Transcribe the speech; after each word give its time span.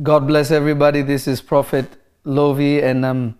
God 0.00 0.28
bless 0.28 0.52
everybody. 0.52 1.02
This 1.02 1.26
is 1.26 1.40
Prophet 1.40 1.96
Lovi, 2.24 2.80
and 2.80 3.04
I'm 3.04 3.36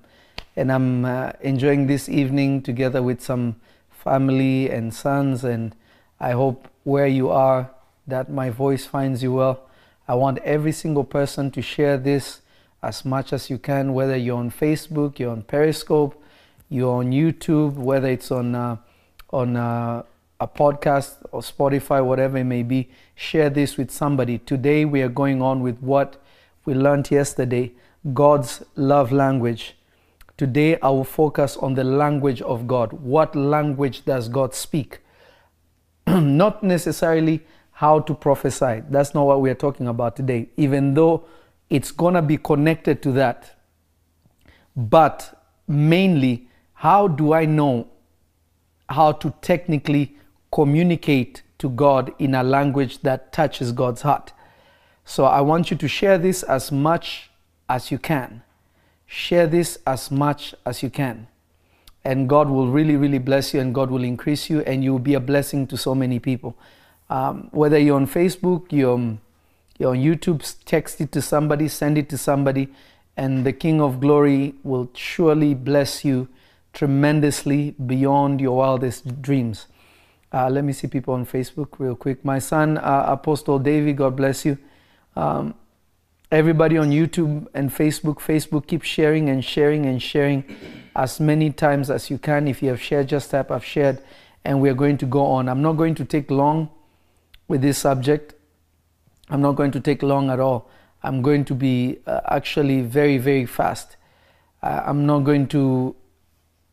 and 0.56 0.72
I'm 0.72 1.04
uh, 1.04 1.30
enjoying 1.40 1.86
this 1.86 2.08
evening 2.08 2.62
together 2.62 3.00
with 3.00 3.22
some 3.22 3.60
family 3.90 4.68
and 4.68 4.92
sons. 4.92 5.44
And 5.44 5.72
I 6.18 6.32
hope 6.32 6.66
where 6.82 7.06
you 7.06 7.30
are 7.30 7.70
that 8.08 8.28
my 8.28 8.50
voice 8.50 8.86
finds 8.86 9.22
you 9.22 9.34
well. 9.34 9.70
I 10.08 10.16
want 10.16 10.38
every 10.38 10.72
single 10.72 11.04
person 11.04 11.52
to 11.52 11.62
share 11.62 11.96
this 11.96 12.40
as 12.82 13.04
much 13.04 13.32
as 13.32 13.48
you 13.48 13.58
can, 13.58 13.94
whether 13.94 14.16
you're 14.16 14.38
on 14.38 14.50
Facebook, 14.50 15.20
you're 15.20 15.30
on 15.30 15.42
Periscope, 15.42 16.20
you're 16.68 16.96
on 16.96 17.12
YouTube, 17.12 17.74
whether 17.74 18.08
it's 18.08 18.32
on 18.32 18.56
uh, 18.56 18.78
on 19.30 19.56
uh, 19.56 20.02
a 20.40 20.48
podcast 20.48 21.18
or 21.30 21.40
Spotify, 21.40 22.04
whatever 22.04 22.36
it 22.38 22.42
may 22.42 22.64
be. 22.64 22.88
Share 23.14 23.48
this 23.48 23.76
with 23.76 23.92
somebody. 23.92 24.38
Today 24.38 24.84
we 24.84 25.02
are 25.02 25.08
going 25.08 25.40
on 25.40 25.60
with 25.60 25.78
what 25.78 26.20
we 26.68 26.74
learned 26.74 27.10
yesterday 27.10 27.72
God's 28.12 28.62
love 28.76 29.10
language. 29.10 29.74
Today 30.36 30.78
I 30.80 30.90
will 30.90 31.02
focus 31.02 31.56
on 31.56 31.72
the 31.72 31.82
language 31.82 32.42
of 32.42 32.66
God. 32.66 32.92
What 32.92 33.34
language 33.34 34.04
does 34.04 34.28
God 34.28 34.54
speak? 34.54 34.98
not 36.06 36.62
necessarily 36.62 37.40
how 37.70 38.00
to 38.00 38.12
prophesy. 38.12 38.82
That's 38.90 39.14
not 39.14 39.24
what 39.24 39.40
we 39.40 39.48
are 39.48 39.54
talking 39.54 39.88
about 39.88 40.14
today, 40.14 40.50
even 40.58 40.92
though 40.92 41.24
it's 41.70 41.90
going 41.90 42.12
to 42.12 42.20
be 42.20 42.36
connected 42.36 43.02
to 43.04 43.12
that. 43.12 43.58
But 44.76 45.42
mainly, 45.66 46.50
how 46.74 47.08
do 47.08 47.32
I 47.32 47.46
know 47.46 47.88
how 48.90 49.12
to 49.12 49.32
technically 49.40 50.18
communicate 50.52 51.40
to 51.60 51.70
God 51.70 52.12
in 52.18 52.34
a 52.34 52.42
language 52.42 53.00
that 53.00 53.32
touches 53.32 53.72
God's 53.72 54.02
heart? 54.02 54.34
So 55.08 55.24
I 55.24 55.40
want 55.40 55.70
you 55.70 55.76
to 55.78 55.88
share 55.88 56.18
this 56.18 56.42
as 56.42 56.70
much 56.70 57.30
as 57.66 57.90
you 57.90 57.98
can. 57.98 58.42
Share 59.06 59.46
this 59.46 59.78
as 59.86 60.10
much 60.10 60.54
as 60.66 60.82
you 60.82 60.90
can. 60.90 61.28
And 62.04 62.28
God 62.28 62.50
will 62.50 62.68
really, 62.68 62.94
really 62.94 63.18
bless 63.18 63.54
you 63.54 63.60
and 63.60 63.74
God 63.74 63.90
will 63.90 64.04
increase 64.04 64.50
you 64.50 64.60
and 64.60 64.84
you 64.84 64.92
will 64.92 64.98
be 64.98 65.14
a 65.14 65.20
blessing 65.20 65.66
to 65.68 65.78
so 65.78 65.94
many 65.94 66.18
people. 66.18 66.58
Um, 67.08 67.48
whether 67.52 67.78
you're 67.78 67.96
on 67.96 68.06
Facebook, 68.06 68.70
you're, 68.70 69.16
you're 69.78 69.92
on 69.92 69.96
YouTube, 69.96 70.44
text 70.66 71.00
it 71.00 71.10
to 71.12 71.22
somebody, 71.22 71.68
send 71.68 71.96
it 71.96 72.10
to 72.10 72.18
somebody, 72.18 72.68
and 73.16 73.46
the 73.46 73.52
King 73.54 73.80
of 73.80 74.00
Glory 74.00 74.56
will 74.62 74.90
surely 74.92 75.54
bless 75.54 76.04
you 76.04 76.28
tremendously 76.74 77.70
beyond 77.86 78.42
your 78.42 78.58
wildest 78.58 79.22
dreams. 79.22 79.68
Uh, 80.34 80.50
let 80.50 80.64
me 80.64 80.74
see 80.74 80.86
people 80.86 81.14
on 81.14 81.24
Facebook 81.24 81.78
real 81.78 81.96
quick. 81.96 82.22
My 82.26 82.38
son, 82.38 82.76
uh, 82.76 83.06
Apostle 83.08 83.58
David, 83.58 83.96
God 83.96 84.14
bless 84.14 84.44
you. 84.44 84.58
Um, 85.18 85.54
everybody 86.30 86.78
on 86.78 86.90
YouTube 86.90 87.48
and 87.52 87.70
Facebook, 87.70 88.20
Facebook, 88.20 88.68
keep 88.68 88.82
sharing 88.82 89.28
and 89.28 89.44
sharing 89.44 89.84
and 89.84 90.00
sharing 90.00 90.44
as 90.94 91.18
many 91.18 91.50
times 91.50 91.90
as 91.90 92.08
you 92.08 92.18
can. 92.18 92.46
If 92.46 92.62
you 92.62 92.68
have 92.68 92.80
shared, 92.80 93.08
just 93.08 93.32
type 93.32 93.50
I've 93.50 93.64
shared, 93.64 94.00
and 94.44 94.60
we're 94.60 94.74
going 94.74 94.96
to 94.98 95.06
go 95.06 95.26
on. 95.26 95.48
I'm 95.48 95.60
not 95.60 95.72
going 95.72 95.96
to 95.96 96.04
take 96.04 96.30
long 96.30 96.70
with 97.48 97.62
this 97.62 97.78
subject. 97.78 98.34
I'm 99.28 99.42
not 99.42 99.56
going 99.56 99.72
to 99.72 99.80
take 99.80 100.04
long 100.04 100.30
at 100.30 100.38
all. 100.38 100.70
I'm 101.02 101.20
going 101.20 101.44
to 101.46 101.54
be 101.54 101.98
uh, 102.06 102.20
actually 102.30 102.82
very, 102.82 103.18
very 103.18 103.44
fast. 103.44 103.96
Uh, 104.62 104.82
I'm 104.86 105.04
not 105.04 105.20
going 105.24 105.48
to 105.48 105.96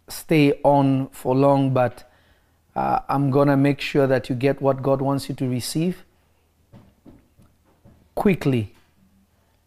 stay 0.07 0.53
on 0.63 1.07
for 1.07 1.33
long, 1.35 1.73
but 1.73 2.11
uh, 2.75 2.99
I'm 3.09 3.31
going 3.31 3.47
to 3.47 3.57
make 3.57 3.81
sure 3.81 4.05
that 4.05 4.29
you 4.29 4.35
get 4.35 4.61
what 4.61 4.83
God 4.83 5.01
wants 5.01 5.29
you 5.29 5.33
to 5.35 5.49
receive 5.49 6.04
quickly 8.15 8.73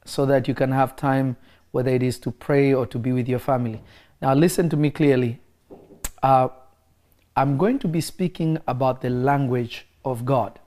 so 0.05 0.27
that 0.27 0.49
you 0.49 0.55
can 0.55 0.73
have 0.73 0.97
time, 0.97 1.37
whether 1.71 1.91
it 1.91 2.03
is 2.03 2.19
to 2.21 2.31
pray 2.31 2.73
or 2.73 2.87
to 2.87 2.99
be 2.99 3.13
with 3.13 3.29
your 3.29 3.39
family. 3.39 3.81
Now, 4.21 4.35
listen 4.35 4.69
to 4.71 4.77
me 4.77 4.91
clearly. 4.91 5.41
Uh, 6.23 6.49
I'm 7.37 7.57
going 7.57 7.79
to 7.81 7.89
be 7.89 8.01
speaking 8.01 8.59
about 8.67 9.01
the 9.01 9.11
language 9.11 9.87
of 10.05 10.25
God. 10.25 10.59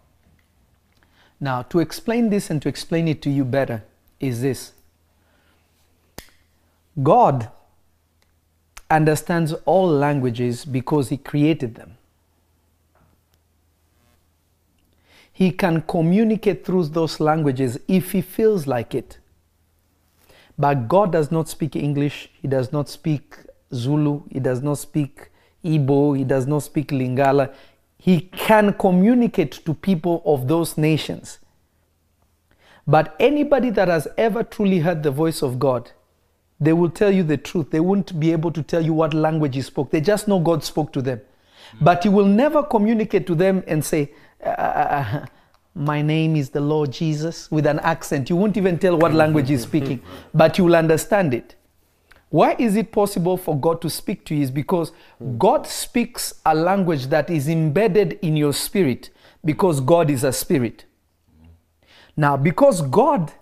Now, 1.39 1.63
to 1.63 1.79
explain 1.79 2.29
this 2.29 2.49
and 2.49 2.61
to 2.61 2.69
explain 2.69 3.07
it 3.07 3.21
to 3.23 3.29
you 3.29 3.43
better 3.43 3.83
is 4.19 4.41
this 4.41 4.73
God 7.01 7.49
understands 8.89 9.53
all 9.65 9.87
languages 9.87 10.65
because 10.65 11.09
He 11.09 11.17
created 11.17 11.75
them. 11.75 11.97
He 15.31 15.51
can 15.51 15.81
communicate 15.81 16.65
through 16.65 16.85
those 16.85 17.19
languages 17.19 17.79
if 17.87 18.11
he 18.11 18.21
feels 18.21 18.67
like 18.67 18.93
it. 18.93 19.17
But 20.57 20.87
God 20.87 21.11
does 21.11 21.31
not 21.31 21.49
speak 21.49 21.75
English, 21.75 22.29
He 22.39 22.47
does 22.47 22.71
not 22.71 22.87
speak 22.87 23.35
Zulu, 23.73 24.21
He 24.29 24.39
does 24.39 24.61
not 24.61 24.77
speak 24.77 25.31
Igbo, 25.65 26.15
He 26.15 26.23
does 26.23 26.45
not 26.45 26.59
speak 26.59 26.89
Lingala. 26.89 27.51
He 27.97 28.21
can 28.21 28.73
communicate 28.73 29.51
to 29.65 29.73
people 29.73 30.21
of 30.23 30.47
those 30.47 30.77
nations. 30.77 31.39
But 32.85 33.15
anybody 33.19 33.71
that 33.71 33.87
has 33.87 34.07
ever 34.17 34.43
truly 34.43 34.79
heard 34.79 35.01
the 35.01 35.09
voice 35.09 35.41
of 35.41 35.57
God, 35.57 35.91
they 36.59 36.73
will 36.73 36.91
tell 36.91 37.11
you 37.11 37.23
the 37.23 37.37
truth. 37.37 37.71
They 37.71 37.79
won't 37.79 38.19
be 38.19 38.31
able 38.31 38.51
to 38.51 38.61
tell 38.61 38.85
you 38.85 38.93
what 38.93 39.15
language 39.15 39.55
He 39.55 39.63
spoke. 39.63 39.89
They 39.89 40.01
just 40.01 40.27
know 40.27 40.39
God 40.39 40.63
spoke 40.63 40.93
to 40.93 41.01
them. 41.01 41.21
But 41.81 42.03
He 42.03 42.09
will 42.09 42.25
never 42.27 42.61
communicate 42.61 43.25
to 43.27 43.33
them 43.35 43.63
and 43.65 43.83
say, 43.83 44.11
uh, 44.43 45.25
my 45.75 46.01
name 46.01 46.35
is 46.35 46.49
the 46.49 46.61
Lord 46.61 46.91
Jesus 46.91 47.49
with 47.51 47.65
an 47.65 47.79
accent. 47.79 48.29
You 48.29 48.35
won't 48.35 48.57
even 48.57 48.77
tell 48.77 48.97
what 48.97 49.13
language 49.13 49.49
he's 49.49 49.63
speaking, 49.63 50.01
but 50.33 50.57
you 50.57 50.65
will 50.65 50.75
understand 50.75 51.33
it. 51.33 51.55
Why 52.29 52.55
is 52.57 52.77
it 52.77 52.93
possible 52.93 53.35
for 53.35 53.59
God 53.59 53.81
to 53.81 53.89
speak 53.89 54.25
to 54.25 54.35
you? 54.35 54.43
Is 54.43 54.51
because 54.51 54.93
God 55.37 55.67
speaks 55.67 56.33
a 56.45 56.55
language 56.55 57.07
that 57.07 57.29
is 57.29 57.49
embedded 57.49 58.19
in 58.21 58.37
your 58.37 58.53
spirit 58.53 59.09
because 59.43 59.81
God 59.81 60.09
is 60.09 60.23
a 60.23 60.31
spirit. 60.31 60.85
Now, 62.15 62.37
because 62.37 62.81
God 62.81 63.33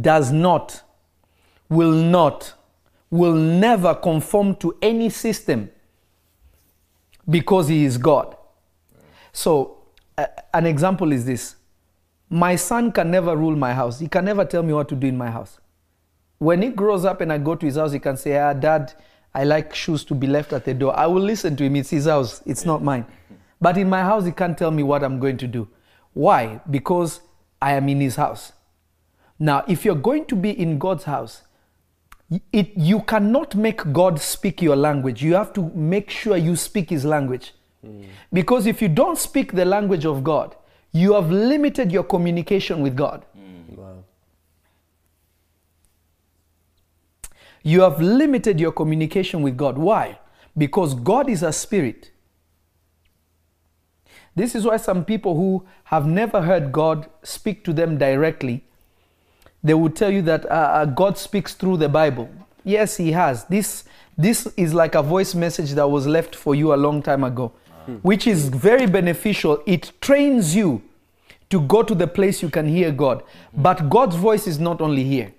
does 0.00 0.32
not, 0.32 0.82
will 1.68 1.92
not, 1.92 2.54
will 3.10 3.34
never 3.34 3.94
conform 3.94 4.56
to 4.56 4.76
any 4.82 5.08
system 5.08 5.70
because 7.28 7.68
He 7.68 7.84
is 7.84 7.96
God. 7.96 8.35
So, 9.36 9.76
an 10.54 10.64
example 10.64 11.12
is 11.12 11.26
this 11.26 11.56
My 12.30 12.56
son 12.56 12.90
can 12.90 13.10
never 13.10 13.36
rule 13.36 13.54
my 13.54 13.74
house, 13.74 14.00
he 14.00 14.08
can 14.08 14.24
never 14.24 14.46
tell 14.46 14.62
me 14.62 14.72
what 14.72 14.88
to 14.88 14.96
do 14.96 15.06
in 15.06 15.18
my 15.18 15.30
house. 15.30 15.60
When 16.38 16.62
he 16.62 16.70
grows 16.70 17.04
up 17.04 17.20
and 17.20 17.30
I 17.30 17.36
go 17.36 17.54
to 17.54 17.66
his 17.66 17.76
house, 17.76 17.92
he 17.92 17.98
can 17.98 18.16
say, 18.16 18.38
Ah, 18.38 18.54
dad, 18.54 18.94
I 19.34 19.44
like 19.44 19.74
shoes 19.74 20.06
to 20.06 20.14
be 20.14 20.26
left 20.26 20.54
at 20.54 20.64
the 20.64 20.72
door. 20.72 20.98
I 20.98 21.06
will 21.06 21.20
listen 21.20 21.54
to 21.56 21.64
him. 21.64 21.76
It's 21.76 21.90
his 21.90 22.06
house, 22.06 22.42
it's 22.46 22.64
not 22.64 22.82
mine. 22.82 23.04
But 23.60 23.76
in 23.76 23.90
my 23.90 24.00
house, 24.00 24.24
he 24.24 24.32
can't 24.32 24.56
tell 24.56 24.70
me 24.70 24.82
what 24.82 25.04
I'm 25.04 25.20
going 25.20 25.36
to 25.36 25.46
do. 25.46 25.68
Why? 26.14 26.62
Because 26.70 27.20
I 27.60 27.74
am 27.74 27.90
in 27.90 28.00
his 28.00 28.16
house. 28.16 28.52
Now, 29.38 29.64
if 29.68 29.84
you're 29.84 30.02
going 30.10 30.24
to 30.26 30.34
be 30.36 30.50
in 30.58 30.78
God's 30.78 31.04
house, 31.04 31.42
it, 32.52 32.72
you 32.74 33.00
cannot 33.00 33.54
make 33.54 33.92
God 33.92 34.18
speak 34.18 34.62
your 34.62 34.76
language. 34.76 35.22
You 35.22 35.34
have 35.34 35.52
to 35.52 35.70
make 35.74 36.08
sure 36.08 36.38
you 36.38 36.56
speak 36.56 36.88
his 36.88 37.04
language. 37.04 37.52
Because 38.32 38.66
if 38.66 38.82
you 38.82 38.88
don't 38.88 39.18
speak 39.18 39.52
the 39.52 39.64
language 39.64 40.04
of 40.04 40.24
God, 40.24 40.56
you 40.92 41.14
have 41.14 41.30
limited 41.30 41.92
your 41.92 42.04
communication 42.04 42.80
with 42.80 42.96
God. 42.96 43.24
Mm. 43.36 43.76
Wow. 43.76 44.04
You 47.62 47.80
have 47.82 48.00
limited 48.00 48.60
your 48.60 48.72
communication 48.72 49.42
with 49.42 49.56
God. 49.56 49.76
Why? 49.76 50.18
Because 50.56 50.94
God 50.94 51.28
is 51.28 51.42
a 51.42 51.52
spirit. 51.52 52.10
This 54.34 54.54
is 54.54 54.64
why 54.64 54.76
some 54.76 55.04
people 55.04 55.34
who 55.34 55.66
have 55.84 56.06
never 56.06 56.42
heard 56.42 56.70
God 56.70 57.08
speak 57.22 57.64
to 57.64 57.72
them 57.72 57.98
directly, 57.98 58.64
they 59.62 59.74
would 59.74 59.96
tell 59.96 60.10
you 60.10 60.22
that 60.22 60.44
uh, 60.46 60.48
uh 60.48 60.84
God 60.84 61.18
speaks 61.18 61.54
through 61.54 61.78
the 61.78 61.88
Bible. 61.88 62.28
Yes, 62.62 62.96
He 62.96 63.12
has. 63.12 63.44
This, 63.44 63.84
this 64.16 64.46
is 64.56 64.74
like 64.74 64.94
a 64.94 65.02
voice 65.02 65.34
message 65.34 65.72
that 65.72 65.88
was 65.88 66.06
left 66.06 66.34
for 66.34 66.54
you 66.54 66.74
a 66.74 66.76
long 66.76 67.02
time 67.02 67.24
ago 67.24 67.52
which 68.02 68.26
is 68.26 68.48
very 68.48 68.86
beneficial. 68.86 69.62
It 69.66 69.92
trains 70.00 70.54
you 70.54 70.82
to 71.50 71.60
go 71.60 71.82
to 71.82 71.94
the 71.94 72.06
place 72.06 72.42
you 72.42 72.50
can 72.50 72.66
hear 72.66 72.90
God. 72.90 73.22
But 73.54 73.88
God's 73.88 74.16
voice 74.16 74.46
is 74.46 74.58
not 74.58 74.80
only 74.80 75.04
here. 75.04 75.32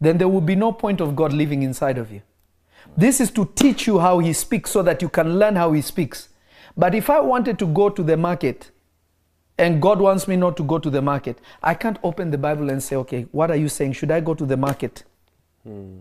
Then 0.00 0.18
there 0.18 0.28
will 0.28 0.40
be 0.40 0.56
no 0.56 0.72
point 0.72 1.00
of 1.00 1.14
God 1.14 1.32
living 1.32 1.62
inside 1.62 1.98
of 1.98 2.10
you. 2.10 2.22
This 2.96 3.20
is 3.20 3.30
to 3.32 3.50
teach 3.54 3.86
you 3.86 4.00
how 4.00 4.18
He 4.18 4.32
speaks 4.32 4.70
so 4.70 4.82
that 4.82 5.02
you 5.02 5.08
can 5.08 5.38
learn 5.38 5.56
how 5.56 5.72
He 5.72 5.80
speaks. 5.80 6.28
But 6.76 6.94
if 6.94 7.10
I 7.10 7.20
wanted 7.20 7.58
to 7.60 7.66
go 7.66 7.88
to 7.90 8.02
the 8.02 8.16
market 8.16 8.70
and 9.58 9.80
God 9.80 10.00
wants 10.00 10.26
me 10.26 10.36
not 10.36 10.56
to 10.56 10.64
go 10.64 10.78
to 10.78 10.90
the 10.90 11.02
market, 11.02 11.38
I 11.62 11.74
can't 11.74 11.98
open 12.02 12.30
the 12.30 12.38
Bible 12.38 12.70
and 12.70 12.82
say, 12.82 12.96
okay, 12.96 13.26
what 13.30 13.50
are 13.50 13.56
you 13.56 13.68
saying? 13.68 13.92
Should 13.92 14.10
I 14.10 14.20
go 14.20 14.34
to 14.34 14.46
the 14.46 14.56
market? 14.56 15.04
Hmm. 15.62 15.98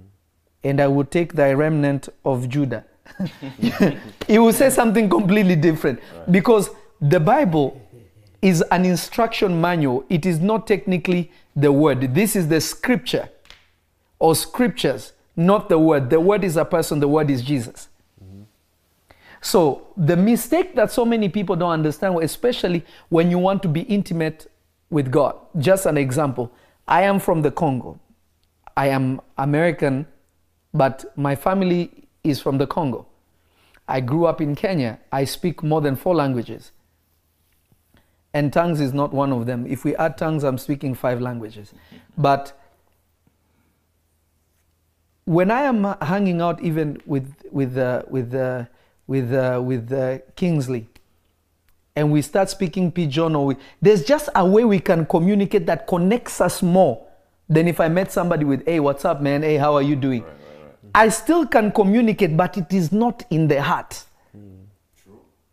And 0.64 0.80
I 0.80 0.88
will 0.88 1.06
take 1.06 1.34
thy 1.34 1.54
remnant 1.54 2.10
of 2.24 2.48
Judah 2.48 2.86
he 4.28 4.40
will 4.40 4.54
say 4.54 4.70
something 4.70 5.10
completely 5.10 5.56
different 5.56 6.00
because 6.30 6.70
the 7.00 7.20
Bible 7.20 7.82
is 8.42 8.64
an 8.72 8.86
instruction 8.86 9.60
manual. 9.60 10.04
It 10.10 10.26
is 10.26 10.40
not 10.40 10.68
technically 10.68 11.32
the 11.56 11.72
word. 11.72 12.14
This 12.14 12.36
is 12.36 12.48
the 12.48 12.62
scripture 12.62 13.30
or 14.20 14.36
scriptures, 14.36 15.14
not 15.36 15.70
the 15.70 15.78
word. 15.80 16.10
The 16.10 16.20
word 16.20 16.44
is 16.44 16.58
a 16.58 16.66
person, 16.66 17.00
the 17.00 17.08
word 17.08 17.30
is 17.30 17.42
Jesus. 17.42 17.90
Mm-hmm. 18.24 18.44
So, 19.42 19.88
the 19.98 20.16
mistake 20.16 20.76
that 20.76 20.92
so 20.92 21.06
many 21.06 21.30
people 21.30 21.56
don't 21.56 21.72
understand, 21.72 22.22
especially 22.22 22.86
when 23.10 23.30
you 23.30 23.38
want 23.38 23.62
to 23.64 23.68
be 23.68 23.82
intimate 23.82 24.50
with 24.90 25.12
God. 25.12 25.36
Just 25.58 25.86
an 25.86 25.98
example 25.98 26.52
I 26.88 27.04
am 27.04 27.20
from 27.20 27.42
the 27.42 27.52
Congo. 27.52 28.00
I 28.76 28.88
am 28.88 29.22
American, 29.38 30.08
but 30.74 31.06
my 31.18 31.36
family 31.36 32.01
is 32.24 32.42
from 32.42 32.58
the 32.58 32.68
Congo. 32.68 33.08
I 33.88 34.00
grew 34.00 34.26
up 34.26 34.42
in 34.42 34.56
Kenya. 34.56 35.00
I 35.12 35.26
speak 35.26 35.64
more 35.64 35.82
than 35.82 35.96
four 35.96 36.16
languages. 36.16 36.72
And 38.34 38.54
tongues 38.54 38.80
is 38.80 38.94
not 38.94 39.12
one 39.14 39.34
of 39.34 39.46
them. 39.46 39.66
If 39.68 39.84
we 39.84 39.96
add 39.98 40.18
tongues, 40.18 40.44
I'm 40.44 40.58
speaking 40.58 40.96
five 40.96 41.20
languages. 41.20 41.74
But 42.18 42.58
when 45.26 45.52
I 45.52 45.62
am 45.64 45.84
hanging 46.02 46.42
out 46.42 46.62
even 46.62 47.02
with, 47.06 47.34
with, 47.52 47.78
uh, 47.78 48.04
with, 48.08 48.34
uh, 48.34 48.66
with, 49.08 49.34
uh, 49.34 49.62
with 49.64 49.92
uh, 49.92 50.20
Kingsley, 50.36 50.88
and 51.94 52.10
we 52.10 52.22
start 52.22 52.50
speaking 52.50 52.90
pidgin, 52.92 53.36
or 53.36 53.48
we, 53.48 53.56
there's 53.82 54.06
just 54.06 54.30
a 54.34 54.46
way 54.46 54.64
we 54.64 54.80
can 54.80 55.06
communicate 55.06 55.66
that 55.66 55.88
connects 55.88 56.40
us 56.40 56.62
more 56.62 57.06
than 57.50 57.68
if 57.68 57.82
I 57.82 57.90
met 57.90 58.14
somebody 58.14 58.46
with, 58.46 58.66
hey, 58.66 58.80
what's 58.80 59.04
up, 59.04 59.22
man? 59.22 59.42
Hey, 59.42 59.58
how 59.58 59.76
are 59.76 59.82
you 59.82 59.98
doing? 59.98 60.24
Right. 60.24 60.41
I 60.94 61.10
still 61.10 61.46
can 61.48 61.72
communicate, 61.72 62.36
but 62.36 62.58
it 62.58 62.74
is 62.74 62.92
not 62.92 63.24
in 63.30 63.48
the 63.48 63.62
heart. 63.62 64.04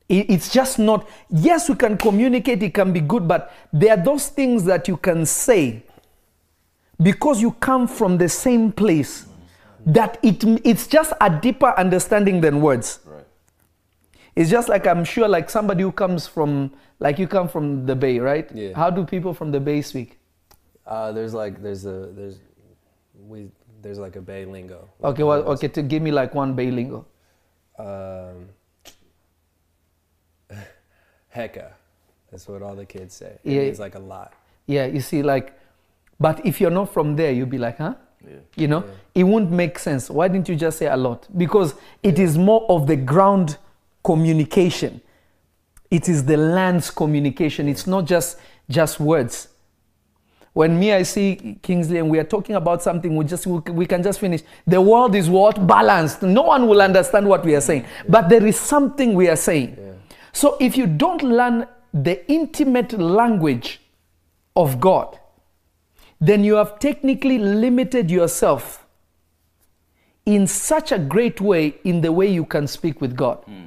It- 0.09 0.31
It's 0.31 0.49
just 0.53 0.79
not, 0.79 1.07
yes, 1.31 1.69
we 1.69 1.75
can 1.77 1.97
communicate, 1.99 2.63
it 2.63 2.73
can 2.75 2.93
be 2.93 3.01
good, 3.01 3.29
but 3.29 3.53
there 3.73 3.93
are 3.97 4.03
those 4.03 4.29
things 4.29 4.65
that 4.65 4.89
you 4.89 4.97
can 4.97 5.27
say 5.27 5.83
because 7.03 7.41
you 7.43 7.53
come 7.53 7.87
from 7.87 8.19
the 8.19 8.29
same 8.29 8.73
place 8.73 9.27
that 9.87 10.19
it, 10.23 10.43
it's 10.65 10.87
just 10.87 11.13
a 11.21 11.31
deeper 11.31 11.73
understanding 11.77 12.41
than 12.41 12.61
words. 12.61 13.01
Right. 13.07 13.25
It's 14.35 14.51
just 14.51 14.69
like 14.69 14.87
I'm 14.87 15.05
sure, 15.05 15.29
like 15.29 15.51
somebody 15.51 15.83
who 15.83 15.93
comes 15.93 16.27
from, 16.27 16.73
like 17.01 17.19
you 17.19 17.29
come 17.29 17.49
from 17.49 17.87
the 17.87 17.95
Bay, 17.95 18.19
right? 18.19 18.51
Yeah. 18.55 18.73
How 18.75 18.91
do 18.91 19.05
people 19.05 19.33
from 19.35 19.53
the 19.53 19.61
Bay 19.61 19.83
speak? 19.83 20.19
Uh, 20.87 21.13
there's 21.13 21.35
like 21.35 21.63
there's 21.63 21.85
a 21.85 22.09
there's 22.17 22.39
we 23.29 23.51
there's 23.81 23.99
like 23.99 24.17
a 24.17 24.21
Bay 24.21 24.45
lingo. 24.45 24.89
Okay, 25.03 25.23
well, 25.23 25.41
okay, 25.53 25.69
to 25.69 25.83
give 25.83 26.03
me 26.03 26.11
like 26.11 26.35
one 26.35 26.55
Bay 26.55 26.71
lingo. 26.71 27.07
Um, 27.79 28.49
hecka, 31.35 31.73
that's 32.31 32.49
what 32.49 32.63
all 32.63 32.75
the 32.75 32.87
kids 32.87 33.15
say. 33.15 33.39
It 33.45 33.53
Yeah. 33.53 33.63
means 33.63 33.79
like 33.79 33.95
a 33.95 34.01
lot. 34.01 34.33
Yeah, 34.67 34.87
you 34.87 35.01
see, 35.01 35.23
like, 35.23 35.53
but 36.21 36.45
if 36.45 36.61
you're 36.61 36.71
not 36.71 36.93
from 36.93 37.17
there, 37.17 37.33
you'll 37.33 37.47
be 37.47 37.59
like, 37.59 37.79
huh? 37.79 37.95
Yeah. 38.27 38.37
You 38.57 38.67
know, 38.69 38.85
it 39.15 39.23
won't 39.25 39.51
make 39.51 39.79
sense. 39.79 40.11
Why 40.11 40.27
didn't 40.29 40.49
you 40.49 40.57
just 40.57 40.79
say 40.79 40.87
a 40.87 40.97
lot? 40.97 41.29
Because 41.37 41.75
it 42.03 42.19
is 42.19 42.37
more 42.37 42.67
of 42.69 42.87
the 42.87 42.97
ground 42.97 43.57
communication. 44.03 45.01
It 45.91 46.09
is 46.09 46.25
the 46.25 46.37
land's 46.37 46.91
communication. 46.91 47.69
It's 47.69 47.87
not 47.87 48.05
just 48.07 48.39
just 48.69 48.99
words. 49.01 49.49
When 50.53 50.79
me 50.79 50.93
I 50.93 51.03
see 51.03 51.59
Kingsley 51.63 51.99
and 51.99 52.11
we 52.11 52.19
are 52.19 52.25
talking 52.25 52.57
about 52.57 52.83
something, 52.83 53.15
we 53.17 53.25
just 53.25 53.47
we, 53.47 53.59
we 53.71 53.87
can 53.87 54.03
just 54.03 54.19
finish. 54.19 54.43
The 54.67 54.81
world 54.81 55.15
is 55.15 55.29
what 55.29 55.67
balanced. 55.67 56.23
No 56.23 56.43
one 56.43 56.67
will 56.67 56.83
understand 56.83 57.29
what 57.29 57.45
we 57.45 57.55
are 57.55 57.61
saying, 57.61 57.85
but 58.09 58.29
there 58.29 58.45
is 58.45 58.59
something 58.59 59.15
we 59.15 59.29
are 59.29 59.37
saying. 59.37 59.77
So 60.33 60.57
if 60.61 60.77
you 60.77 60.87
don't 60.87 61.23
learn 61.23 61.67
the 61.93 62.31
intimate 62.31 62.93
language 62.93 63.81
of 64.57 64.81
God, 64.81 65.19
then 66.21 66.45
you 66.45 66.55
have 66.55 66.79
technically 66.79 67.39
limited 67.39 68.11
yourself 68.11 68.85
in 70.27 70.47
such 70.47 70.93
a 70.93 70.99
great 70.99 71.41
way 71.41 71.75
in 71.85 72.01
the 72.01 72.13
way 72.13 72.27
you 72.27 72.45
can 72.45 72.67
speak 72.67 73.01
with 73.01 73.17
God. 73.17 73.39
Hmm. 73.45 73.65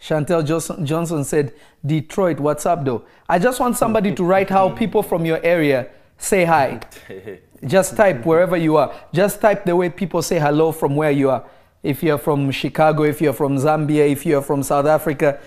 Chantel 0.00 0.44
Johnson, 0.46 0.86
Johnson 0.86 1.24
said, 1.24 1.52
Detroit, 1.84 2.40
what's 2.40 2.64
up 2.64 2.84
though? 2.84 3.04
I 3.28 3.38
just 3.38 3.60
want 3.60 3.76
somebody 3.76 4.14
to 4.14 4.24
write 4.24 4.48
how 4.48 4.70
people 4.70 5.02
from 5.02 5.26
your 5.26 5.42
area 5.44 5.90
say 6.16 6.44
hi. 6.44 6.80
Just 7.66 7.94
type 7.94 8.24
wherever 8.24 8.56
you 8.56 8.76
are. 8.76 8.94
Just 9.12 9.40
type 9.40 9.66
the 9.66 9.76
way 9.76 9.90
people 9.90 10.22
say 10.22 10.38
hello 10.38 10.72
from 10.72 10.96
where 10.96 11.10
you 11.10 11.28
are. 11.28 11.44
If 11.82 12.02
you're 12.02 12.18
from 12.18 12.50
Chicago, 12.50 13.02
if 13.02 13.20
you're 13.20 13.34
from 13.34 13.56
Zambia, 13.56 14.10
if 14.10 14.24
you're 14.24 14.40
from 14.40 14.62
South 14.62 14.86
Africa, 14.86 15.38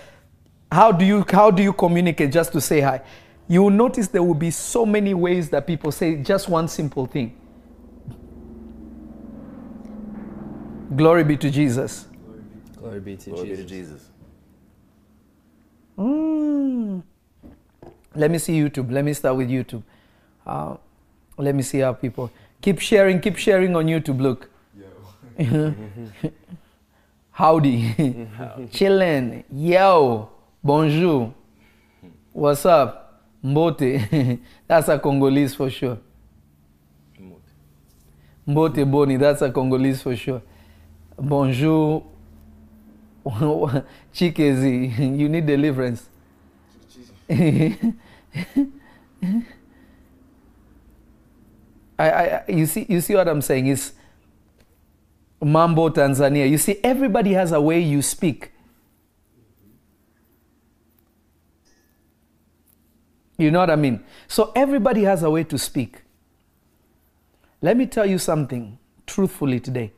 how 0.70 0.92
do 0.92 1.04
you 1.04 1.24
how 1.28 1.50
do 1.50 1.62
you 1.62 1.72
communicate 1.72 2.30
just 2.30 2.52
to 2.52 2.60
say 2.60 2.80
hi? 2.80 3.02
You 3.48 3.64
will 3.64 3.70
notice 3.70 4.08
there 4.08 4.22
will 4.22 4.34
be 4.34 4.52
so 4.52 4.86
many 4.86 5.12
ways 5.14 5.50
that 5.50 5.66
people 5.66 5.90
say 5.90 6.16
just 6.16 6.48
one 6.48 6.68
simple 6.68 7.06
thing. 7.06 7.36
Glory 10.94 11.24
be 11.24 11.36
to 11.36 11.50
Jesus. 11.50 12.06
Glory 12.78 13.00
be 13.00 13.16
to 13.16 13.30
Glory 13.30 13.50
be 13.50 13.56
to 13.56 13.64
Jesus. 13.64 14.10
Mm. 15.98 17.02
Let 18.14 18.30
me 18.30 18.38
see 18.38 18.58
YouTube. 18.58 18.90
Let 18.90 19.04
me 19.04 19.12
start 19.12 19.36
with 19.36 19.48
YouTube. 19.48 19.82
Uh, 20.46 20.76
let 21.36 21.54
me 21.54 21.62
see 21.62 21.78
how 21.80 21.92
people 21.92 22.30
keep 22.60 22.78
sharing. 22.80 23.20
Keep 23.20 23.36
sharing 23.36 23.74
on 23.76 23.86
YouTube. 23.86 24.20
Look. 24.20 24.50
Howdy. 27.32 27.94
Chillin'. 28.70 29.44
Yo. 29.52 30.30
Bonjour. 30.62 31.34
What's 32.32 32.64
up? 32.66 33.22
Mbote. 33.44 34.40
That's 34.66 34.88
a 34.88 34.98
Congolese 34.98 35.54
for 35.54 35.68
sure. 35.70 35.98
Mbote 38.46 38.90
Boni. 38.90 39.16
That's 39.16 39.42
a 39.42 39.50
Congolese 39.50 40.02
for 40.02 40.14
sure. 40.14 40.42
Bonjour. 41.18 42.04
Chikezi. 43.24 45.16
You 45.18 45.28
need 45.28 45.46
deliverance. 45.46 46.08
I, 51.98 52.10
I, 52.10 52.44
you 52.48 52.66
see, 52.66 52.86
you 52.88 53.00
see 53.00 53.14
what 53.14 53.28
I'm 53.28 53.40
saying 53.40 53.68
is 53.68 53.92
Mambo 55.40 55.88
Tanzania. 55.90 56.48
You 56.50 56.58
see, 56.58 56.78
everybody 56.82 57.32
has 57.32 57.52
a 57.52 57.60
way 57.60 57.80
you 57.80 58.02
speak. 58.02 58.50
You 63.38 63.50
know 63.50 63.60
what 63.60 63.70
I 63.70 63.76
mean? 63.76 64.04
So 64.28 64.52
everybody 64.54 65.02
has 65.04 65.22
a 65.22 65.30
way 65.30 65.44
to 65.44 65.58
speak. 65.58 66.02
Let 67.62 67.76
me 67.76 67.86
tell 67.86 68.06
you 68.06 68.18
something 68.18 68.78
truthfully 69.06 69.60
today. 69.60 69.92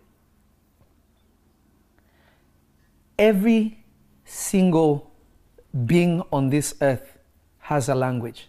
Every 3.19 3.85
single 4.25 5.11
being 5.85 6.23
on 6.33 6.51
this 6.51 6.75
earth 6.81 7.19
has 7.59 7.89
a 7.89 7.95
language. 7.95 8.49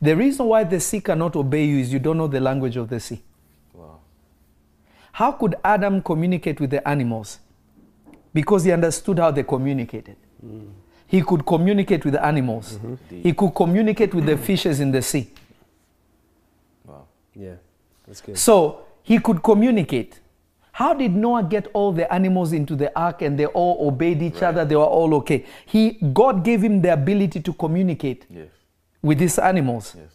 The 0.00 0.14
reason 0.14 0.46
why 0.46 0.64
the 0.64 0.80
sea 0.80 1.00
cannot 1.00 1.34
obey 1.34 1.64
you 1.64 1.78
is 1.78 1.92
you 1.92 1.98
don't 1.98 2.18
know 2.18 2.26
the 2.26 2.40
language 2.40 2.76
of 2.76 2.90
the 2.90 3.00
sea. 3.00 3.22
Wow. 3.72 4.00
How 5.12 5.32
could 5.32 5.54
Adam 5.64 6.02
communicate 6.02 6.60
with 6.60 6.70
the 6.70 6.86
animals? 6.86 7.38
Because 8.34 8.64
he 8.64 8.72
understood 8.72 9.18
how 9.18 9.30
they 9.30 9.44
communicated. 9.44 10.16
He 11.06 11.22
could 11.22 11.46
communicate 11.46 12.04
with 12.04 12.14
the 12.14 12.24
animals. 12.24 12.74
Mm-hmm. 12.74 13.20
He 13.22 13.32
could 13.32 13.54
communicate 13.54 14.12
with 14.12 14.26
the 14.26 14.36
fishes 14.36 14.80
in 14.80 14.90
the 14.90 15.00
sea. 15.00 15.30
Wow. 16.84 17.06
Yeah, 17.34 17.54
that's 18.06 18.20
good. 18.20 18.36
So 18.36 18.80
he 19.02 19.20
could 19.20 19.42
communicate. 19.42 20.20
How 20.74 20.92
did 20.92 21.14
Noah 21.14 21.44
get 21.44 21.68
all 21.72 21.92
the 21.92 22.12
animals 22.12 22.52
into 22.52 22.74
the 22.74 22.90
ark 22.98 23.22
and 23.22 23.38
they 23.38 23.46
all 23.46 23.86
obeyed 23.86 24.20
each 24.20 24.42
other? 24.42 24.64
They 24.64 24.74
were 24.74 24.82
all 24.82 25.14
okay. 25.14 25.46
He, 25.66 25.92
God 26.12 26.42
gave 26.42 26.62
him 26.64 26.82
the 26.82 26.92
ability 26.92 27.40
to 27.42 27.52
communicate 27.52 28.26
Yes. 28.28 28.48
with 29.00 29.18
these 29.20 29.38
animals. 29.38 29.94
Yes. 29.96 30.10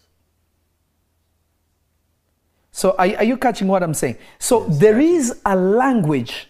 So 2.73 2.91
are, 2.97 3.07
are 3.19 3.23
you 3.23 3.37
catching 3.37 3.69
what 3.69 3.83
I'm 3.83 3.93
saying? 3.93 4.17
So 4.37 4.65
there 4.65 4.99
is 4.99 5.39
a 5.45 5.55
language. 5.55 6.49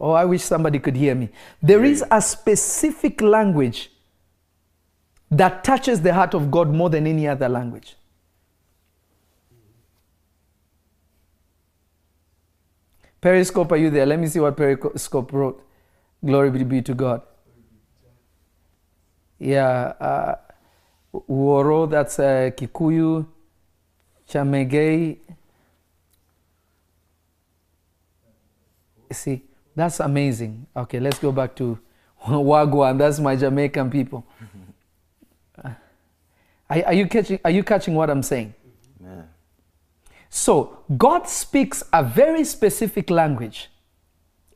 Oh, 0.00 0.10
I 0.10 0.24
wish 0.24 0.42
somebody 0.42 0.80
could 0.80 0.96
hear 0.96 1.14
me. 1.14 1.28
There 1.62 1.84
is 1.84 2.02
a 2.10 2.20
specific 2.20 3.20
language 3.20 3.92
that 5.30 5.62
touches 5.62 6.00
the 6.00 6.12
heart 6.12 6.34
of 6.34 6.50
God 6.50 6.68
more 6.74 6.90
than 6.90 7.06
any 7.06 7.28
other 7.28 7.48
language. 7.48 7.94
Periscope, 13.20 13.72
are 13.72 13.76
you 13.76 13.90
there? 13.90 14.06
Let 14.06 14.18
me 14.18 14.26
see 14.28 14.40
what 14.40 14.56
Periscope 14.56 15.32
wrote. 15.32 15.62
Glory 16.24 16.50
be- 16.50 16.82
to 16.82 16.94
God. 16.94 17.22
Yeah, 19.38 19.94
uh, 20.00 20.34
Uoro, 21.14 21.88
that's 21.90 22.18
uh, 22.18 22.50
Kikuyu. 22.56 23.26
Chamegei. 24.28 25.18
See, 29.12 29.42
That's 29.74 29.98
amazing. 30.00 30.66
Okay, 30.76 31.00
let's 31.00 31.18
go 31.18 31.32
back 31.32 31.56
to 31.56 31.78
Wagwan. 32.26 32.98
That's 32.98 33.18
my 33.18 33.36
Jamaican 33.36 33.90
people. 33.90 34.24
Uh, 35.62 35.70
Are, 36.70 36.86
are 36.86 36.92
you 36.94 37.06
catching? 37.06 37.38
Are 37.44 37.50
you 37.50 37.62
catching 37.62 37.94
what 37.94 38.08
I'm 38.08 38.22
saying? 38.22 38.54
So 40.30 40.78
God 40.96 41.28
speaks 41.28 41.82
a 41.92 42.04
very 42.04 42.44
specific 42.44 43.10
language, 43.10 43.68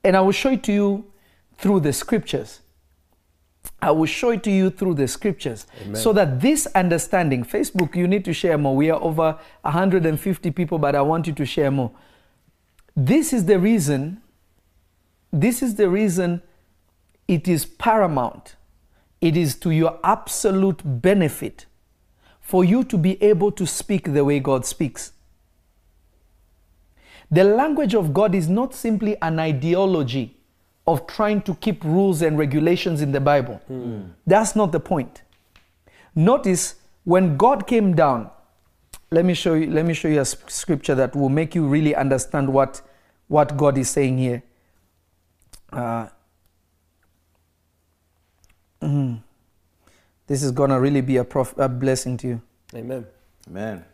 and 0.05 0.17
I 0.17 0.21
will 0.21 0.33
show 0.33 0.53
it 0.53 0.63
to 0.65 0.73
you 0.73 1.13
through 1.59 1.81
the 1.81 1.93
scriptures. 1.93 2.61
I 3.83 3.91
will 3.91 4.07
show 4.07 4.31
it 4.31 4.43
to 4.45 4.51
you 4.51 4.71
through 4.71 4.95
the 4.95 5.09
scriptures 5.09 5.67
so 5.95 6.13
that 6.13 6.41
this 6.41 6.67
understanding, 6.75 7.45
Facebook, 7.45 7.97
you 7.97 8.07
need 8.07 8.25
to 8.27 8.33
share 8.33 8.57
more. 8.57 8.77
We 8.77 8.91
are 8.91 9.03
over 9.03 9.39
150 9.63 10.51
people, 10.53 10.79
but 10.79 10.95
I 10.95 11.03
want 11.03 11.27
you 11.27 11.33
to 11.33 11.47
share 11.47 11.71
more. 11.71 11.91
This 12.95 13.33
is 13.33 13.47
the 13.47 13.59
reason, 13.59 14.23
this 15.33 15.63
is 15.63 15.75
the 15.75 15.89
reason 15.89 16.43
it 17.27 17.49
is 17.49 17.65
paramount. 17.65 18.57
It 19.21 19.37
is 19.37 19.57
to 19.57 19.71
your 19.71 19.99
absolute 20.05 20.83
benefit 20.85 21.67
for 22.41 22.65
you 22.65 22.85
to 22.85 22.99
be 22.99 23.21
able 23.23 23.51
to 23.53 23.67
speak 23.67 24.13
the 24.13 24.25
way 24.25 24.39
God 24.39 24.67
speaks. 24.67 25.13
The 27.35 27.43
language 27.45 27.95
of 27.95 28.13
God 28.15 28.35
is 28.35 28.49
not 28.49 28.75
simply 28.75 29.17
an 29.21 29.39
ideology 29.41 30.37
of 30.87 31.07
trying 31.07 31.43
to 31.43 31.55
keep 31.57 31.83
rules 31.83 32.23
and 32.23 32.39
regulations 32.39 33.01
in 33.01 33.11
the 33.13 33.21
Bible. 33.21 33.61
That's 34.27 34.55
not 34.55 34.71
the 34.73 34.81
point. 34.81 35.23
Notice 36.15 36.75
when 37.05 37.37
God 37.37 37.67
came 37.67 37.95
down, 37.97 38.31
let 39.11 39.25
me 39.25 39.35
show 39.35 39.55
you, 39.55 39.71
let 39.71 39.85
me 39.87 39.95
show 39.95 40.09
you 40.09 40.19
a 40.19 40.21
s- 40.21 40.37
scripture 40.47 40.95
that 40.95 41.17
will 41.17 41.29
make 41.29 41.55
you 41.55 41.67
really 41.67 41.95
understand 41.95 42.53
what, 42.53 42.83
what 43.29 43.57
God 43.57 43.79
is 43.79 43.89
saying 43.91 44.19
here. 44.19 44.43
Uh, 45.73 46.09
mhm. 48.83 49.23
This 50.27 50.43
is 50.43 50.53
going 50.53 50.71
to 50.71 50.81
really 50.81 51.01
be 51.01 51.17
a, 51.17 51.25
prof- 51.25 51.59
a 51.59 51.69
blessing 51.69 52.17
to 52.19 52.29
you. 52.29 52.43
Amen. 52.75 53.07
Man. 53.49 53.85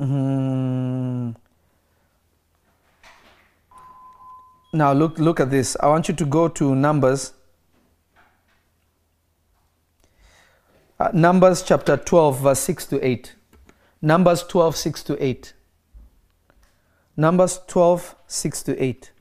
Mhm. 0.00 1.34
Now 4.74 4.92
look 4.92 5.20
look 5.20 5.38
at 5.38 5.50
this. 5.52 5.76
I 5.78 5.86
want 5.86 6.08
you 6.08 6.14
to 6.14 6.24
go 6.26 6.48
to 6.48 6.74
Numbers. 6.74 7.32
Uh, 10.98 11.10
Numbers 11.12 11.62
chapter 11.62 11.96
12 11.96 12.40
verse 12.40 12.58
6 12.58 12.86
to 12.86 13.06
8. 13.06 13.36
Numbers 14.02 14.42
12 14.42 14.76
6 14.76 15.02
to 15.04 15.24
8. 15.24 15.54
Numbers 17.16 17.60
12 17.68 18.16
6 18.26 18.62
to 18.64 18.82
8. 18.82 19.12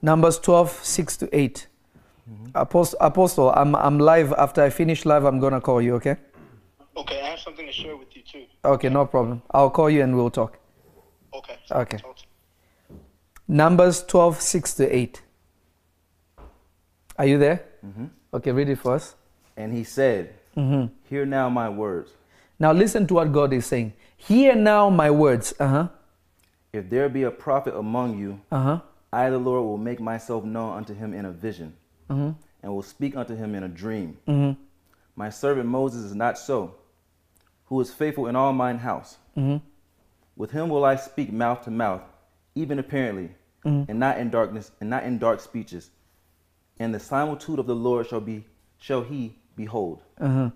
Numbers 0.00 0.38
12 0.38 0.70
6 0.84 1.16
to 1.16 1.36
8. 1.36 1.66
Apostle, 2.54 2.98
Apostle, 3.00 3.50
I'm, 3.50 3.74
I'm 3.74 3.98
live. 3.98 4.32
After 4.34 4.62
I 4.62 4.70
finish 4.70 5.04
live, 5.04 5.24
I'm 5.24 5.40
going 5.40 5.54
to 5.54 5.60
call 5.60 5.82
you, 5.82 5.96
okay? 5.96 6.18
Okay, 7.48 7.56
something 7.56 7.66
to 7.66 7.72
share 7.72 7.96
with 7.96 8.14
you 8.14 8.22
too. 8.22 8.44
Okay, 8.64 8.88
no 8.88 9.06
problem. 9.06 9.42
I'll 9.50 9.70
call 9.70 9.88
you 9.88 10.02
and 10.02 10.14
we'll 10.14 10.30
talk. 10.30 10.58
Okay. 11.32 11.56
Okay. 11.70 11.96
Talk 11.98 12.16
Numbers 13.46 14.02
12, 14.04 14.40
6 14.40 14.74
to 14.74 14.96
8. 14.96 15.22
Are 17.16 17.26
you 17.26 17.38
there? 17.38 17.64
Okay, 18.34 18.52
read 18.52 18.68
it 18.68 18.76
for 18.76 18.94
us. 18.94 19.14
And 19.56 19.72
he 19.72 19.84
said, 19.84 20.34
Hear 20.54 21.24
now 21.24 21.48
my 21.48 21.68
words. 21.68 22.10
Now 22.58 22.72
listen 22.72 23.06
to 23.06 23.14
what 23.14 23.32
God 23.32 23.52
is 23.52 23.64
saying. 23.66 23.94
Hear 24.16 24.54
now 24.54 24.90
my 24.90 25.10
words. 25.10 25.54
Uh 25.58 25.68
huh. 25.68 25.88
If 26.72 26.90
there 26.90 27.08
be 27.08 27.22
a 27.22 27.30
prophet 27.30 27.74
among 27.74 28.18
you, 28.18 28.40
Uh 28.52 28.62
huh. 28.62 28.80
I, 29.10 29.30
the 29.30 29.38
Lord, 29.38 29.64
will 29.64 29.78
make 29.78 30.00
myself 30.00 30.44
known 30.44 30.76
unto 30.76 30.92
him 30.94 31.14
in 31.14 31.24
a 31.24 31.30
vision, 31.32 31.72
and 32.10 32.36
will 32.62 32.82
speak 32.82 33.16
unto 33.16 33.34
him 33.34 33.54
in 33.54 33.62
a 33.62 33.68
dream. 33.68 34.18
My 35.16 35.30
servant 35.30 35.66
Moses 35.68 36.04
is 36.04 36.14
not 36.14 36.36
so, 36.38 36.74
who 37.68 37.80
is 37.80 37.92
faithful 37.92 38.26
in 38.26 38.36
all 38.36 38.52
mine 38.52 38.78
house. 38.78 39.18
Mm-hmm. 39.36 39.64
With 40.36 40.50
him 40.50 40.68
will 40.68 40.84
I 40.84 40.96
speak 40.96 41.32
mouth 41.32 41.62
to 41.64 41.70
mouth, 41.70 42.02
even 42.54 42.78
apparently, 42.78 43.30
mm-hmm. 43.64 43.90
and 43.90 43.98
not 43.98 44.18
in 44.18 44.30
darkness, 44.30 44.70
and 44.80 44.88
not 44.88 45.04
in 45.04 45.18
dark 45.18 45.40
speeches. 45.40 45.90
And 46.78 46.94
the 46.94 47.00
similitude 47.00 47.58
of 47.58 47.66
the 47.66 47.74
Lord 47.74 48.06
shall 48.06 48.20
be 48.20 48.44
shall 48.78 49.02
he 49.02 49.34
behold. 49.56 50.00
Uh-huh. 50.20 50.50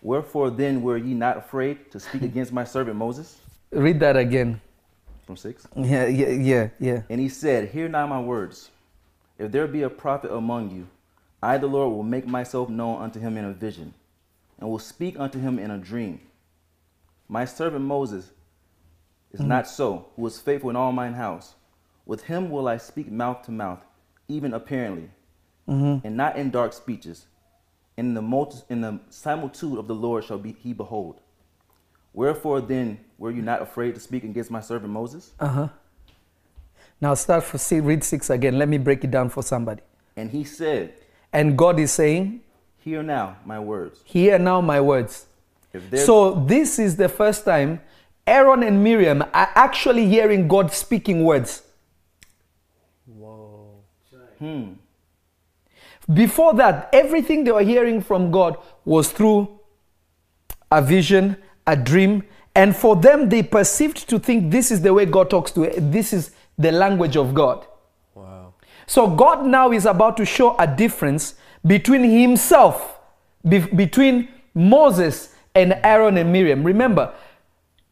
Wherefore 0.00 0.50
then 0.50 0.82
were 0.82 0.96
ye 0.96 1.14
not 1.14 1.36
afraid 1.36 1.90
to 1.90 1.98
speak 2.00 2.22
against 2.30 2.52
my 2.52 2.64
servant 2.64 2.96
Moses? 2.96 3.40
Read 3.72 3.98
that 4.00 4.16
again. 4.16 4.60
From 5.26 5.36
six. 5.36 5.66
Yeah, 5.74 6.06
yeah, 6.06 6.28
yeah, 6.28 6.68
yeah. 6.78 7.02
And 7.08 7.20
he 7.20 7.28
said, 7.28 7.70
Hear 7.70 7.88
now 7.88 8.06
my 8.06 8.20
words. 8.20 8.70
If 9.38 9.50
there 9.50 9.66
be 9.66 9.82
a 9.82 9.90
prophet 9.90 10.30
among 10.30 10.70
you, 10.70 10.86
I, 11.42 11.58
the 11.58 11.66
Lord, 11.66 11.92
will 11.92 12.02
make 12.02 12.26
myself 12.26 12.68
known 12.68 13.02
unto 13.02 13.18
him 13.18 13.36
in 13.36 13.44
a 13.44 13.52
vision, 13.52 13.94
and 14.58 14.70
will 14.70 14.78
speak 14.78 15.18
unto 15.18 15.40
him 15.40 15.58
in 15.58 15.70
a 15.70 15.78
dream. 15.78 16.20
My 17.28 17.44
servant 17.44 17.84
Moses 17.84 18.32
is 19.32 19.40
not 19.40 19.66
so, 19.66 20.06
who 20.16 20.26
is 20.26 20.38
faithful 20.40 20.70
in 20.70 20.76
all 20.76 20.92
mine 20.92 21.14
house. 21.14 21.54
With 22.06 22.24
him 22.24 22.50
will 22.50 22.68
I 22.68 22.76
speak 22.76 23.10
mouth 23.10 23.42
to 23.42 23.50
mouth, 23.50 23.84
even 24.28 24.52
apparently, 24.54 25.10
and 25.66 26.16
not 26.16 26.36
in 26.36 26.50
dark 26.50 26.72
speeches. 26.72 27.26
In 27.96 28.14
the, 28.14 28.22
multi- 28.22 28.62
in 28.68 28.80
the 28.80 29.00
similitude 29.08 29.78
of 29.78 29.86
the 29.86 29.94
Lord 29.94 30.24
shall 30.24 30.38
be, 30.38 30.52
he 30.52 30.72
behold. 30.72 31.20
Wherefore 32.12 32.60
then 32.60 32.98
were 33.18 33.30
you 33.30 33.42
not 33.42 33.62
afraid 33.62 33.94
to 33.94 34.00
speak 34.00 34.24
against 34.24 34.50
my 34.50 34.60
servant 34.60 34.92
Moses? 34.92 35.32
Uh 35.40 35.48
huh. 35.48 35.68
Now 37.00 37.14
start 37.14 37.44
for 37.44 37.58
see, 37.58 37.80
read 37.80 38.04
six 38.04 38.30
again. 38.30 38.58
Let 38.58 38.68
me 38.68 38.78
break 38.78 39.04
it 39.04 39.10
down 39.10 39.28
for 39.30 39.42
somebody. 39.42 39.82
And 40.16 40.30
he 40.30 40.44
said, 40.44 40.94
And 41.32 41.56
God 41.56 41.78
is 41.80 41.92
saying, 41.92 42.40
Hear 42.78 43.02
now 43.02 43.36
my 43.44 43.58
words. 43.58 44.00
Hear 44.04 44.38
now 44.38 44.60
my 44.60 44.80
words. 44.80 45.26
So 45.96 46.34
this 46.46 46.78
is 46.78 46.96
the 46.96 47.08
first 47.08 47.44
time 47.44 47.80
Aaron 48.26 48.62
and 48.62 48.82
Miriam 48.82 49.22
are 49.22 49.50
actually 49.54 50.06
hearing 50.06 50.48
God 50.48 50.72
speaking 50.72 51.24
words. 51.24 51.62
Whoa. 53.06 53.82
Hmm. 54.38 54.72
Before 56.12 56.54
that, 56.54 56.90
everything 56.92 57.44
they 57.44 57.52
were 57.52 57.62
hearing 57.62 58.02
from 58.02 58.30
God 58.30 58.56
was 58.84 59.10
through 59.10 59.60
a 60.70 60.82
vision, 60.82 61.36
a 61.66 61.76
dream, 61.76 62.24
and 62.54 62.76
for 62.76 62.94
them, 62.94 63.28
they 63.28 63.42
perceived 63.42 64.08
to 64.08 64.18
think 64.18 64.50
this 64.50 64.70
is 64.70 64.80
the 64.82 64.94
way 64.94 65.06
God 65.06 65.30
talks 65.30 65.50
to 65.52 65.68
this 65.76 66.12
is 66.12 66.30
the 66.56 66.70
language 66.70 67.16
of 67.16 67.34
God. 67.34 67.66
Wow. 68.14 68.54
So 68.86 69.08
God 69.08 69.44
now 69.44 69.72
is 69.72 69.86
about 69.86 70.16
to 70.18 70.24
show 70.24 70.56
a 70.58 70.66
difference 70.66 71.34
between 71.66 72.04
himself, 72.04 73.00
be- 73.46 73.58
between 73.58 74.28
Moses 74.54 75.33
and 75.54 75.78
Aaron 75.84 76.16
and 76.16 76.32
Miriam. 76.32 76.64
Remember, 76.64 77.12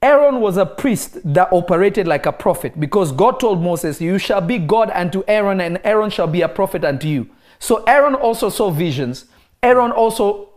Aaron 0.02 0.40
was 0.40 0.56
a 0.56 0.66
priest 0.66 1.18
that 1.32 1.52
operated 1.52 2.08
like 2.08 2.26
a 2.26 2.32
prophet 2.32 2.78
because 2.78 3.12
God 3.12 3.38
told 3.38 3.62
Moses, 3.62 4.00
You 4.00 4.18
shall 4.18 4.40
be 4.40 4.58
God 4.58 4.90
unto 4.90 5.22
Aaron, 5.28 5.60
and 5.60 5.80
Aaron 5.84 6.10
shall 6.10 6.26
be 6.26 6.42
a 6.42 6.48
prophet 6.48 6.84
unto 6.84 7.06
you. 7.06 7.30
So 7.60 7.84
Aaron 7.84 8.16
also 8.16 8.48
saw 8.48 8.70
visions. 8.70 9.26
Aaron 9.62 9.92
also 9.92 10.48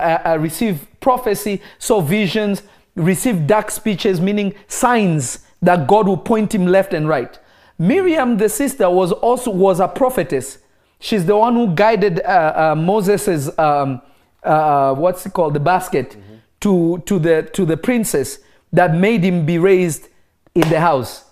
uh, 0.00 0.18
uh, 0.24 0.38
received 0.40 0.84
prophecy, 0.98 1.62
saw 1.78 2.00
visions, 2.00 2.62
received 2.96 3.46
dark 3.46 3.70
speeches, 3.70 4.20
meaning 4.20 4.52
signs 4.66 5.46
that 5.62 5.86
God 5.86 6.08
will 6.08 6.16
point 6.16 6.52
him 6.52 6.66
left 6.66 6.92
and 6.92 7.08
right. 7.08 7.38
Miriam, 7.78 8.38
the 8.38 8.48
sister, 8.48 8.90
was 8.90 9.12
also 9.12 9.52
was 9.52 9.78
a 9.78 9.86
prophetess. 9.86 10.58
She's 10.98 11.24
the 11.24 11.36
one 11.36 11.54
who 11.54 11.72
guided 11.72 12.20
uh, 12.22 12.72
uh, 12.72 12.74
Moses's 12.74 13.56
um, 13.56 14.02
uh, 14.42 14.92
what's 14.94 15.24
it 15.24 15.32
called 15.32 15.54
the 15.54 15.60
basket 15.60 16.16
to 16.60 16.98
to 17.06 17.18
the 17.18 17.42
to 17.52 17.64
the 17.64 17.76
princess 17.76 18.38
that 18.72 18.94
made 18.94 19.22
him 19.24 19.46
be 19.46 19.58
raised 19.58 20.08
in 20.54 20.68
the 20.68 20.80
house. 20.80 21.24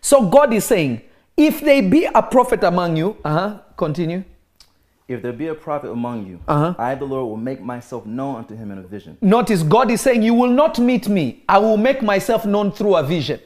So 0.00 0.26
God 0.28 0.52
is 0.54 0.64
saying, 0.64 1.02
if 1.36 1.60
they 1.60 1.80
be 1.82 2.06
a 2.06 2.22
prophet 2.22 2.64
among 2.64 2.96
you, 2.96 3.16
uh-huh, 3.24 3.58
continue. 3.76 4.24
if 5.08 5.20
there 5.22 5.32
be 5.32 5.48
a 5.48 5.54
prophet 5.54 5.90
among 5.90 6.26
you, 6.26 6.38
Uh-huh. 6.48 6.74
I, 6.78 6.94
the 6.94 7.04
Lord, 7.04 7.28
will 7.28 7.36
make 7.36 7.60
myself 7.60 8.06
known 8.06 8.36
unto 8.36 8.54
him 8.56 8.70
in 8.70 8.78
a 8.78 8.82
vision. 8.82 9.18
Notice 9.20 9.62
God 9.62 9.90
is 9.90 10.00
saying, 10.00 10.22
You 10.22 10.34
will 10.34 10.50
not 10.52 10.78
meet 10.78 11.08
me. 11.08 11.42
I 11.48 11.58
will 11.58 11.76
make 11.76 12.00
myself 12.02 12.46
known 12.46 12.72
through 12.72 12.94
a 12.96 13.02
vision. 13.02 13.40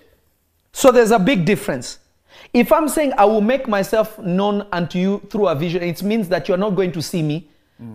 So 0.72 0.92
there's 0.92 1.10
a 1.10 1.18
big 1.18 1.44
difference. 1.44 1.98
If 2.52 2.70
I'm 2.72 2.88
saying 2.88 3.12
I 3.16 3.24
will 3.24 3.40
make 3.40 3.66
myself 3.66 4.18
known 4.18 4.66
unto 4.72 4.98
you 4.98 5.20
through 5.30 5.48
a 5.48 5.54
vision, 5.54 5.82
it 5.82 6.02
means 6.02 6.28
that 6.28 6.48
you're 6.48 6.58
not 6.58 6.74
going 6.76 6.92
to 6.92 7.02
see 7.02 7.22
me. 7.22 7.48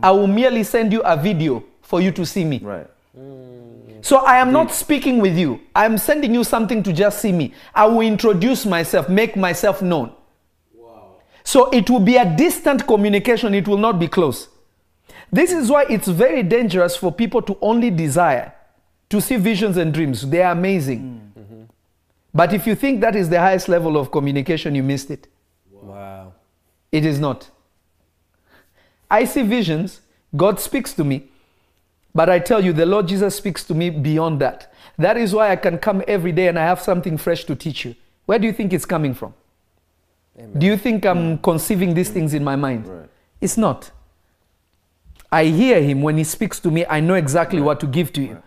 I 0.03 0.12
will 0.12 0.27
merely 0.27 0.63
send 0.63 0.91
you 0.91 1.01
a 1.01 1.15
video 1.15 1.63
for 1.89 2.00
you 2.00 2.12
to 2.12 2.24
see 2.24 2.46
me. 2.46 2.60
Right. 2.60 2.88
So 4.01 4.17
I 4.17 4.38
am 4.38 4.51
not 4.51 4.72
speaking 4.72 5.19
with 5.19 5.36
you. 5.36 5.60
I 5.75 5.86
am 5.86 5.98
sending 5.98 6.36
you 6.36 6.43
something 6.43 6.84
to 6.84 6.93
just 6.93 7.19
see 7.19 7.31
me. 7.31 7.53
I 7.74 7.86
will 7.88 8.01
introduce 8.01 8.63
myself, 8.65 9.10
make 9.10 9.36
myself 9.36 9.81
known. 9.81 10.13
Wow. 10.75 11.15
So 11.43 11.69
it 11.72 11.89
will 11.89 12.00
be 12.00 12.17
a 12.17 12.36
distant 12.38 12.86
communication, 12.86 13.55
it 13.55 13.67
will 13.67 13.79
not 13.79 14.00
be 14.00 14.08
close. 14.08 14.50
This 15.31 15.51
is 15.51 15.72
why 15.72 15.86
it's 15.89 16.08
very 16.08 16.43
dangerous 16.43 16.96
for 16.96 17.12
people 17.12 17.41
to 17.41 17.58
only 17.60 17.89
desire 17.89 18.53
to 19.10 19.19
see 19.19 19.38
visions 19.38 19.75
and 19.75 19.91
dreams. 19.91 20.22
They 20.29 20.43
are 20.43 20.51
amazing. 20.51 21.01
Mm. 21.01 21.41
Mm-hmm. 21.41 21.63
But 22.36 22.53
if 22.53 22.67
you 22.67 22.75
think 22.75 23.01
that 23.01 23.15
is 23.15 23.29
the 23.29 23.39
highest 23.39 23.67
level 23.67 23.98
of 23.98 24.12
communication, 24.12 24.75
you 24.75 24.84
missed 24.84 25.10
it. 25.10 25.27
Wow. 25.72 26.34
It 26.91 27.03
is 27.03 27.19
not. 27.19 27.50
I 29.10 29.25
see 29.25 29.41
visions, 29.41 30.01
God 30.36 30.60
speaks 30.60 30.93
to 30.93 31.03
me, 31.03 31.28
but 32.13 32.30
I 32.30 32.39
tell 32.39 32.63
you, 32.63 32.74
the 32.74 32.86
Lord 32.86 33.08
Jesus 33.08 33.36
speaks 33.36 33.63
to 33.66 33.74
me 33.74 33.89
beyond 33.89 34.39
that. 34.42 34.74
That 34.98 35.18
is 35.18 35.34
why 35.34 35.51
I 35.51 35.56
can 35.56 35.78
come 35.78 36.04
every 36.08 36.32
day 36.32 36.48
and 36.48 36.58
I 36.58 36.63
have 36.63 36.82
something 36.82 37.18
fresh 37.18 37.46
to 37.46 37.56
teach 37.56 37.86
you. 37.86 37.96
Where 38.25 38.39
do 38.39 38.48
you 38.48 38.54
think 38.54 38.74
it's 38.74 38.86
coming 38.86 39.13
from? 39.13 39.34
Amen. 40.38 40.60
Do 40.60 40.66
you 40.66 40.78
think 40.78 41.06
I'm 41.06 41.38
conceiving 41.39 41.94
these 41.94 42.10
things 42.10 42.34
in 42.34 42.44
my 42.44 42.56
mind? 42.56 42.88
Right. 42.88 43.10
It's 43.42 43.58
not. 43.58 43.92
I 45.32 45.46
hear 45.46 45.82
him 45.82 46.01
when 46.01 46.18
he 46.18 46.24
speaks 46.24 46.60
to 46.62 46.72
me, 46.72 46.86
I 46.89 47.00
know 47.00 47.13
exactly 47.16 47.62
what 47.62 47.80
to 47.82 47.88
give 47.88 48.12
to 48.13 48.22
you. 48.22 48.42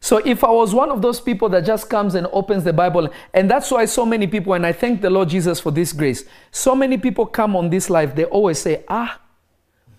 So 0.00 0.18
if 0.18 0.44
I 0.44 0.50
was 0.50 0.74
one 0.74 0.90
of 0.90 1.02
those 1.02 1.20
people 1.20 1.48
that 1.50 1.64
just 1.64 1.90
comes 1.90 2.14
and 2.14 2.26
opens 2.32 2.64
the 2.64 2.72
Bible, 2.72 3.08
and 3.34 3.50
that's 3.50 3.70
why 3.70 3.84
so 3.86 4.06
many 4.06 4.26
people, 4.26 4.52
and 4.52 4.64
I 4.64 4.72
thank 4.72 5.00
the 5.00 5.10
Lord 5.10 5.28
Jesus 5.28 5.60
for 5.60 5.70
this 5.70 5.92
grace, 5.92 6.24
so 6.50 6.74
many 6.74 6.96
people 6.96 7.26
come 7.26 7.56
on 7.56 7.70
this 7.70 7.90
life, 7.90 8.14
they 8.14 8.24
always 8.24 8.58
say, 8.58 8.84
Ah, 8.88 9.20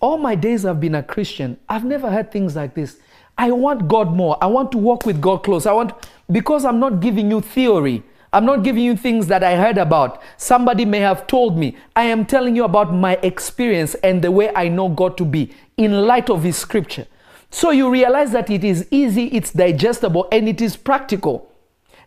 all 0.00 0.18
my 0.18 0.34
days 0.34 0.64
I've 0.64 0.80
been 0.80 0.94
a 0.94 1.02
Christian. 1.02 1.58
I've 1.68 1.84
never 1.84 2.10
heard 2.10 2.30
things 2.30 2.56
like 2.56 2.74
this. 2.74 2.98
I 3.36 3.52
want 3.52 3.88
God 3.88 4.14
more. 4.14 4.36
I 4.42 4.46
want 4.46 4.72
to 4.72 4.78
walk 4.78 5.06
with 5.06 5.20
God 5.20 5.44
close. 5.44 5.66
I 5.66 5.72
want, 5.72 5.92
because 6.30 6.64
I'm 6.64 6.80
not 6.80 7.00
giving 7.00 7.30
you 7.30 7.40
theory. 7.40 8.02
I'm 8.32 8.44
not 8.44 8.62
giving 8.62 8.84
you 8.84 8.96
things 8.96 9.26
that 9.28 9.42
I 9.42 9.56
heard 9.56 9.78
about. 9.78 10.20
Somebody 10.36 10.84
may 10.84 10.98
have 10.98 11.26
told 11.26 11.56
me. 11.56 11.76
I 11.96 12.02
am 12.04 12.26
telling 12.26 12.54
you 12.56 12.64
about 12.64 12.92
my 12.92 13.14
experience 13.22 13.94
and 13.96 14.20
the 14.20 14.30
way 14.30 14.52
I 14.54 14.68
know 14.68 14.88
God 14.88 15.16
to 15.18 15.24
be 15.24 15.50
in 15.76 16.06
light 16.06 16.28
of 16.28 16.42
His 16.42 16.56
scripture. 16.56 17.06
So 17.50 17.70
you 17.70 17.90
realize 17.90 18.32
that 18.32 18.50
it 18.50 18.64
is 18.64 18.86
easy, 18.90 19.28
it's 19.28 19.52
digestible, 19.52 20.28
and 20.30 20.48
it 20.48 20.60
is 20.60 20.76
practical. 20.76 21.50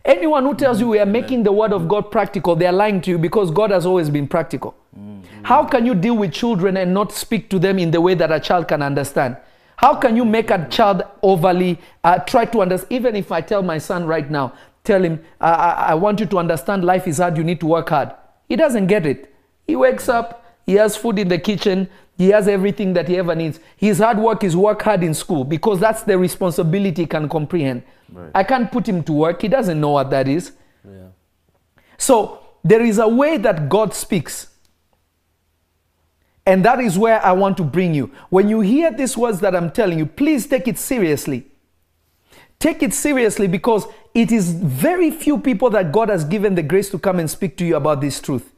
Anyone 0.04 0.44
who 0.44 0.54
tells 0.54 0.80
you 0.80 0.88
we 0.88 0.98
are 0.98 1.06
making 1.06 1.44
the 1.44 1.52
word 1.52 1.72
of 1.72 1.86
God 1.86 2.10
practical, 2.10 2.56
they 2.56 2.66
are 2.66 2.72
lying 2.72 3.00
to 3.02 3.10
you 3.10 3.18
because 3.18 3.52
God 3.52 3.70
has 3.70 3.86
always 3.86 4.10
been 4.10 4.26
practical. 4.26 4.74
How 5.44 5.64
can 5.64 5.86
you 5.86 5.94
deal 5.94 6.16
with 6.16 6.32
children 6.32 6.76
and 6.76 6.92
not 6.92 7.12
speak 7.12 7.48
to 7.50 7.58
them 7.58 7.78
in 7.78 7.90
the 7.90 8.00
way 8.00 8.14
that 8.14 8.32
a 8.32 8.40
child 8.40 8.66
can 8.66 8.82
understand? 8.82 9.36
How 9.76 9.94
can 9.94 10.16
you 10.16 10.24
make 10.24 10.50
a 10.50 10.68
child 10.68 11.02
overly 11.22 11.78
uh, 12.04 12.18
try 12.18 12.44
to 12.46 12.62
understand? 12.62 12.92
Even 12.92 13.16
if 13.16 13.32
I 13.32 13.40
tell 13.40 13.62
my 13.62 13.78
son 13.78 14.04
right 14.04 14.28
now, 14.28 14.54
tell 14.84 15.02
him, 15.02 15.24
I, 15.40 15.50
I, 15.50 15.70
I 15.70 15.94
want 15.94 16.20
you 16.20 16.26
to 16.26 16.38
understand 16.38 16.84
life 16.84 17.06
is 17.06 17.18
hard, 17.18 17.36
you 17.36 17.44
need 17.44 17.60
to 17.60 17.66
work 17.66 17.88
hard. 17.88 18.12
He 18.48 18.56
doesn't 18.56 18.86
get 18.86 19.06
it. 19.06 19.34
He 19.66 19.76
wakes 19.76 20.08
up, 20.08 20.44
he 20.66 20.74
has 20.74 20.96
food 20.96 21.18
in 21.18 21.28
the 21.28 21.38
kitchen, 21.38 21.88
he 22.18 22.28
has 22.28 22.46
everything 22.46 22.92
that 22.92 23.08
he 23.08 23.16
ever 23.18 23.34
needs. 23.34 23.60
His 23.76 23.98
hard 23.98 24.18
work 24.18 24.44
is 24.44 24.54
work 24.56 24.82
hard 24.82 25.02
in 25.02 25.14
school 25.14 25.44
because 25.44 25.80
that's 25.80 26.02
the 26.02 26.18
responsibility 26.18 27.02
he 27.02 27.06
can 27.06 27.28
comprehend. 27.28 27.82
Right. 28.12 28.30
I 28.34 28.44
can't 28.44 28.70
put 28.70 28.88
him 28.88 29.02
to 29.04 29.12
work, 29.12 29.42
he 29.42 29.48
doesn't 29.48 29.80
know 29.80 29.90
what 29.90 30.10
that 30.10 30.28
is. 30.28 30.52
Yeah. 30.84 31.08
So 31.98 32.40
there 32.64 32.84
is 32.84 32.98
a 32.98 33.08
way 33.08 33.36
that 33.38 33.68
God 33.68 33.94
speaks. 33.94 34.48
And 36.44 36.64
that 36.64 36.80
is 36.80 36.98
where 36.98 37.24
I 37.24 37.32
want 37.32 37.56
to 37.58 37.62
bring 37.64 37.94
you. 37.94 38.10
When 38.28 38.48
you 38.48 38.60
hear 38.60 38.92
these 38.92 39.16
words 39.16 39.40
that 39.40 39.54
I'm 39.54 39.70
telling 39.70 39.98
you, 39.98 40.06
please 40.06 40.46
take 40.46 40.66
it 40.66 40.78
seriously. 40.78 41.46
Take 42.58 42.82
it 42.82 42.94
seriously 42.94 43.46
because 43.46 43.86
it 44.14 44.32
is 44.32 44.52
very 44.52 45.10
few 45.10 45.38
people 45.38 45.70
that 45.70 45.92
God 45.92 46.08
has 46.08 46.24
given 46.24 46.54
the 46.54 46.62
grace 46.62 46.90
to 46.90 46.98
come 46.98 47.18
and 47.18 47.30
speak 47.30 47.56
to 47.58 47.64
you 47.64 47.76
about 47.76 48.00
this 48.00 48.20
truth 48.20 48.52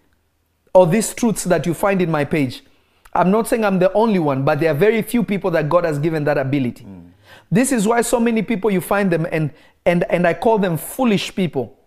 or 0.75 0.87
these 0.87 1.14
truths 1.14 1.44
that 1.44 1.66
you 1.66 1.75
find 1.75 2.02
in 2.02 2.11
my 2.11 2.25
page. 2.25 2.64
I'm 3.12 3.30
not 3.30 3.46
saying 3.46 3.64
I'm 3.64 3.78
the 3.78 3.92
only 3.92 4.18
one, 4.18 4.44
but 4.44 4.61
there 4.61 4.70
are 4.70 4.75
very 4.75 5.00
few 5.02 5.23
people 5.23 5.50
that 5.52 5.68
God 5.68 5.84
has 5.84 5.99
given 5.99 6.25
that 6.25 6.37
ability. 6.37 6.84
Mm. 6.84 7.11
This 7.51 7.73
is 7.73 7.87
why 7.87 8.01
so 8.03 8.19
many 8.19 8.43
people 8.43 8.71
you 8.71 8.81
find 8.81 9.11
them 9.11 9.27
and 9.31 9.51
and 9.87 10.05
and 10.11 10.27
I 10.27 10.35
call 10.35 10.59
them 10.59 10.77
foolish 10.77 11.35
people. 11.35 11.79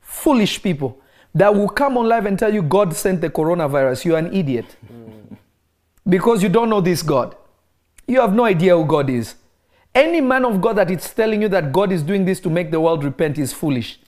Foolish 0.00 0.62
people 0.62 1.00
that 1.34 1.54
will 1.54 1.68
come 1.68 1.98
on 1.98 2.08
live 2.08 2.24
and 2.24 2.38
tell 2.38 2.52
you 2.52 2.62
God 2.62 2.94
sent 2.96 3.20
the 3.20 3.28
coronavirus. 3.28 4.04
You're 4.04 4.18
an 4.18 4.32
idiot. 4.32 4.76
Mm. 4.90 5.36
because 6.08 6.42
you 6.42 6.48
don't 6.48 6.70
know 6.70 6.80
this 6.80 7.02
God. 7.02 7.36
You 8.06 8.20
have 8.20 8.32
no 8.32 8.44
idea 8.44 8.76
who 8.76 8.84
God 8.84 9.10
is. 9.10 9.34
Any 9.94 10.20
man 10.20 10.44
of 10.44 10.60
God 10.60 10.74
that 10.74 10.90
is 10.90 11.12
telling 11.12 11.42
you 11.42 11.48
that 11.48 11.72
God 11.72 11.90
is 11.90 12.02
doing 12.02 12.24
this 12.24 12.38
to 12.40 12.50
make 12.50 12.70
the 12.70 12.80
world 12.80 13.02
repent 13.02 13.38
is 13.38 13.52
foolish. 13.52 13.98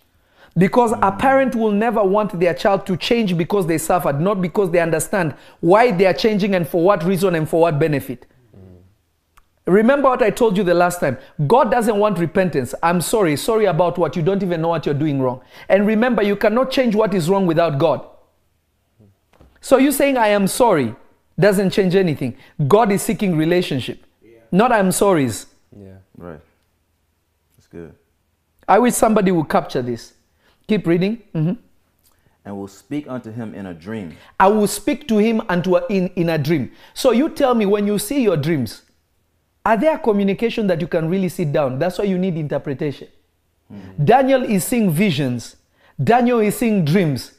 Because 0.57 0.93
mm. 0.93 1.07
a 1.07 1.13
parent 1.17 1.55
will 1.55 1.73
never 1.73 2.03
want 2.03 2.39
their 2.39 2.55
child 2.55 2.87
to 2.87 2.97
change 2.97 3.37
because 3.37 3.67
they 3.67 3.79
suffered, 3.79 4.21
not 4.21 4.41
because 4.41 4.71
they 4.71 4.81
understand 4.81 5.35
why 5.61 5.91
they 5.91 6.07
are 6.07 6.15
changing 6.15 6.55
and 6.55 6.67
for 6.69 6.83
what 6.83 7.05
reason 7.05 7.35
and 7.35 7.49
for 7.49 7.63
what 7.63 7.79
benefit. 7.79 8.27
Remember 9.69 10.09
what 10.09 10.23
I 10.23 10.31
told 10.31 10.57
you 10.57 10.65
the 10.65 10.73
last 10.73 10.99
time. 10.99 11.19
God 11.47 11.71
doesn't 11.71 11.97
want 11.97 12.19
repentance. 12.19 12.75
I'm 12.83 13.03
sorry. 13.03 13.37
Sorry 13.37 13.67
about 13.67 13.99
what? 13.99 14.17
You 14.17 14.23
don't 14.23 14.43
even 14.43 14.63
know 14.63 14.69
what 14.69 14.87
you're 14.87 14.95
doing 14.95 15.21
wrong. 15.21 15.43
And 15.69 15.87
remember, 15.87 16.23
you 16.23 16.37
cannot 16.37 16.71
change 16.71 16.95
what 16.95 17.13
is 17.13 17.29
wrong 17.29 17.47
without 17.47 17.79
God. 17.79 18.07
So 19.61 19.77
you 19.77 19.93
saying 19.93 20.17
I 20.17 20.29
am 20.29 20.47
sorry 20.47 20.95
doesn't 21.39 21.71
change 21.71 21.95
anything. 21.95 22.37
God 22.67 22.91
is 22.91 23.03
seeking 23.03 23.37
relationship. 23.37 24.05
Not 24.51 24.73
I'm 24.73 24.91
sorry's. 24.91 25.47
Yeah. 25.79 25.99
Right. 26.17 26.41
That's 27.57 27.67
good. 27.67 27.95
I 28.67 28.79
wish 28.79 28.95
somebody 28.95 29.31
would 29.31 29.49
capture 29.51 29.83
this. 29.83 30.15
Keep 30.67 30.87
reading. 30.87 31.23
Mhm. 31.35 31.59
And 32.45 32.57
will 32.57 32.69
speak 32.69 33.07
unto 33.07 33.31
him 33.31 33.55
in 33.55 33.67
a 33.67 33.75
dream. 33.75 34.17
I 34.41 34.49
will 34.49 34.67
speak 34.67 35.07
to 35.09 35.19
him 35.19 35.43
unto 35.51 35.77
a, 35.77 35.87
in, 35.89 36.09
in 36.17 36.31
a 36.31 36.39
dream. 36.39 36.73
So 36.95 37.11
you 37.11 37.29
tell 37.29 37.55
me 37.55 37.67
when 37.67 37.87
you 37.87 37.99
see 37.99 38.23
your 38.23 38.39
dreams, 38.39 38.83
are 39.65 39.77
there 39.77 39.99
communication 39.99 40.67
that 40.69 40.81
you 40.81 40.87
can 40.87 41.09
really 41.09 41.29
sit 41.29 41.53
down? 41.53 41.79
That's 41.79 41.99
why 41.99 42.05
you 42.05 42.19
need 42.19 42.37
interpretation. 42.37 43.09
Daniel 44.03 44.45
is 44.45 44.65
seeing 44.65 44.91
visions. 44.91 45.57
Daniel 46.03 46.41
is 46.41 46.57
seeing 46.57 46.85
dreams. 46.85 47.33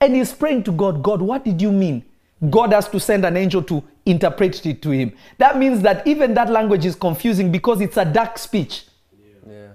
And 0.00 0.14
he's 0.14 0.32
praying 0.32 0.64
to 0.64 0.72
God, 0.72 1.02
God, 1.02 1.22
what 1.22 1.44
did 1.44 1.60
you 1.60 1.72
mean? 1.72 2.04
God 2.50 2.72
has 2.72 2.88
to 2.88 2.98
send 2.98 3.24
an 3.24 3.36
angel 3.36 3.62
to 3.64 3.82
interpret 4.04 4.64
it 4.66 4.82
to 4.82 4.90
him. 4.90 5.12
That 5.38 5.58
means 5.58 5.80
that 5.82 6.06
even 6.06 6.34
that 6.34 6.50
language 6.50 6.84
is 6.84 6.96
confusing 6.96 7.52
because 7.52 7.80
it's 7.80 7.96
a 7.96 8.04
dark 8.04 8.36
speech. 8.36 8.86
Yeah. 9.46 9.68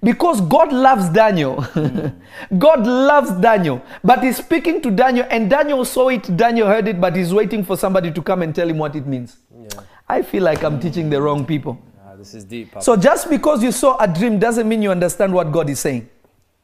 Because 0.00 0.40
God 0.40 0.72
loves 0.72 1.08
Daniel. 1.08 1.56
God 2.58 2.86
loves 2.86 3.32
Daniel. 3.40 3.82
But 4.04 4.22
he's 4.22 4.36
speaking 4.36 4.80
to 4.82 4.90
Daniel, 4.90 5.26
and 5.30 5.50
Daniel 5.50 5.84
saw 5.84 6.08
it, 6.10 6.36
Daniel 6.36 6.68
heard 6.68 6.86
it, 6.86 7.00
but 7.00 7.16
he's 7.16 7.34
waiting 7.34 7.64
for 7.64 7.76
somebody 7.76 8.12
to 8.12 8.22
come 8.22 8.42
and 8.42 8.54
tell 8.54 8.68
him 8.68 8.78
what 8.78 8.94
it 8.94 9.06
means. 9.06 9.38
Yeah. 9.52 9.80
I 10.08 10.22
feel 10.22 10.42
like 10.42 10.62
I'm 10.62 10.78
teaching 10.78 11.10
the 11.10 11.20
wrong 11.20 11.44
people. 11.44 11.78
Ah, 12.06 12.14
this 12.16 12.34
is 12.34 12.44
deep. 12.44 12.72
Papa. 12.72 12.84
So 12.84 12.96
just 12.96 13.28
because 13.28 13.62
you 13.62 13.72
saw 13.72 13.96
a 13.98 14.06
dream 14.06 14.38
doesn't 14.38 14.68
mean 14.68 14.82
you 14.82 14.90
understand 14.90 15.32
what 15.32 15.50
God 15.50 15.68
is 15.68 15.80
saying. 15.80 16.08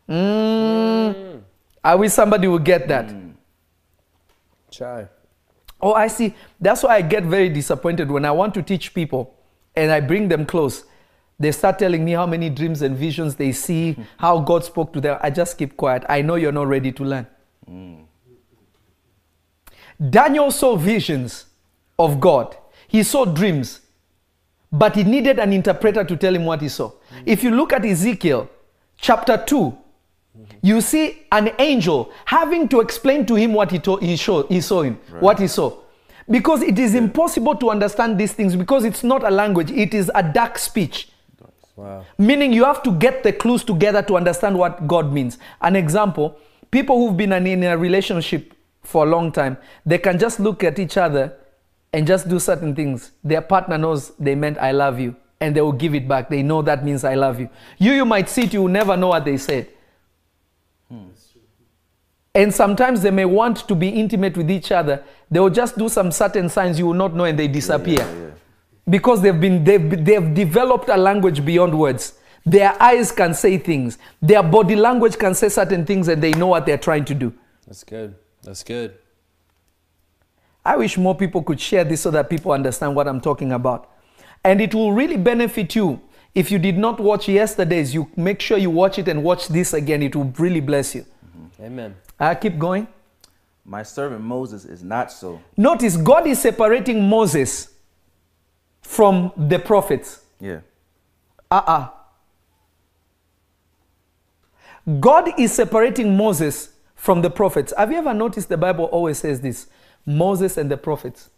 Mm. 0.09 1.43
I 1.83 1.95
wish 1.95 2.13
somebody 2.13 2.47
would 2.49 2.65
get 2.65 2.87
that. 2.89 3.13
Chai. 4.71 5.09
Oh, 5.81 5.95
I 5.95 6.07
see. 6.07 6.35
That's 6.61 6.83
why 6.83 6.97
I 6.97 7.03
get 7.03 7.25
very 7.25 7.49
disappointed 7.49 8.11
when 8.11 8.25
I 8.25 8.31
want 8.31 8.55
to 8.55 8.63
teach 8.63 8.95
people 8.95 9.35
and 9.75 9.91
I 9.91 10.01
bring 10.01 10.29
them 10.29 10.47
close. 10.47 10.85
They 11.39 11.51
start 11.51 11.79
telling 11.81 12.05
me 12.05 12.13
how 12.13 12.27
many 12.27 12.51
dreams 12.51 12.83
and 12.83 12.97
visions 12.97 13.35
they 13.35 13.51
see, 13.51 13.97
how 14.19 14.39
God 14.39 14.65
spoke 14.65 14.93
to 14.93 15.01
them. 15.01 15.19
I 15.21 15.31
just 15.31 15.59
keep 15.59 15.77
quiet. 15.77 16.05
I 16.09 16.23
know 16.23 16.37
you're 16.37 16.53
not 16.53 16.69
ready 16.69 16.93
to 16.93 17.05
learn. 17.05 17.27
Daniel 20.11 20.51
saw 20.51 20.77
visions 20.77 21.47
of 21.99 22.21
God, 22.21 22.57
he 22.93 23.03
saw 23.03 23.25
dreams, 23.25 23.81
but 24.71 24.95
he 24.95 25.03
needed 25.03 25.39
an 25.39 25.51
interpreter 25.53 26.05
to 26.05 26.15
tell 26.15 26.35
him 26.35 26.45
what 26.45 26.61
he 26.61 26.69
saw. 26.69 26.93
If 27.25 27.43
you 27.43 27.51
look 27.51 27.73
at 27.73 27.87
Ezekiel 27.87 28.51
chapter 28.99 29.39
2, 29.39 29.79
you 30.63 30.83
see 30.83 31.23
an 31.33 31.53
angel 31.59 32.13
having 32.27 32.69
to 32.69 32.81
explain 32.81 33.25
to 33.27 33.35
him 33.35 33.55
what 33.55 33.71
he, 33.71 33.79
to- 33.79 33.97
he, 33.97 34.17
show, 34.17 34.47
he 34.47 34.61
saw 34.61 34.83
him, 34.83 34.99
what 35.21 35.39
he 35.39 35.47
saw. 35.49 35.75
Because 36.31 36.63
it 36.63 36.79
is 36.79 36.95
impossible 36.95 37.57
to 37.57 37.71
understand 37.71 38.19
these 38.19 38.33
things 38.35 38.55
because 38.55 38.85
it's 38.85 39.03
not 39.03 39.25
a 39.25 39.31
language, 39.31 39.71
it 39.71 39.95
is 39.95 40.11
a 40.15 40.23
dark 40.23 40.59
speech. 40.59 41.09
Wow. 41.75 42.05
Meaning 42.19 42.53
you 42.53 42.65
have 42.65 42.83
to 42.83 42.93
get 42.93 43.23
the 43.23 43.33
clues 43.33 43.65
together 43.65 44.03
to 44.03 44.17
understand 44.19 44.59
what 44.59 44.87
God 44.87 45.11
means. 45.13 45.39
An 45.63 45.77
example 45.77 46.37
people 46.71 46.99
who've 46.99 47.17
been 47.17 47.33
in 47.33 47.63
a 47.65 47.77
relationship 47.77 48.53
for 48.83 49.07
a 49.07 49.09
long 49.09 49.33
time, 49.33 49.57
they 49.87 49.99
can 49.99 50.19
just 50.19 50.41
look 50.41 50.63
at 50.63 50.79
each 50.79 50.99
other 50.99 51.33
and 51.93 52.07
just 52.07 52.29
do 52.29 52.39
certain 52.39 52.75
things. 52.75 53.13
Their 53.23 53.43
partner 53.43 53.79
knows 53.79 54.11
they 54.19 54.35
meant 54.35 54.59
I 54.59 54.73
love 54.73 54.99
you 54.99 55.17
and 55.41 55.55
they 55.55 55.61
will 55.61 55.73
give 55.73 55.95
it 55.95 56.07
back. 56.07 56.31
They 56.31 56.43
know 56.43 56.63
that 56.63 56.85
means 56.85 57.05
I 57.05 57.15
love 57.15 57.41
you. 57.41 57.51
You, 57.79 57.93
you 57.93 58.05
might 58.05 58.29
see 58.29 58.43
it, 58.43 58.53
you 58.53 58.63
will 58.63 58.69
never 58.69 58.97
know 58.97 59.09
what 59.09 59.25
they 59.25 59.37
said. 59.37 59.69
And 62.35 62.55
sometimes 62.55 63.03
they 63.03 63.11
may 63.11 63.27
want 63.27 63.69
to 63.69 63.75
be 63.75 63.89
intimate 63.89 64.37
with 64.37 64.51
each 64.51 64.73
other. 64.73 65.05
They 65.31 65.39
will 65.39 65.51
just 65.51 65.77
do 65.77 65.89
some 65.89 66.11
certain 66.11 66.49
signs 66.49 66.79
you 66.79 66.87
will 66.87 66.95
not 66.95 67.15
know 67.15 67.25
and 67.25 67.39
they 67.39 67.49
disappear. 67.49 67.99
Yeah, 67.99 68.21
yeah. 68.21 68.31
Because 68.89 69.21
they've 69.21 69.39
been 69.39 69.63
they've, 69.63 70.05
they've 70.05 70.35
developed 70.35 70.89
a 70.89 70.97
language 70.97 71.45
beyond 71.45 71.79
words. 71.79 72.15
Their 72.45 72.81
eyes 72.83 73.13
can 73.13 73.35
say 73.35 73.59
things. 73.59 73.99
Their 74.21 74.43
body 74.43 74.77
language 74.77 75.19
can 75.19 75.35
say 75.35 75.49
certain 75.49 75.85
things 75.85 76.09
and 76.09 76.23
they 76.23 76.31
know 76.33 76.49
what 76.49 76.67
they're 76.67 76.79
trying 76.79 77.05
to 77.05 77.15
do. 77.15 77.33
That's 77.67 77.85
good. 77.85 78.15
That's 78.43 78.65
good. 78.65 78.97
I 80.65 80.77
wish 80.77 80.97
more 80.97 81.15
people 81.17 81.43
could 81.43 81.61
share 81.61 81.85
this 81.85 82.03
so 82.03 82.11
that 82.13 82.31
people 82.31 82.53
understand 82.53 82.95
what 82.95 83.09
I'm 83.09 83.21
talking 83.21 83.53
about. 83.53 83.91
And 84.45 84.61
it 84.61 84.75
will 84.75 84.93
really 84.93 85.17
benefit 85.17 85.75
you 85.75 86.01
If 86.35 86.51
you 86.51 86.59
did 86.59 86.79
not 86.79 86.99
watch 86.99 87.29
yesterday's, 87.29 87.93
you 87.93 88.11
make 88.17 88.41
sure 88.41 88.57
you 88.57 88.71
watch 88.71 88.99
it 88.99 89.09
and 89.09 89.23
watch 89.23 89.49
this 89.49 89.75
again. 89.75 90.03
It 90.03 90.17
will 90.17 90.33
really 90.39 90.61
bless 90.61 90.95
you. 90.95 91.03
Mm-hmm. 91.03 91.65
Amen. 91.65 91.97
I 92.19 92.35
keep 92.35 92.59
going. 92.59 92.89
My 93.65 93.83
servant 93.83 94.23
Moses 94.23 94.65
is 94.65 94.83
not 94.83 95.13
so. 95.13 95.41
Notice 95.57 95.97
God 95.97 96.27
is 96.27 96.41
separating 96.41 97.09
Moses 97.09 97.69
from 98.81 99.33
the 99.37 99.59
prophets. 99.59 100.23
Yeah. 100.41 100.61
Uh-uh. 101.51 101.91
God 104.99 105.39
is 105.39 105.53
separating 105.53 106.17
Moses 106.17 106.71
from 106.97 107.21
the 107.23 107.31
prophets. 107.31 107.73
Have 107.77 107.93
you 107.93 107.99
ever 107.99 108.15
noticed 108.15 108.49
the 108.49 108.57
Bible 108.57 108.87
always 108.87 109.19
says 109.19 109.41
this? 109.41 109.69
Moses 110.07 110.57
and 110.57 110.71
the 110.71 110.77
prophets. 110.77 111.31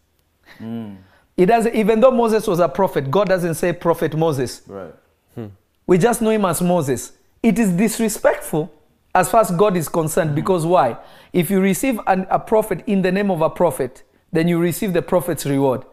Hmm. 0.59 0.95
It 1.37 1.47
doesn't 1.47 1.75
even 1.75 2.01
though 2.01 2.11
Moses 2.11 2.47
was 2.47 2.61
a 2.61 2.69
prophet, 2.69 3.11
God 3.11 3.29
doesn't 3.29 3.55
say 3.55 3.73
prophet 3.73 4.17
Moses. 4.17 4.63
Right. 4.67 4.95
Hmm. 5.35 5.47
We 5.87 5.99
just 5.99 6.23
know 6.23 6.31
him 6.31 6.45
as 6.45 6.63
Moses. 6.63 7.13
It 7.43 7.59
is 7.59 7.71
disrespectful 7.73 8.73
as 9.15 9.31
far 9.31 9.43
as 9.43 9.51
God 9.51 9.77
is 9.77 9.89
concerned 9.89 10.31
hmm. 10.31 10.37
because 10.37 10.65
why? 10.65 10.97
If 11.33 11.51
you 11.51 11.61
receive 11.61 12.01
an, 12.07 12.27
a 12.31 12.39
prophet 12.39 12.85
in 12.87 13.03
the 13.03 13.13
name 13.13 13.31
of 13.31 13.43
a 13.43 13.51
prophet, 13.51 14.03
then 14.33 14.49
you 14.49 14.59
receive 14.59 14.93
the 14.93 15.03
prophet's 15.03 15.47
reward. 15.47 15.85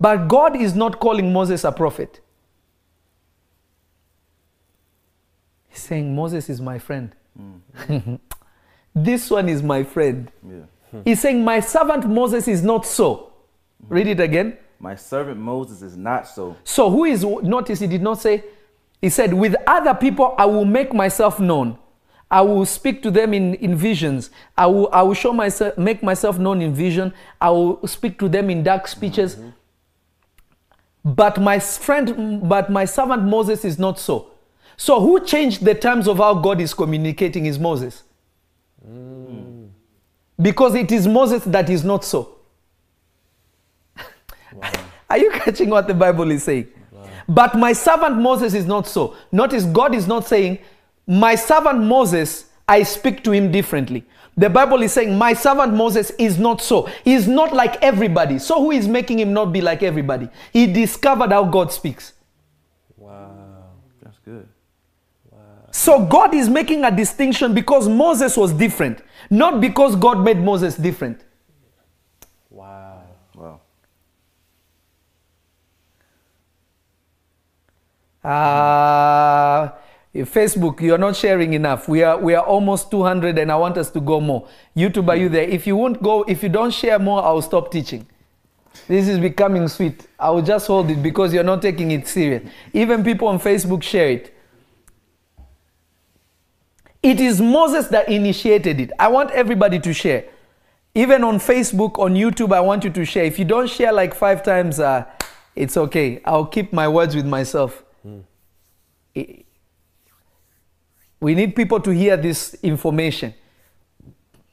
But 0.00 0.28
God 0.28 0.56
is 0.56 0.74
not 0.74 1.00
calling 1.00 1.32
Moses 1.32 1.64
a 1.64 1.72
prophet. 1.72 2.20
He's 5.68 5.80
saying, 5.80 6.14
Moses 6.14 6.48
is 6.48 6.60
my 6.60 6.78
friend. 6.78 7.14
this 8.94 9.30
one 9.30 9.48
is 9.48 9.62
my 9.62 9.84
friend. 9.84 10.30
Yeah. 10.46 10.62
Hmm. 10.90 11.00
He's 11.04 11.20
saying, 11.20 11.44
My 11.44 11.60
servant 11.60 12.08
Moses 12.08 12.48
is 12.48 12.62
not 12.62 12.86
so. 12.86 13.32
Hmm. 13.86 13.94
Read 13.94 14.06
it 14.08 14.20
again. 14.20 14.56
My 14.80 14.94
servant 14.94 15.40
Moses 15.40 15.82
is 15.82 15.96
not 15.96 16.28
so. 16.28 16.56
So, 16.64 16.90
who 16.90 17.04
is, 17.04 17.24
notice 17.24 17.80
he 17.80 17.86
did 17.86 18.02
not 18.02 18.20
say, 18.20 18.44
he 19.00 19.08
said, 19.08 19.34
With 19.34 19.56
other 19.66 19.94
people 19.94 20.34
I 20.38 20.46
will 20.46 20.64
make 20.64 20.92
myself 20.92 21.40
known. 21.40 21.78
I 22.30 22.42
will 22.42 22.66
speak 22.66 23.02
to 23.04 23.10
them 23.10 23.32
in, 23.32 23.54
in 23.54 23.74
visions. 23.74 24.30
I 24.56 24.66
will, 24.66 24.90
I 24.92 25.02
will 25.02 25.14
show 25.14 25.32
myself, 25.32 25.78
make 25.78 26.02
myself 26.02 26.38
known 26.38 26.60
in 26.60 26.74
vision. 26.74 27.14
I 27.40 27.50
will 27.50 27.86
speak 27.86 28.18
to 28.18 28.28
them 28.28 28.50
in 28.50 28.62
dark 28.62 28.86
speeches. 28.86 29.36
Mm-hmm. 29.36 29.48
But 31.04 31.40
my 31.40 31.58
friend, 31.58 32.46
but 32.46 32.70
my 32.70 32.84
servant 32.84 33.22
Moses 33.24 33.64
is 33.64 33.78
not 33.78 33.98
so. 33.98 34.32
So, 34.76 35.00
who 35.00 35.24
changed 35.24 35.64
the 35.64 35.74
terms 35.74 36.06
of 36.06 36.18
how 36.18 36.34
God 36.34 36.60
is 36.60 36.74
communicating 36.74 37.46
is 37.46 37.58
Moses? 37.58 38.02
Mm. 38.86 39.47
Because 40.40 40.74
it 40.74 40.92
is 40.92 41.06
Moses 41.06 41.44
that 41.44 41.68
is 41.68 41.84
not 41.84 42.04
so. 42.04 42.36
Are 45.10 45.18
you 45.18 45.30
catching 45.32 45.70
what 45.70 45.88
the 45.88 45.94
Bible 45.94 46.30
is 46.30 46.44
saying? 46.44 46.68
But 47.28 47.56
my 47.56 47.74
servant 47.74 48.16
Moses 48.18 48.54
is 48.54 48.64
not 48.64 48.86
so. 48.86 49.14
Notice 49.30 49.64
God 49.64 49.94
is 49.94 50.06
not 50.06 50.26
saying, 50.26 50.58
My 51.06 51.34
servant 51.34 51.80
Moses, 51.80 52.46
I 52.66 52.82
speak 52.84 53.22
to 53.24 53.32
him 53.32 53.52
differently. 53.52 54.04
The 54.36 54.48
Bible 54.48 54.82
is 54.82 54.92
saying, 54.92 55.16
My 55.18 55.34
servant 55.34 55.74
Moses 55.74 56.10
is 56.18 56.38
not 56.38 56.62
so. 56.62 56.88
He 57.04 57.12
is 57.12 57.28
not 57.28 57.52
like 57.52 57.82
everybody. 57.82 58.38
So, 58.38 58.62
who 58.62 58.70
is 58.70 58.88
making 58.88 59.18
him 59.18 59.34
not 59.34 59.52
be 59.52 59.60
like 59.60 59.82
everybody? 59.82 60.28
He 60.52 60.72
discovered 60.72 61.30
how 61.30 61.44
God 61.44 61.70
speaks. 61.70 62.14
Wow. 62.96 63.72
That's 64.02 64.18
good. 64.24 64.48
So, 65.70 66.04
God 66.04 66.34
is 66.34 66.48
making 66.48 66.84
a 66.84 66.90
distinction 66.90 67.54
because 67.54 67.88
Moses 67.88 68.36
was 68.36 68.52
different, 68.52 69.02
not 69.30 69.60
because 69.60 69.96
God 69.96 70.24
made 70.24 70.38
Moses 70.38 70.76
different. 70.76 71.20
Wow. 72.50 73.02
Wow. 73.34 73.60
Uh, 78.24 79.72
Facebook, 80.14 80.80
you're 80.80 80.98
not 80.98 81.14
sharing 81.16 81.52
enough. 81.54 81.88
We 81.88 82.02
are 82.02 82.18
we 82.18 82.34
are 82.34 82.44
almost 82.44 82.90
200 82.90 83.38
and 83.38 83.52
I 83.52 83.56
want 83.56 83.76
us 83.78 83.90
to 83.90 84.00
go 84.00 84.20
more. 84.20 84.48
YouTube, 84.76 85.08
are 85.08 85.16
you 85.16 85.28
there? 85.28 85.44
If 85.44 85.66
you 85.66 85.76
won't 85.76 86.02
go, 86.02 86.24
if 86.24 86.42
you 86.42 86.48
don't 86.48 86.72
share 86.72 86.98
more, 86.98 87.22
I'll 87.22 87.42
stop 87.42 87.70
teaching. 87.70 88.06
This 88.86 89.08
is 89.08 89.18
becoming 89.18 89.68
sweet. 89.68 90.06
I 90.18 90.30
will 90.30 90.42
just 90.42 90.66
hold 90.66 90.90
it 90.90 91.02
because 91.02 91.32
you're 91.32 91.44
not 91.44 91.62
taking 91.62 91.90
it 91.90 92.06
serious. 92.06 92.48
Even 92.72 93.04
people 93.04 93.28
on 93.28 93.38
Facebook 93.38 93.82
share 93.82 94.10
it. 94.10 94.34
It 97.02 97.20
is 97.20 97.40
Moses 97.40 97.86
that 97.88 98.08
initiated 98.08 98.80
it. 98.80 98.90
I 98.98 99.08
want 99.08 99.30
everybody 99.30 99.78
to 99.80 99.92
share. 99.92 100.24
Even 100.94 101.22
on 101.22 101.38
Facebook, 101.38 101.98
on 101.98 102.14
YouTube, 102.14 102.52
I 102.52 102.60
want 102.60 102.82
you 102.84 102.90
to 102.90 103.04
share. 103.04 103.24
If 103.24 103.38
you 103.38 103.44
don't 103.44 103.68
share 103.68 103.92
like 103.92 104.14
five 104.14 104.42
times, 104.42 104.80
uh, 104.80 105.04
it's 105.54 105.76
okay. 105.76 106.20
I'll 106.24 106.46
keep 106.46 106.72
my 106.72 106.88
words 106.88 107.14
with 107.14 107.26
myself. 107.26 107.84
I- 109.16 109.44
We 111.20 111.34
need 111.34 111.56
people 111.56 111.80
to 111.80 111.90
hear 111.90 112.16
this 112.16 112.54
information. 112.62 113.34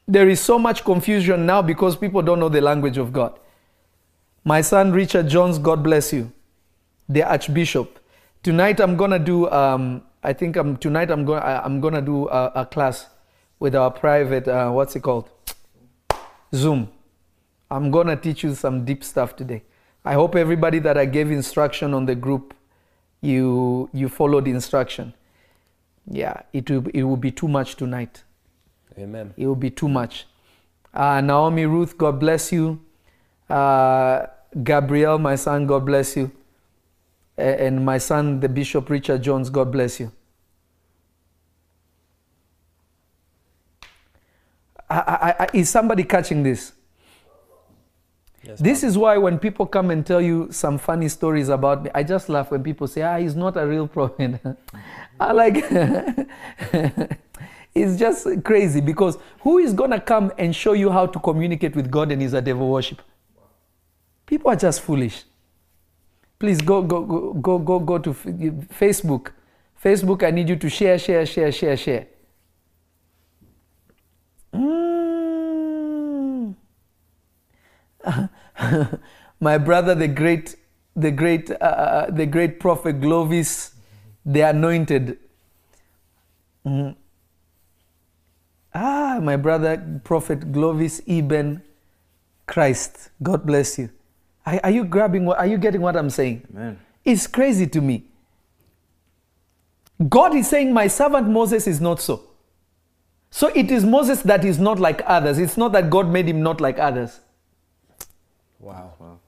There 0.08 0.28
is 0.28 0.40
so 0.40 0.58
much 0.58 0.84
confusion 0.84 1.46
now 1.46 1.62
because 1.62 1.96
people 1.96 2.22
don't 2.22 2.40
know 2.40 2.48
the 2.48 2.60
language 2.60 2.98
of 2.98 3.12
God. 3.12 3.38
My 4.44 4.60
son 4.62 4.92
Richard 4.92 5.28
Jones, 5.28 5.58
God 5.58 5.82
bless 5.82 6.12
you, 6.12 6.30
the 7.08 7.22
Archbishop. 7.22 7.98
Tonight 8.42 8.80
I'm 8.80 8.96
gonna 8.96 9.18
do. 9.18 9.48
Um, 9.50 10.02
I 10.26 10.32
think 10.32 10.56
I'm 10.56 10.76
tonight 10.76 11.12
I'm 11.12 11.24
going. 11.24 11.40
I'm 11.40 11.80
gonna 11.80 12.02
do 12.02 12.28
a, 12.28 12.50
a 12.56 12.66
class 12.66 13.06
with 13.60 13.76
our 13.76 13.92
private. 13.92 14.48
Uh, 14.48 14.70
what's 14.72 14.96
it 14.96 15.00
called? 15.00 15.30
Zoom. 16.52 16.88
I'm 17.70 17.92
gonna 17.92 18.16
teach 18.16 18.42
you 18.42 18.56
some 18.56 18.84
deep 18.84 19.04
stuff 19.04 19.36
today. 19.36 19.62
I 20.04 20.14
hope 20.14 20.34
everybody 20.34 20.80
that 20.80 20.98
I 20.98 21.04
gave 21.04 21.30
instruction 21.30 21.94
on 21.94 22.06
the 22.06 22.16
group, 22.16 22.54
you 23.20 23.88
you 23.92 24.08
followed 24.08 24.48
instruction. 24.48 25.14
Yeah, 26.10 26.42
it 26.52 26.68
will 26.68 26.88
it 26.92 27.04
will 27.04 27.16
be 27.28 27.30
too 27.30 27.46
much 27.46 27.76
tonight. 27.76 28.24
Amen. 28.98 29.32
It 29.36 29.46
will 29.46 29.62
be 29.68 29.70
too 29.70 29.88
much. 29.88 30.26
Uh, 30.92 31.20
Naomi 31.20 31.66
Ruth, 31.66 31.96
God 31.96 32.18
bless 32.18 32.50
you. 32.50 32.80
Uh, 33.48 34.26
Gabriel, 34.64 35.20
my 35.20 35.36
son, 35.36 35.68
God 35.68 35.86
bless 35.86 36.16
you. 36.16 36.32
And 37.38 37.84
my 37.84 37.98
son, 37.98 38.40
the 38.40 38.48
Bishop 38.48 38.88
Richard 38.88 39.22
Jones, 39.22 39.50
God 39.50 39.70
bless 39.70 40.00
you. 40.00 40.10
I, 44.88 44.98
I, 44.98 45.34
I, 45.44 45.48
is 45.52 45.68
somebody 45.68 46.04
catching 46.04 46.42
this? 46.42 46.72
Yes, 48.42 48.60
This 48.60 48.82
is 48.84 48.96
why 48.96 49.18
when 49.18 49.38
people 49.38 49.66
come 49.66 49.90
and 49.90 50.06
tell 50.06 50.20
you 50.20 50.48
some 50.52 50.78
funny 50.78 51.08
stories 51.08 51.48
about 51.48 51.82
me, 51.82 51.90
I 51.94 52.04
just 52.04 52.28
laugh 52.28 52.52
when 52.52 52.62
people 52.62 52.86
say, 52.86 53.02
ah, 53.02 53.18
he's 53.18 53.34
not 53.34 53.56
a 53.56 53.66
real 53.66 53.88
prophet. 53.88 54.40
I 55.20 55.32
like, 55.32 55.56
it's 57.74 57.98
just 57.98 58.44
crazy 58.44 58.80
because 58.80 59.18
who 59.40 59.58
is 59.58 59.72
going 59.72 59.90
to 59.90 60.00
come 60.00 60.32
and 60.38 60.54
show 60.54 60.74
you 60.74 60.90
how 60.90 61.06
to 61.06 61.18
communicate 61.18 61.74
with 61.74 61.90
God 61.90 62.12
and 62.12 62.22
is 62.22 62.34
a 62.34 62.40
devil 62.40 62.68
worship? 62.68 63.02
People 64.26 64.50
are 64.50 64.56
just 64.56 64.80
foolish. 64.80 65.24
Please 66.38 66.60
go, 66.60 66.82
go, 66.82 67.02
go, 67.02 67.32
go, 67.34 67.58
go, 67.58 67.78
go 67.78 67.98
to 67.98 68.12
Facebook. 68.12 69.28
Facebook, 69.82 70.22
I 70.22 70.30
need 70.30 70.48
you 70.48 70.56
to 70.56 70.68
share, 70.68 70.98
share, 70.98 71.24
share, 71.24 71.52
share, 71.52 71.76
share. 71.76 72.06
Mm. 74.52 76.54
my 79.40 79.58
brother, 79.58 79.94
the 79.94 80.08
great, 80.08 80.56
the 80.94 81.10
great, 81.10 81.50
uh, 81.50 82.06
the 82.10 82.26
great 82.26 82.60
prophet 82.60 83.00
Glovis, 83.00 83.74
the 84.24 84.40
anointed. 84.40 85.18
Mm. 86.66 86.96
Ah, 88.74 89.20
my 89.22 89.36
brother, 89.36 90.00
prophet 90.04 90.52
Glovis 90.52 91.00
Eben 91.06 91.62
Christ. 92.46 93.10
God 93.22 93.46
bless 93.46 93.78
you. 93.78 93.90
Are, 94.46 94.60
are 94.64 94.70
you 94.70 94.84
grabbing 94.84 95.24
what? 95.26 95.38
Are 95.38 95.46
you 95.46 95.58
getting 95.58 95.80
what 95.80 95.96
I'm 95.96 96.10
saying? 96.10 96.46
Amen. 96.54 96.78
It's 97.04 97.26
crazy 97.26 97.66
to 97.66 97.80
me. 97.80 98.04
God 100.08 100.34
is 100.34 100.48
saying, 100.48 100.72
My 100.72 100.86
servant 100.86 101.28
Moses 101.28 101.66
is 101.66 101.80
not 101.80 102.00
so. 102.00 102.22
So 103.30 103.48
it 103.48 103.70
is 103.70 103.84
Moses 103.84 104.22
that 104.22 104.44
is 104.44 104.58
not 104.58 104.78
like 104.78 105.02
others. 105.04 105.38
It's 105.38 105.56
not 105.56 105.72
that 105.72 105.90
God 105.90 106.08
made 106.08 106.28
him 106.28 106.42
not 106.42 106.60
like 106.60 106.78
others. 106.78 107.20
Wow. 108.60 108.92
Wow. 108.98 109.18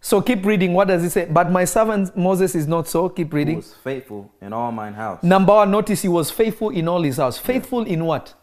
So 0.00 0.20
keep 0.20 0.44
reading. 0.44 0.72
What 0.72 0.88
does 0.88 1.02
it 1.02 1.10
say? 1.10 1.24
But 1.24 1.50
my 1.50 1.64
servant 1.64 2.16
Moses 2.16 2.54
is 2.54 2.68
not 2.68 2.86
so. 2.86 3.08
Keep 3.08 3.32
reading. 3.32 3.56
was 3.56 3.74
faithful 3.74 4.30
in 4.40 4.52
all 4.52 4.70
mine 4.70 4.94
house. 4.94 5.22
Number 5.22 5.52
one, 5.54 5.70
notice 5.70 6.02
he 6.02 6.08
was 6.08 6.30
faithful 6.30 6.70
in 6.70 6.86
all 6.86 7.02
his 7.02 7.16
house. 7.16 7.38
Faithful 7.38 7.82
in 7.82 8.04
what? 8.04 8.34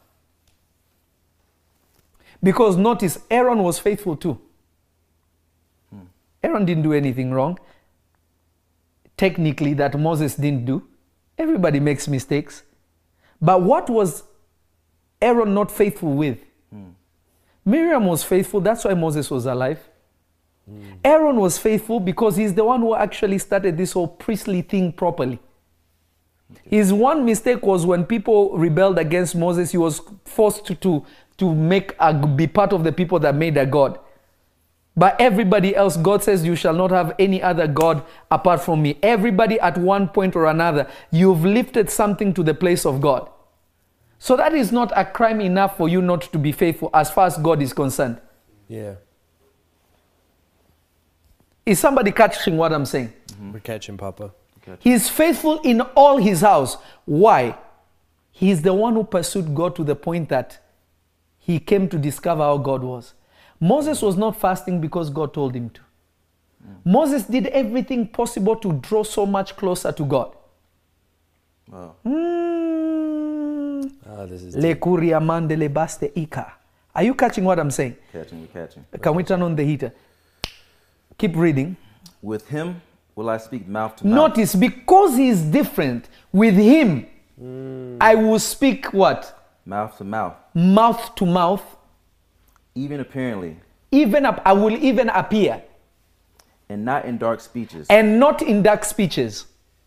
Because 2.42 2.76
notice 2.76 3.20
Aaron 3.32 3.60
was 3.60 3.80
faithful 3.80 4.18
too. 4.18 4.40
Aaron 6.44 6.66
didn't 6.66 6.84
do 6.84 6.94
anything 6.94 7.32
wrong. 7.32 7.58
Technically, 9.16 9.74
that 9.76 9.98
Moses 9.98 10.36
didn't 10.36 10.66
do. 10.66 10.88
Everybody 11.38 11.80
makes 11.80 12.08
mistakes. 12.08 12.64
But 13.42 13.62
what 13.62 13.90
was 13.90 14.24
Aaron 15.22 15.54
not 15.54 15.72
faithful 15.72 16.14
with? 16.14 16.40
Hmm. 16.72 16.90
Miriam 17.66 18.06
was 18.06 18.24
faithful. 18.24 18.62
That's 18.62 18.84
why 18.84 18.94
Moses 18.94 19.30
was 19.32 19.46
alive. 19.46 19.80
Hmm. 20.70 20.82
Aaron 21.04 21.38
was 21.38 21.58
faithful 21.58 22.00
because 22.00 22.36
he's 22.36 22.54
the 22.54 22.64
one 22.64 22.82
who 22.82 22.96
actually 22.96 23.38
started 23.38 23.78
this 23.78 23.94
whole 23.94 24.08
priestly 24.08 24.62
thing 24.62 24.92
properly. 24.92 25.40
His 26.64 26.94
one 26.94 27.26
mistake 27.26 27.64
was 27.64 27.86
when 27.86 28.06
people 28.06 28.58
rebelled 28.58 29.00
against 29.00 29.36
Moses, 29.36 29.72
he 29.72 29.78
was 29.78 30.02
forced 30.26 30.66
to, 30.68 30.76
to, 30.76 31.06
to 31.38 31.54
make 31.54 31.96
a, 32.00 32.14
be 32.14 32.48
part 32.48 32.74
of 32.74 32.84
the 32.84 32.92
people 32.92 33.20
that 33.20 33.36
made 33.36 33.58
a 33.58 33.66
God. 33.66 34.00
But 34.96 35.20
everybody 35.20 35.76
else, 35.76 35.98
God 35.98 36.24
says, 36.24 36.46
You 36.46 36.56
shall 36.56 36.74
not 36.74 36.92
have 36.92 37.16
any 37.18 37.42
other 37.42 37.68
God 37.68 38.04
apart 38.30 38.62
from 38.62 38.82
me. 38.82 38.98
Everybody 39.02 39.60
at 39.60 39.78
one 39.78 40.08
point 40.08 40.36
or 40.36 40.46
another, 40.46 40.88
you've 41.12 41.44
lifted 41.44 41.90
something 41.90 42.34
to 42.36 42.44
the 42.44 42.54
place 42.54 42.86
of 42.86 43.02
God. 43.02 43.30
So 44.20 44.38
that 44.38 44.54
is 44.54 44.72
not 44.72 44.92
a 44.96 45.04
crime 45.04 45.42
enough 45.42 45.78
for 45.78 45.90
you 45.90 46.02
not 46.02 46.22
to 46.32 46.38
be 46.38 46.52
faithful 46.52 46.90
as 46.94 47.12
far 47.12 47.28
as 47.28 47.38
God 47.38 47.62
is 47.62 47.74
concerned. 47.74 48.22
Yeah. 48.68 48.96
Is 51.66 51.80
somebody 51.80 52.12
catching 52.12 52.58
what 52.58 52.72
I'm 52.72 52.86
saying? 52.86 53.14
Mm-hmm. 53.28 53.54
We're 53.54 53.60
catching 53.60 53.98
Papa. 53.98 54.34
He's 54.80 55.10
faithful 55.10 55.60
in 55.62 55.82
all 55.82 56.18
his 56.18 56.42
house. 56.42 56.78
Why? 57.06 57.58
He's 58.32 58.62
the 58.62 58.74
one 58.74 58.94
who 58.94 59.04
pursued 59.04 59.54
God 59.54 59.76
to 59.76 59.84
the 59.84 59.96
point 59.96 60.30
that 60.30 60.60
he 61.38 61.60
came 61.60 61.90
to 61.90 61.98
discover 61.98 62.44
how 62.44 62.58
God 62.58 62.82
was. 62.82 63.14
Moses 63.64 64.02
was 64.02 64.18
not 64.18 64.36
fasting 64.36 64.82
because 64.82 65.10
God 65.10 65.34
told 65.34 65.56
him 65.56 65.70
to. 65.70 65.82
Moses 66.84 67.24
did 67.24 67.48
everything 67.48 68.06
possible 68.06 68.58
to 68.58 68.74
draw 68.74 69.04
so 69.04 69.26
much 69.26 69.56
closer 69.56 69.94
to 69.94 70.04
God. 70.04 70.36
Wow. 71.72 71.96
Mm. 72.06 73.92
Ah, 74.06 74.26
this 74.26 74.42
is 74.42 74.56
Le 74.58 74.76
kuriamande 74.76 75.58
le 75.58 75.70
baste 75.70 76.12
ika. 76.14 76.54
Are 76.94 77.04
you 77.04 77.16
catching 77.16 77.46
what 77.46 77.58
I'm 77.58 77.72
saying? 77.72 77.96
Catching, 78.12 78.42
we 78.42 78.48
catching. 78.48 78.86
Can 79.02 79.16
we 79.16 79.24
turn 79.24 79.42
on 79.42 79.56
the 79.56 79.64
heater? 79.64 79.94
Keep 81.18 81.38
reading. 81.38 81.78
With 82.22 82.50
him 82.50 82.82
will 83.16 83.30
I 83.30 83.38
speak 83.38 83.66
mouth 83.66 83.96
to 83.98 84.06
mouth. 84.06 84.16
Notice, 84.16 84.56
because 84.56 85.16
he 85.16 85.30
is 85.30 85.42
different, 85.42 86.10
with 86.34 86.56
him, 86.56 87.08
I 88.02 88.16
will 88.16 88.40
speak 88.40 88.92
what? 88.92 89.50
Mouth 89.66 89.98
to 90.00 90.04
mouth. 90.04 90.36
Mouth 90.54 91.16
to 91.16 91.26
mouth. 91.26 91.64
Even 92.76 93.00
apparently, 93.00 93.58
Even 93.92 94.26
up, 94.26 94.42
I 94.46 94.54
will 94.54 94.76
even 94.76 95.10
appear, 95.10 95.62
and 96.70 96.84
not 96.86 97.06
in 97.06 97.18
dark 97.20 97.40
speeches. 97.40 97.86
and 97.90 98.20
not 98.20 98.42
in 98.42 98.64
dark 98.64 98.84
speeches. 98.84 99.46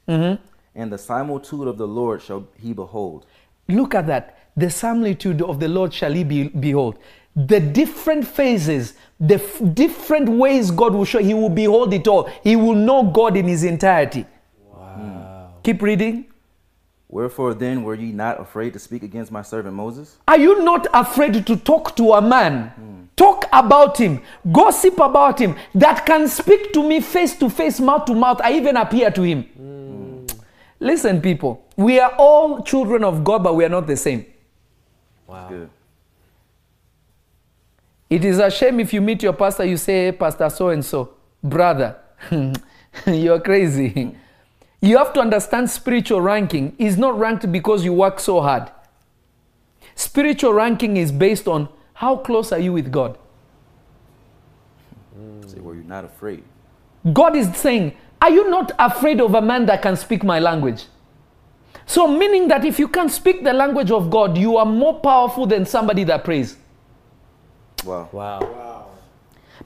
Mm-hmm. 0.08 0.40
And 0.76 0.92
the 0.92 0.98
similitude 0.98 1.66
of 1.66 1.78
the 1.78 1.86
Lord 1.88 2.22
shall 2.22 2.46
he 2.62 2.72
behold. 2.72 3.26
Look 3.68 3.94
at 3.94 4.06
that. 4.06 4.38
The 4.56 4.70
similitude 4.70 5.42
of 5.42 5.58
the 5.58 5.68
Lord 5.68 5.92
shall 5.92 6.12
he 6.12 6.22
be, 6.22 6.48
behold. 6.48 6.98
The 7.34 7.58
different 7.60 8.26
phases, 8.26 8.94
the 9.18 9.34
f- 9.34 9.60
different 9.74 10.28
ways 10.28 10.70
God 10.70 10.94
will 10.94 11.04
show, 11.04 11.18
he 11.18 11.34
will 11.34 11.50
behold 11.50 11.92
it 11.92 12.06
all. 12.06 12.30
He 12.44 12.56
will 12.56 12.74
know 12.74 13.02
God 13.02 13.36
in 13.36 13.46
his 13.48 13.64
entirety. 13.64 14.24
wow. 14.72 15.50
Keep 15.62 15.82
reading. 15.82 16.26
Wherefore 17.16 17.54
then 17.54 17.82
were 17.82 17.94
ye 17.94 18.12
not 18.12 18.38
afraid 18.38 18.74
to 18.74 18.78
speak 18.78 19.02
against 19.02 19.32
my 19.32 19.40
servant 19.40 19.74
Moses? 19.74 20.18
Are 20.28 20.36
you 20.36 20.62
not 20.62 20.86
afraid 20.92 21.46
to 21.46 21.56
talk 21.56 21.96
to 21.96 22.12
a 22.12 22.20
man? 22.20 23.08
Talk 23.16 23.46
about 23.54 23.96
him, 23.96 24.20
gossip 24.52 24.98
about 25.00 25.38
him, 25.38 25.56
that 25.74 26.04
can 26.04 26.28
speak 26.28 26.74
to 26.74 26.86
me 26.86 27.00
face 27.00 27.34
to 27.38 27.48
face, 27.48 27.80
mouth 27.80 28.04
to 28.04 28.14
mouth. 28.14 28.42
I 28.44 28.52
even 28.52 28.76
appear 28.76 29.10
to 29.10 29.22
him. 29.22 29.44
Hmm. 29.44 30.26
Listen, 30.78 31.22
people, 31.22 31.64
we 31.74 31.98
are 31.98 32.14
all 32.18 32.62
children 32.62 33.02
of 33.02 33.24
God, 33.24 33.42
but 33.42 33.56
we 33.56 33.64
are 33.64 33.70
not 33.70 33.86
the 33.86 33.96
same. 33.96 34.26
Wow. 35.26 35.48
Good. 35.48 35.70
It 38.10 38.26
is 38.26 38.38
a 38.40 38.50
shame 38.50 38.78
if 38.78 38.92
you 38.92 39.00
meet 39.00 39.22
your 39.22 39.32
pastor, 39.32 39.64
you 39.64 39.78
say, 39.78 40.12
Pastor 40.12 40.50
so 40.50 40.68
and 40.68 40.84
so, 40.84 41.14
brother, 41.42 41.96
you're 43.06 43.40
crazy. 43.40 43.88
Hmm. 43.88 44.25
You 44.80 44.98
have 44.98 45.12
to 45.14 45.20
understand 45.20 45.70
spiritual 45.70 46.20
ranking 46.20 46.74
is 46.78 46.96
not 46.98 47.18
ranked 47.18 47.50
because 47.50 47.84
you 47.84 47.92
work 47.92 48.20
so 48.20 48.40
hard. 48.40 48.70
Spiritual 49.94 50.52
ranking 50.52 50.96
is 50.96 51.10
based 51.10 51.48
on 51.48 51.68
how 51.94 52.16
close 52.16 52.52
are 52.52 52.58
you 52.58 52.72
with 52.72 52.92
God. 52.92 53.16
Mm. 55.18 55.50
Say, 55.50 55.60
were 55.60 55.74
you 55.74 55.82
not 55.84 56.04
afraid? 56.04 56.42
God 57.12 57.36
is 57.36 57.54
saying, 57.56 57.96
Are 58.20 58.30
you 58.30 58.50
not 58.50 58.72
afraid 58.78 59.20
of 59.20 59.34
a 59.34 59.40
man 59.40 59.66
that 59.66 59.82
can 59.82 59.96
speak 59.96 60.22
my 60.22 60.38
language? 60.38 60.84
So, 61.86 62.06
meaning 62.08 62.48
that 62.48 62.64
if 62.64 62.78
you 62.78 62.88
can 62.88 63.08
speak 63.08 63.44
the 63.44 63.52
language 63.52 63.90
of 63.90 64.10
God, 64.10 64.36
you 64.36 64.56
are 64.56 64.66
more 64.66 64.98
powerful 65.00 65.46
than 65.46 65.64
somebody 65.64 66.04
that 66.04 66.24
prays. 66.24 66.56
Wow. 67.84 68.08
Wow. 68.12 68.40
Wow. 68.40 68.86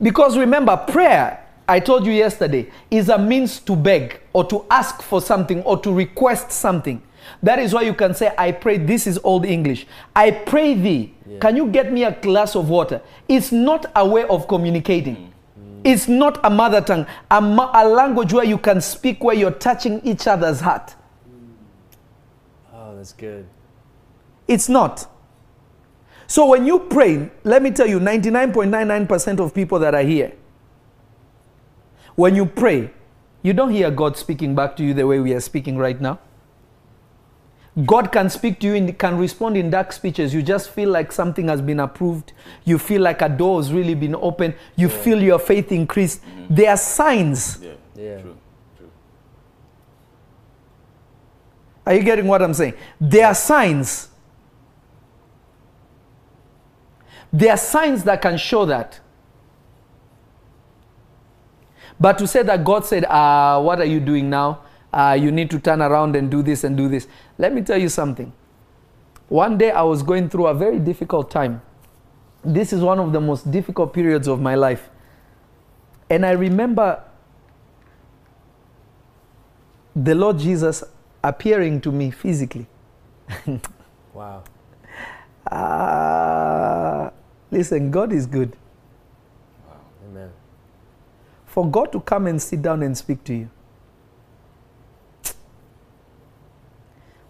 Because 0.01 0.37
remember, 0.37 0.77
prayer, 0.77 1.47
I 1.71 1.79
told 1.79 2.05
you 2.05 2.11
yesterday, 2.11 2.69
is 2.91 3.09
a 3.11 3.17
means 3.17 3.61
to 3.61 3.77
beg 3.77 4.21
or 4.33 4.45
to 4.47 4.67
ask 4.69 5.03
for 5.03 5.21
something 5.21 5.63
or 5.63 5.79
to 5.79 5.93
request 5.93 6.51
something. 6.51 7.01
That 7.45 7.61
is 7.61 7.73
why 7.73 7.83
you 7.83 7.95
can 7.95 8.13
say, 8.13 8.35
I 8.37 8.51
pray, 8.51 8.77
this 8.77 9.07
is 9.07 9.21
old 9.23 9.47
English. 9.47 9.87
I 10.17 10.33
pray 10.33 10.75
thee, 10.75 11.15
can 11.41 11.57
you 11.57 11.69
get 11.69 11.93
me 11.93 12.03
a 12.03 12.11
glass 12.11 12.57
of 12.57 12.69
water? 12.69 13.01
It's 13.29 13.53
not 13.53 13.87
a 13.95 14.05
way 14.05 14.25
of 14.25 14.49
communicating. 14.49 15.15
Mm-hmm. 15.15 15.83
It's 15.85 16.09
not 16.09 16.41
a 16.45 16.51
mother 16.51 16.81
tongue, 16.81 17.07
a, 17.31 17.41
ma- 17.41 17.71
a 17.73 17.87
language 17.87 18.33
where 18.33 18.45
you 18.45 18.59
can 18.59 18.81
speak 18.81 19.23
where 19.23 19.37
you're 19.37 19.53
touching 19.53 20.01
each 20.01 20.27
other's 20.27 20.59
heart. 20.59 20.97
Oh, 22.75 22.97
that's 22.97 23.13
good. 23.13 23.47
It's 24.49 24.69
not. 24.69 25.07
So 26.27 26.47
when 26.47 26.67
you 26.67 26.81
pray, 26.81 27.31
let 27.45 27.63
me 27.63 27.71
tell 27.71 27.87
you 27.87 28.01
99.99% 28.01 29.39
of 29.39 29.55
people 29.55 29.79
that 29.79 29.95
are 29.95 30.03
here, 30.03 30.33
when 32.21 32.37
you 32.37 32.45
pray, 32.45 32.91
you 33.43 33.55
don't 33.55 33.71
hear 33.71 33.91
God 33.91 34.17
speaking 34.17 34.55
back 34.55 34.77
to 34.77 34.85
you 34.85 34.93
the 34.93 35.07
way 35.07 35.21
we 35.21 35.33
are 35.33 35.41
speaking 35.41 35.79
right 35.79 35.99
now. 35.99 36.19
God 37.87 38.13
can 38.13 38.29
speak 38.29 38.61
to 38.61 38.67
you 38.67 38.75
and 38.75 38.99
can 38.99 39.17
respond 39.17 39.57
in 39.57 39.71
dark 39.71 39.93
speeches. 39.93 40.35
You 40.35 40.43
just 40.43 40.71
feel 40.71 40.91
like 40.91 41.13
something 41.13 41.49
has 41.49 41.63
been 41.63 41.81
approved. 41.81 42.33
You 42.65 42.79
feel 42.79 43.01
like 43.01 43.23
a 43.23 43.29
door 43.29 43.59
has 43.59 43.73
really 43.73 43.95
been 43.95 44.15
opened. 44.15 44.55
You 44.77 44.91
feel 44.91 45.23
your 45.23 45.39
faith 45.39 45.73
increased. 45.73 46.23
Mm-hmm. 46.23 46.55
There 46.55 46.71
are 46.71 46.77
signs. 46.77 47.61
Yeah. 47.63 47.73
Yeah. 47.95 48.21
True. 48.21 48.37
True. 48.77 48.91
Are 51.87 51.95
you 51.95 52.03
getting 52.03 52.27
what 52.27 52.43
I'm 52.43 52.53
saying? 52.53 52.75
There 53.01 53.27
are 53.27 53.35
signs. 53.35 54.09
There 57.33 57.53
are 57.53 57.57
signs 57.57 58.05
that 58.05 58.21
can 58.21 58.37
show 58.37 58.67
that. 58.67 59.01
But 62.01 62.17
to 62.19 62.27
say 62.27 62.43
that 62.43 62.65
God 62.65 62.87
said, 62.87 63.05
uh, 63.05 63.61
What 63.61 63.79
are 63.79 63.85
you 63.85 64.01
doing 64.01 64.31
now? 64.31 64.61
Uh, 64.93 65.17
you 65.21 65.31
need 65.31 65.51
to 65.51 65.61
turn 65.61 65.83
around 65.83 66.17
and 66.17 66.31
do 66.31 66.43
this 66.43 66.65
and 66.65 66.77
do 66.77 66.89
this. 66.89 67.07
Let 67.39 67.53
me 67.53 67.63
tell 67.63 67.79
you 67.79 67.89
something. 67.89 68.33
One 69.29 69.59
day 69.59 69.71
I 69.71 69.83
was 69.83 70.03
going 70.03 70.29
through 70.29 70.47
a 70.47 70.55
very 70.55 70.79
difficult 70.81 71.31
time. 71.31 71.63
This 72.43 72.73
is 72.73 72.81
one 72.81 72.99
of 72.99 73.13
the 73.13 73.21
most 73.21 73.51
difficult 73.51 73.93
periods 73.93 74.27
of 74.27 74.41
my 74.41 74.55
life. 74.57 74.89
And 76.09 76.27
I 76.27 76.33
remember 76.33 77.05
the 79.95 80.15
Lord 80.15 80.39
Jesus 80.39 80.83
appearing 81.23 81.81
to 81.83 81.93
me 81.93 82.11
physically. 82.11 82.67
Wow. 84.15 84.43
Ah, 85.53 87.11
listen, 87.51 87.91
God 87.91 88.13
is 88.13 88.27
good. 88.27 88.55
Amen. 91.51 91.71
For 91.71 91.71
God 91.71 91.93
to 91.93 92.01
come 92.01 92.27
and 92.27 92.41
sit 92.41 92.63
down 92.63 92.83
and 92.83 92.97
speak 92.97 93.25
to 93.25 93.35
you. 93.35 93.51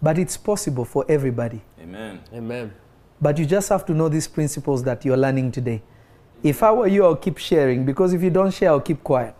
But 0.02 0.18
it's 0.18 0.37
possible 0.37 0.85
for 0.85 1.04
everybody. 1.09 1.61
Amen. 1.80 2.20
Amen. 2.33 2.72
But 3.20 3.38
you 3.38 3.44
just 3.44 3.68
have 3.68 3.85
to 3.87 3.92
know 3.92 4.09
these 4.09 4.26
principles 4.26 4.83
that 4.85 5.04
you're 5.04 5.16
learning 5.16 5.52
today. 5.52 5.83
If 6.42 6.62
I 6.62 6.72
were 6.72 6.87
you, 6.87 7.04
I'll 7.04 7.16
keep 7.16 7.37
sharing 7.37 7.85
because 7.85 8.14
if 8.14 8.22
you 8.22 8.30
don't 8.30 8.52
share, 8.52 8.70
I'll 8.70 8.80
keep 8.80 9.04
quiet. 9.04 9.35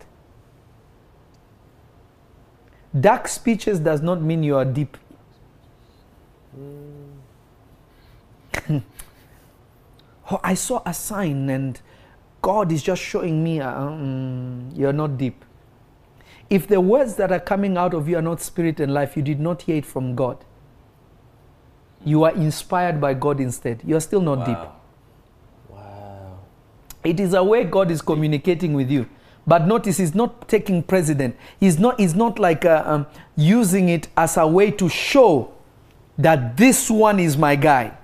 Dark 2.99 3.27
speeches 3.27 3.79
does 3.79 4.01
not 4.01 4.21
mean 4.21 4.43
you 4.43 4.55
are 4.55 4.65
deep. 4.65 4.97
Mm. 6.55 7.21
oh, 10.31 10.39
I 10.43 10.53
saw 10.53 10.83
a 10.85 10.93
sign 10.93 11.49
and 11.49 11.81
God 12.41 12.71
is 12.71 12.81
just 12.81 13.01
showing 13.01 13.43
me 13.43 13.59
uh, 13.59 13.73
mm, 13.73 14.77
you're 14.77 14.93
not 14.93 15.17
deep. 15.17 15.45
If 16.49 16.67
the 16.67 16.81
words 16.81 17.15
that 17.15 17.31
are 17.31 17.39
coming 17.39 17.77
out 17.77 17.93
of 17.93 18.09
you 18.09 18.17
are 18.17 18.21
not 18.21 18.41
spirit 18.41 18.79
and 18.79 18.93
life, 18.93 19.15
you 19.15 19.23
did 19.23 19.39
not 19.39 19.61
hear 19.61 19.77
it 19.77 19.85
from 19.85 20.15
God. 20.15 20.43
You 22.03 22.23
are 22.23 22.31
inspired 22.33 22.99
by 22.99 23.13
God 23.13 23.39
instead. 23.39 23.81
You're 23.85 24.01
still 24.01 24.21
not 24.21 24.45
deep. 24.45 24.57
Wow. 24.57 24.75
Wow. 25.69 26.39
It 27.03 27.19
is 27.19 27.33
a 27.33 27.43
way 27.43 27.63
God 27.63 27.91
is 27.91 28.01
communicating 28.01 28.73
with 28.73 28.89
you. 28.89 29.07
But 29.45 29.65
notice, 29.65 29.97
He's 29.97 30.13
not 30.13 30.47
taking 30.47 30.83
precedent. 30.83 31.35
He's 31.59 31.79
not, 31.79 31.99
he's 31.99 32.15
not 32.15 32.37
like 32.37 32.65
uh, 32.65 32.83
um, 32.85 33.07
using 33.35 33.89
it 33.89 34.07
as 34.17 34.37
a 34.37 34.45
way 34.45 34.71
to 34.71 34.89
show 34.89 35.53
that 36.17 36.57
this 36.57 36.89
one 36.89 37.19
is 37.19 37.37
my 37.37 37.55
guy. 37.55 37.97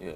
Yeah. 0.00 0.12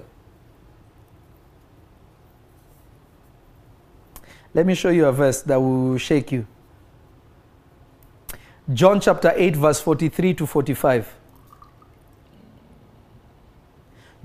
Let 4.57 4.65
me 4.65 4.73
show 4.73 4.89
you 4.89 5.05
a 5.05 5.11
verse 5.11 5.43
that 5.43 5.61
will 5.61 5.99
shake 5.99 6.31
you. 6.31 6.47
John 8.73 8.99
chapter 8.99 9.31
8, 9.35 9.55
verse 9.55 9.79
43 9.79 10.33
to 10.33 10.47
45. 10.47 11.13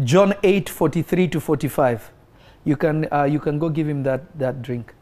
John 0.02 0.32
8 0.42 0.70
43 0.70 1.28
to 1.28 1.38
45. 1.38 2.10
You 2.64 2.76
can, 2.78 3.12
uh, 3.12 3.24
you 3.24 3.40
can 3.40 3.58
go 3.58 3.68
give 3.68 3.86
him 3.86 4.04
that, 4.04 4.38
that 4.38 4.62
drink. 4.62 4.94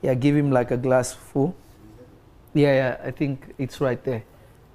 Yeah, 0.00 0.14
give 0.14 0.36
him 0.36 0.52
like 0.52 0.70
a 0.70 0.76
glass 0.76 1.12
full. 1.12 1.56
Yeah, 2.54 2.72
yeah, 2.72 2.96
I 3.04 3.10
think 3.10 3.52
it's 3.58 3.80
right 3.80 4.02
there. 4.04 4.22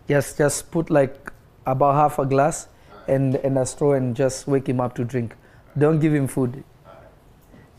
Just, 0.05 0.37
just 0.37 0.69
put 0.69 0.89
like 0.89 1.31
about 1.65 1.95
half 1.95 2.19
a 2.19 2.25
glass 2.25 2.67
and, 3.07 3.35
and 3.35 3.57
a 3.57 3.65
straw 3.65 3.93
and 3.93 4.17
just 4.17 4.47
wake 4.47 4.67
him 4.67 4.81
up 4.81 4.95
to 4.95 5.05
drink. 5.05 5.33
Don't 5.77 5.99
give 5.99 6.13
him 6.13 6.27
food. 6.27 6.61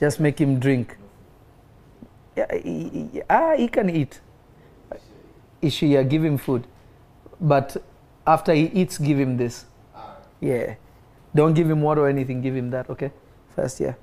Just 0.00 0.20
make 0.20 0.40
him 0.40 0.58
drink. 0.58 0.96
Yeah, 2.36 2.46
he, 2.54 3.08
he- 3.12 3.22
ah, 3.28 3.54
he 3.56 3.68
can 3.68 3.90
eat. 3.90 4.20
Ishi, 5.60 5.88
yeah, 5.88 6.02
give 6.02 6.24
him 6.24 6.38
food. 6.38 6.66
But 7.40 7.76
after 8.26 8.52
he 8.54 8.66
eats, 8.74 8.98
give 8.98 9.18
him 9.18 9.36
this. 9.36 9.66
Yeah. 10.40 10.74
Don't 11.34 11.54
give 11.54 11.70
him 11.70 11.82
water 11.82 12.02
or 12.02 12.08
anything, 12.08 12.40
give 12.42 12.54
him 12.54 12.70
that, 12.70 12.90
okay? 12.90 13.12
First, 13.54 13.80
yeah. 13.80 13.94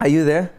Are 0.00 0.08
you 0.08 0.24
there? 0.24 0.50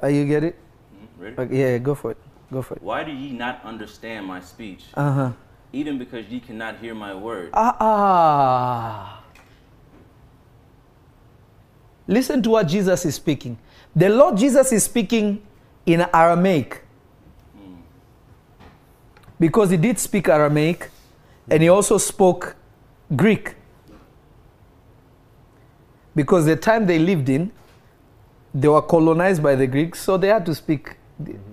Are 0.00 0.10
you 0.10 0.24
get 0.24 0.44
it? 0.44 0.56
Mhm, 0.56 1.08
Ready? 1.20 1.36
Okay, 1.38 1.56
yeah, 1.58 1.70
yeah, 1.72 1.78
go 1.78 1.94
for 1.94 2.12
it. 2.12 2.18
Go 2.50 2.62
for 2.62 2.74
it. 2.76 2.82
Why 2.82 3.04
do 3.04 3.12
ye 3.12 3.32
not 3.32 3.60
understand 3.64 4.24
my 4.26 4.40
speech? 4.40 4.84
Uh 4.94 5.12
huh. 5.12 5.30
Even 5.72 5.98
because 5.98 6.24
ye 6.28 6.40
cannot 6.40 6.78
hear 6.78 6.94
my 6.94 7.12
word. 7.14 7.50
Ah, 7.52 7.76
ah. 7.80 9.23
Listen 12.06 12.42
to 12.42 12.50
what 12.50 12.68
Jesus 12.68 13.04
is 13.04 13.14
speaking. 13.14 13.56
The 13.96 14.08
Lord 14.08 14.36
Jesus 14.36 14.72
is 14.72 14.84
speaking 14.84 15.42
in 15.86 16.06
Aramaic. 16.12 16.82
Because 19.38 19.70
he 19.70 19.76
did 19.76 19.98
speak 19.98 20.28
Aramaic 20.28 20.90
and 21.50 21.62
he 21.62 21.68
also 21.68 21.98
spoke 21.98 22.56
Greek. 23.14 23.54
Because 26.14 26.46
the 26.46 26.56
time 26.56 26.86
they 26.86 26.98
lived 26.98 27.28
in, 27.28 27.50
they 28.54 28.68
were 28.68 28.82
colonized 28.82 29.42
by 29.42 29.56
the 29.56 29.66
Greeks, 29.66 30.00
so 30.00 30.16
they 30.16 30.28
had 30.28 30.46
to 30.46 30.54
speak 30.54 30.96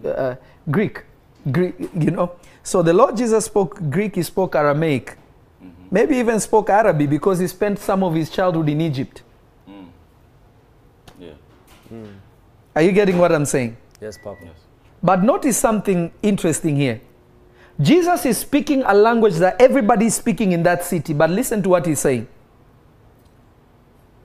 uh, 0.06 0.36
Greek. 0.70 1.04
Greek, 1.52 1.76
you 1.96 2.12
know. 2.12 2.34
So 2.62 2.84
the 2.84 2.94
Lord 2.94 3.18
Jesus 3.18 3.46
spoke 3.46 3.90
Greek, 3.90 4.16
he 4.16 4.24
spoke 4.24 4.56
Aramaic. 4.56 5.18
Maybe 5.90 6.18
even 6.18 6.40
spoke 6.40 6.70
Arabic 6.70 7.10
because 7.10 7.40
he 7.40 7.48
spent 7.48 7.80
some 7.80 8.04
of 8.04 8.14
his 8.14 8.30
childhood 8.30 8.70
in 8.70 8.80
Egypt. 8.82 9.24
Yeah. 11.92 12.06
Are 12.76 12.82
you 12.82 12.92
getting 12.92 13.18
what 13.18 13.32
I'm 13.32 13.46
saying? 13.46 13.78
Yes, 14.00 14.18
Papa. 14.18 14.40
Yes. 14.46 14.56
But 15.04 15.24
notice 15.24 15.58
something 15.58 16.12
interesting 16.22 16.76
here. 16.76 17.02
Jesus 17.80 18.26
is 18.26 18.38
speaking 18.38 18.84
a 18.84 18.94
language 18.94 19.36
that 19.36 19.60
everybody 19.60 20.06
is 20.06 20.16
speaking 20.16 20.52
in 20.52 20.64
that 20.64 20.84
city, 20.84 21.14
but 21.14 21.30
listen 21.30 21.64
to 21.64 21.70
what 21.70 21.86
he's 21.86 22.00
saying. 22.00 22.28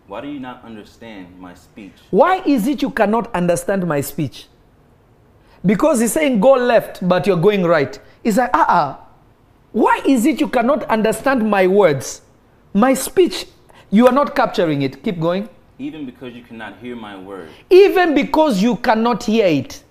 Why 0.07 0.21
do 0.21 0.29
you 0.29 0.39
not 0.39 0.63
understand 0.65 1.39
my 1.41 1.55
speech? 1.55 1.93
Why 2.11 2.43
is 2.47 2.69
it 2.69 2.83
you 2.83 2.91
cannot 2.91 3.35
understand 3.35 3.87
my 3.87 4.01
speech? 4.01 4.47
Because 5.65 6.01
he's 6.01 6.13
saying 6.13 6.41
go 6.41 6.53
left, 6.53 7.07
but 7.09 7.27
you're 7.27 7.37
going 7.37 7.65
right. 7.65 7.99
He's 8.23 8.37
like, 8.37 8.51
ah, 8.55 8.67
uh 8.69 9.03
why 9.73 10.01
is 10.07 10.25
it 10.25 10.41
you 10.41 10.49
cannot 10.49 10.85
understand 10.85 11.51
my 11.51 11.67
words? 11.67 12.23
My 12.73 12.95
speech, 12.95 13.47
you 13.91 14.07
are 14.07 14.13
not 14.13 14.35
capturing 14.35 14.83
it. 14.83 15.03
Keep 15.03 15.21
going. 15.21 15.49
Even 15.79 16.07
because 16.07 16.35
you 16.35 16.43
cannot 16.43 16.79
hear 16.79 16.97
my 16.97 17.17
word. 17.19 17.51
even 17.69 18.15
because 18.15 18.63
you 18.63 18.77
cannot 18.77 19.25
hear 19.25 19.47
it. 19.47 19.83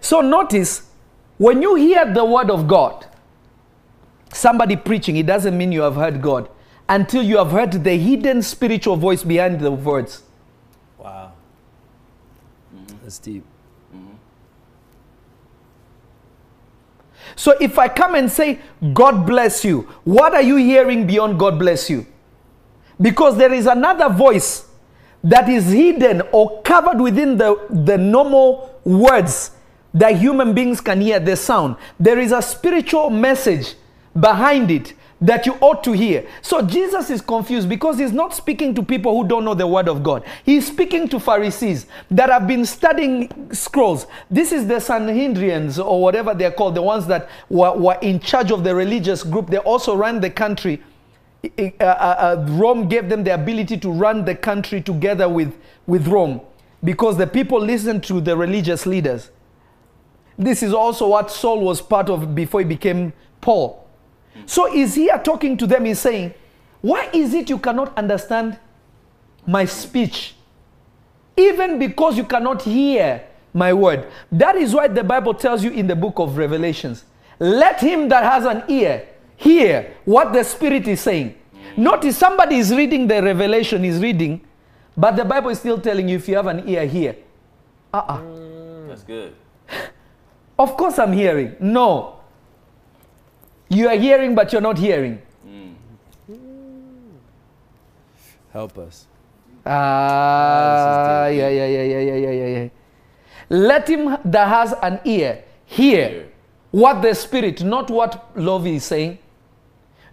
So 0.00 0.20
notice 0.20 0.90
when 1.38 1.62
you 1.62 1.74
hear 1.74 2.12
the 2.12 2.24
word 2.24 2.50
of 2.50 2.68
God, 2.68 3.06
somebody 4.32 4.76
preaching, 4.76 5.16
it 5.16 5.26
doesn't 5.26 5.56
mean 5.56 5.72
you 5.72 5.82
have 5.82 5.94
heard 5.94 6.20
God 6.20 6.48
until 6.88 7.22
you 7.22 7.38
have 7.38 7.50
heard 7.50 7.72
the 7.72 7.96
hidden 7.96 8.42
spiritual 8.42 8.96
voice 8.96 9.22
behind 9.22 9.60
the 9.60 9.70
words. 9.70 10.22
Wow. 10.98 11.32
Mm-hmm. 12.74 12.96
That's 13.02 13.18
deep. 13.18 13.44
Mm-hmm. 13.94 14.14
So 17.36 17.54
if 17.60 17.78
I 17.78 17.88
come 17.88 18.14
and 18.14 18.30
say, 18.30 18.60
God 18.92 19.26
bless 19.26 19.64
you, 19.64 19.88
what 20.04 20.34
are 20.34 20.42
you 20.42 20.56
hearing 20.56 21.06
beyond 21.06 21.38
God 21.38 21.58
bless 21.58 21.88
you? 21.88 22.06
Because 23.00 23.36
there 23.38 23.52
is 23.52 23.66
another 23.66 24.08
voice 24.10 24.68
that 25.24 25.48
is 25.48 25.70
hidden 25.70 26.22
or 26.32 26.62
covered 26.62 27.00
within 27.00 27.36
the, 27.36 27.66
the 27.70 27.96
normal 27.96 28.78
words 28.84 29.52
that 29.94 30.16
human 30.16 30.54
beings 30.54 30.80
can 30.80 31.00
hear, 31.00 31.20
the 31.20 31.36
sound. 31.36 31.76
There 32.00 32.18
is 32.18 32.32
a 32.32 32.42
spiritual 32.42 33.10
message 33.10 33.74
behind 34.18 34.70
it 34.70 34.94
that 35.22 35.46
you 35.46 35.54
ought 35.60 35.84
to 35.84 35.92
hear. 35.92 36.26
So 36.42 36.62
Jesus 36.62 37.08
is 37.08 37.20
confused 37.20 37.68
because 37.68 37.96
he's 37.98 38.12
not 38.12 38.34
speaking 38.34 38.74
to 38.74 38.82
people 38.82 39.16
who 39.16 39.26
don't 39.26 39.44
know 39.44 39.54
the 39.54 39.66
word 39.66 39.88
of 39.88 40.02
God. 40.02 40.24
He's 40.44 40.66
speaking 40.66 41.08
to 41.10 41.20
Pharisees 41.20 41.86
that 42.10 42.28
have 42.28 42.48
been 42.48 42.66
studying 42.66 43.52
scrolls. 43.52 44.08
This 44.28 44.50
is 44.50 44.66
the 44.66 44.74
Sanhedrians 44.74 45.82
or 45.82 46.02
whatever 46.02 46.34
they're 46.34 46.50
called, 46.50 46.74
the 46.74 46.82
ones 46.82 47.06
that 47.06 47.30
were, 47.48 47.72
were 47.72 47.98
in 48.02 48.18
charge 48.18 48.50
of 48.50 48.64
the 48.64 48.74
religious 48.74 49.22
group. 49.22 49.48
They 49.48 49.58
also 49.58 49.94
ran 49.94 50.20
the 50.20 50.30
country. 50.30 50.82
Uh, 51.44 51.70
uh, 51.80 51.84
uh, 51.84 52.46
Rome 52.50 52.88
gave 52.88 53.08
them 53.08 53.24
the 53.24 53.34
ability 53.34 53.76
to 53.78 53.90
run 53.90 54.24
the 54.24 54.34
country 54.34 54.80
together 54.80 55.28
with, 55.28 55.56
with 55.86 56.06
Rome 56.06 56.40
because 56.84 57.16
the 57.16 57.26
people 57.26 57.60
listened 57.60 58.04
to 58.04 58.20
the 58.20 58.36
religious 58.36 58.86
leaders. 58.86 59.30
This 60.38 60.62
is 60.62 60.72
also 60.72 61.08
what 61.08 61.30
Saul 61.30 61.60
was 61.60 61.80
part 61.80 62.08
of 62.08 62.34
before 62.34 62.60
he 62.60 62.66
became 62.66 63.12
Paul. 63.40 63.88
So 64.46 64.72
is 64.72 64.94
here 64.94 65.18
talking 65.18 65.56
to 65.58 65.66
them, 65.66 65.84
he's 65.84 65.98
saying, 65.98 66.34
Why 66.80 67.10
is 67.12 67.34
it 67.34 67.50
you 67.50 67.58
cannot 67.58 67.96
understand 67.98 68.58
my 69.46 69.64
speech? 69.64 70.34
Even 71.36 71.78
because 71.78 72.16
you 72.16 72.24
cannot 72.24 72.62
hear 72.62 73.24
my 73.52 73.72
word. 73.72 74.06
That 74.30 74.56
is 74.56 74.74
why 74.74 74.88
the 74.88 75.04
Bible 75.04 75.34
tells 75.34 75.62
you 75.62 75.70
in 75.70 75.86
the 75.86 75.96
book 75.96 76.18
of 76.18 76.36
Revelations, 76.36 77.04
let 77.38 77.80
him 77.80 78.08
that 78.08 78.24
has 78.24 78.44
an 78.44 78.64
ear 78.68 79.08
hear 79.42 79.94
what 80.04 80.32
the 80.32 80.44
Spirit 80.44 80.86
is 80.88 81.00
saying. 81.00 81.34
Notice 81.76 82.16
somebody 82.16 82.56
is 82.56 82.70
reading 82.70 83.06
the 83.06 83.22
revelation, 83.22 83.84
is 83.84 84.00
reading, 84.00 84.40
but 84.96 85.16
the 85.16 85.24
Bible 85.24 85.50
is 85.50 85.58
still 85.58 85.80
telling 85.80 86.08
you 86.08 86.16
if 86.16 86.28
you 86.28 86.36
have 86.36 86.46
an 86.46 86.68
ear, 86.68 86.86
hear. 86.86 87.16
Uh 87.92 87.96
uh-uh. 87.96 88.14
uh 88.14 88.88
That's 88.88 89.02
good. 89.02 89.34
Of 90.58 90.76
course, 90.76 90.98
I'm 90.98 91.12
hearing. 91.12 91.56
No. 91.60 92.20
You 93.68 93.88
are 93.88 93.96
hearing, 93.96 94.34
but 94.34 94.52
you're 94.52 94.60
not 94.60 94.78
hearing. 94.78 95.20
Mm. 95.46 95.74
Help 98.52 98.76
us. 98.78 99.06
Ah, 99.64 101.24
uh, 101.24 101.26
yeah, 101.28 101.48
yeah, 101.48 101.66
yeah, 101.66 101.82
yeah, 101.82 102.00
yeah, 102.00 102.30
yeah, 102.30 102.46
yeah. 102.46 102.68
Let 103.48 103.88
him 103.88 104.16
that 104.24 104.48
has 104.48 104.74
an 104.82 105.00
ear 105.04 105.44
hear, 105.64 106.08
hear. 106.08 106.28
what 106.70 107.00
the 107.00 107.14
Spirit, 107.14 107.62
not 107.62 107.90
what 107.90 108.36
Lovey 108.36 108.76
is 108.76 108.84
saying 108.84 109.18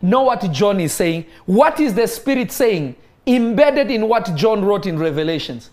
not 0.01 0.25
what 0.25 0.51
John 0.51 0.79
is 0.79 0.93
saying. 0.93 1.25
What 1.45 1.79
is 1.79 1.93
the 1.93 2.07
Spirit 2.07 2.51
saying? 2.51 2.95
Embedded 3.27 3.91
in 3.91 4.07
what 4.07 4.33
John 4.35 4.63
wrote 4.63 4.85
in 4.85 4.97
Revelations. 4.97 5.69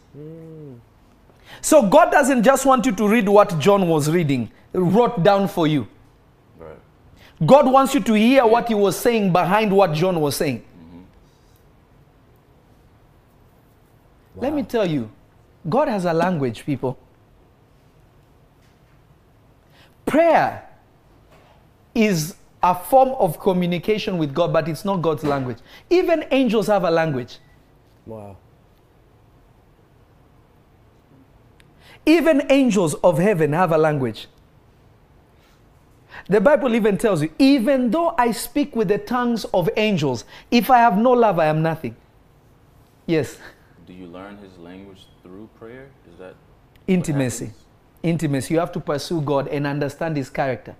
So 1.61 1.83
God 1.89 2.11
doesn't 2.11 2.43
just 2.43 2.67
want 2.67 2.87
you 2.87 2.93
to 2.93 3.09
read 3.09 3.29
what 3.29 3.59
John 3.59 3.89
was 3.89 4.11
reading, 4.11 4.51
wrote 4.73 5.23
down 5.23 5.49
for 5.49 5.67
you. 5.67 5.89
Right. 6.59 6.79
God 7.45 7.71
wants 7.71 7.95
you 7.95 8.01
to 8.01 8.12
hear 8.12 8.47
what 8.47 8.69
he 8.69 8.75
was 8.75 8.97
saying 8.97 9.33
behind 9.33 9.75
what 9.75 9.93
John 9.93 10.21
was 10.21 10.37
saying. 10.37 10.61
Mm-hmm. 10.61 11.01
Let 14.41 14.53
me 14.53 14.62
tell 14.62 14.89
you, 14.89 15.11
God 15.69 15.89
has 15.89 16.05
a 16.05 16.12
language, 16.12 16.65
people. 16.65 16.99
Prayer 20.05 20.69
is 21.95 22.37
a 22.71 22.75
form 22.75 23.11
of 23.11 23.39
communication 23.39 24.19
with 24.19 24.35
God, 24.35 24.53
but 24.53 24.69
it's 24.69 24.85
not 24.85 24.97
God's 25.03 25.23
language. 25.23 25.59
Even 25.89 26.25
angels 26.31 26.67
have 26.67 26.83
a 26.83 26.91
language. 26.91 27.39
Wow. 28.05 28.37
Even 32.05 32.47
angels 32.51 32.95
of 32.95 33.19
heaven 33.19 33.53
have 33.53 33.73
a 33.73 33.79
language. 33.79 34.27
The 36.29 36.41
Bible 36.41 36.75
even 36.75 36.99
tells 36.99 37.23
you, 37.23 37.33
even 37.39 37.91
though 37.91 38.14
I 38.19 38.33
speak 38.33 38.75
with 38.75 38.89
the 38.89 38.99
tongues 38.99 39.45
of 39.47 39.69
angels, 39.77 40.25
if 40.51 40.71
I 40.71 40.79
have 40.79 40.99
no 40.99 41.12
love, 41.12 41.39
I 41.39 41.47
am 41.47 41.62
nothing. 41.62 41.95
Yes, 43.07 43.39
Do 43.87 43.93
you 43.93 44.07
learn 44.07 44.37
his 44.39 44.59
language 44.59 45.07
through 45.23 45.49
prayer? 45.57 45.89
Is 46.12 46.19
that 46.19 46.35
intimacy. 46.89 47.53
Intimacy. 48.03 48.55
You 48.55 48.61
have 48.61 48.73
to 48.73 48.81
pursue 48.81 49.21
God 49.21 49.47
and 49.47 49.64
understand 49.67 50.17
His 50.17 50.29
character. 50.29 50.75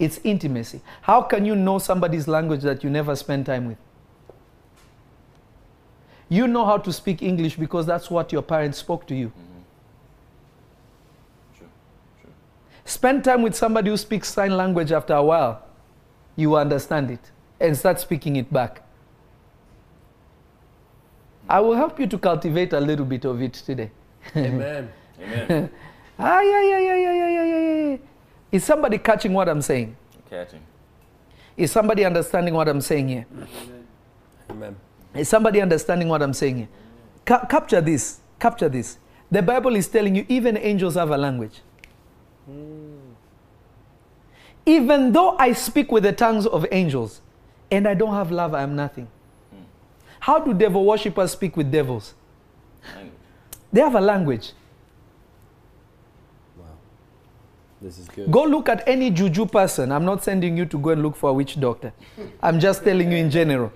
It's 0.00 0.18
intimacy. 0.24 0.80
How 1.02 1.20
can 1.20 1.44
you 1.44 1.54
know 1.54 1.78
somebody's 1.78 2.26
language 2.26 2.62
that 2.62 2.82
you 2.82 2.88
never 2.88 3.14
spend 3.14 3.44
time 3.44 3.68
with? 3.68 3.76
You 6.30 6.48
know 6.48 6.64
how 6.64 6.78
to 6.78 6.90
speak 6.92 7.22
English 7.22 7.56
because 7.56 7.84
that's 7.84 8.10
what 8.10 8.32
your 8.32 8.40
parents 8.40 8.78
spoke 8.78 9.06
to 9.08 9.14
you. 9.14 9.28
Mm-hmm. 9.28 9.60
Sure. 11.58 11.68
Sure. 12.22 12.30
Spend 12.86 13.24
time 13.24 13.42
with 13.42 13.54
somebody 13.54 13.90
who 13.90 13.96
speaks 13.98 14.32
sign 14.32 14.56
language 14.56 14.90
after 14.90 15.12
a 15.12 15.22
while. 15.22 15.66
You 16.34 16.56
understand 16.56 17.10
it 17.10 17.30
and 17.60 17.76
start 17.76 18.00
speaking 18.00 18.36
it 18.36 18.50
back. 18.50 18.82
I 21.46 21.60
will 21.60 21.74
help 21.74 22.00
you 22.00 22.06
to 22.06 22.16
cultivate 22.16 22.72
a 22.72 22.80
little 22.80 23.04
bit 23.04 23.26
of 23.26 23.42
it 23.42 23.52
today. 23.52 23.90
Amen. 24.34 24.88
Amen. 25.20 25.70
ah, 26.18 26.40
yeah, 26.40 26.62
yeah, 26.62 26.78
yeah, 26.78 26.96
yeah, 26.96 27.12
yeah, 27.12 27.44
yeah, 27.44 27.90
yeah. 27.90 27.96
Is 28.52 28.64
somebody 28.64 28.98
catching 28.98 29.32
what 29.32 29.48
I'm 29.48 29.62
saying? 29.62 29.96
Catching. 30.28 30.60
Is 31.56 31.70
somebody 31.70 32.04
understanding 32.04 32.54
what 32.54 32.68
I'm 32.68 32.80
saying 32.80 33.08
here? 33.08 33.26
Amen. 34.50 34.76
Is 35.14 35.28
somebody 35.28 35.60
understanding 35.60 36.08
what 36.08 36.22
I'm 36.22 36.32
saying 36.32 36.56
here? 36.56 36.68
Ca- 37.24 37.46
capture 37.46 37.80
this. 37.80 38.20
Capture 38.38 38.68
this. 38.68 38.98
The 39.30 39.42
Bible 39.42 39.76
is 39.76 39.86
telling 39.88 40.14
you 40.16 40.26
even 40.28 40.56
angels 40.56 40.94
have 40.94 41.10
a 41.10 41.16
language. 41.16 41.60
Hmm. 42.46 42.96
Even 44.66 45.12
though 45.12 45.36
I 45.38 45.52
speak 45.52 45.92
with 45.92 46.02
the 46.02 46.12
tongues 46.12 46.46
of 46.46 46.66
angels 46.72 47.20
and 47.70 47.86
I 47.86 47.94
don't 47.94 48.14
have 48.14 48.30
love, 48.30 48.54
I 48.54 48.62
am 48.62 48.74
nothing. 48.74 49.06
Hmm. 49.50 49.62
How 50.20 50.38
do 50.40 50.52
devil 50.52 50.84
worshippers 50.84 51.32
speak 51.32 51.56
with 51.56 51.70
devils? 51.70 52.14
Language. 52.94 53.12
They 53.72 53.80
have 53.80 53.94
a 53.94 54.00
language. 54.00 54.52
Wow. 56.56 56.64
This 57.80 57.98
is 57.98 58.08
good. 58.08 58.30
Go 58.30 58.44
look 58.44 58.68
at 58.68 58.86
any 58.86 59.10
juju 59.10 59.46
person. 59.46 59.90
I'm 59.90 60.04
not 60.04 60.22
sending 60.22 60.56
you 60.56 60.66
to 60.66 60.78
go 60.78 60.90
and 60.90 61.02
look 61.02 61.16
for 61.16 61.30
a 61.30 61.32
witch 61.32 61.58
doctor. 61.58 61.92
I'm 62.42 62.60
just 62.60 62.84
telling 62.84 63.10
you 63.10 63.16
in 63.16 63.30
general. 63.30 63.72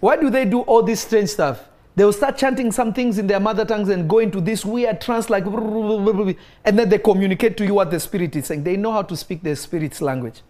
Why 0.00 0.16
do 0.16 0.30
they 0.30 0.44
do 0.44 0.60
all 0.60 0.82
this 0.82 1.00
strange 1.00 1.30
stuff? 1.30 1.68
They 1.94 2.04
will 2.04 2.12
start 2.12 2.38
chanting 2.38 2.72
some 2.72 2.94
things 2.94 3.18
in 3.18 3.26
their 3.26 3.40
mother 3.40 3.64
tongues 3.64 3.88
and 3.90 4.08
go 4.08 4.18
into 4.18 4.40
this 4.40 4.64
weird 4.64 5.00
trance, 5.00 5.28
like, 5.28 5.44
and 5.44 6.78
then 6.78 6.88
they 6.88 6.98
communicate 6.98 7.56
to 7.58 7.64
you 7.66 7.74
what 7.74 7.90
the 7.90 8.00
spirit 8.00 8.34
is 8.34 8.46
saying. 8.46 8.64
They 8.64 8.76
know 8.76 8.92
how 8.92 9.02
to 9.02 9.16
speak 9.16 9.42
the 9.42 9.54
spirit's 9.54 10.00
language. 10.00 10.40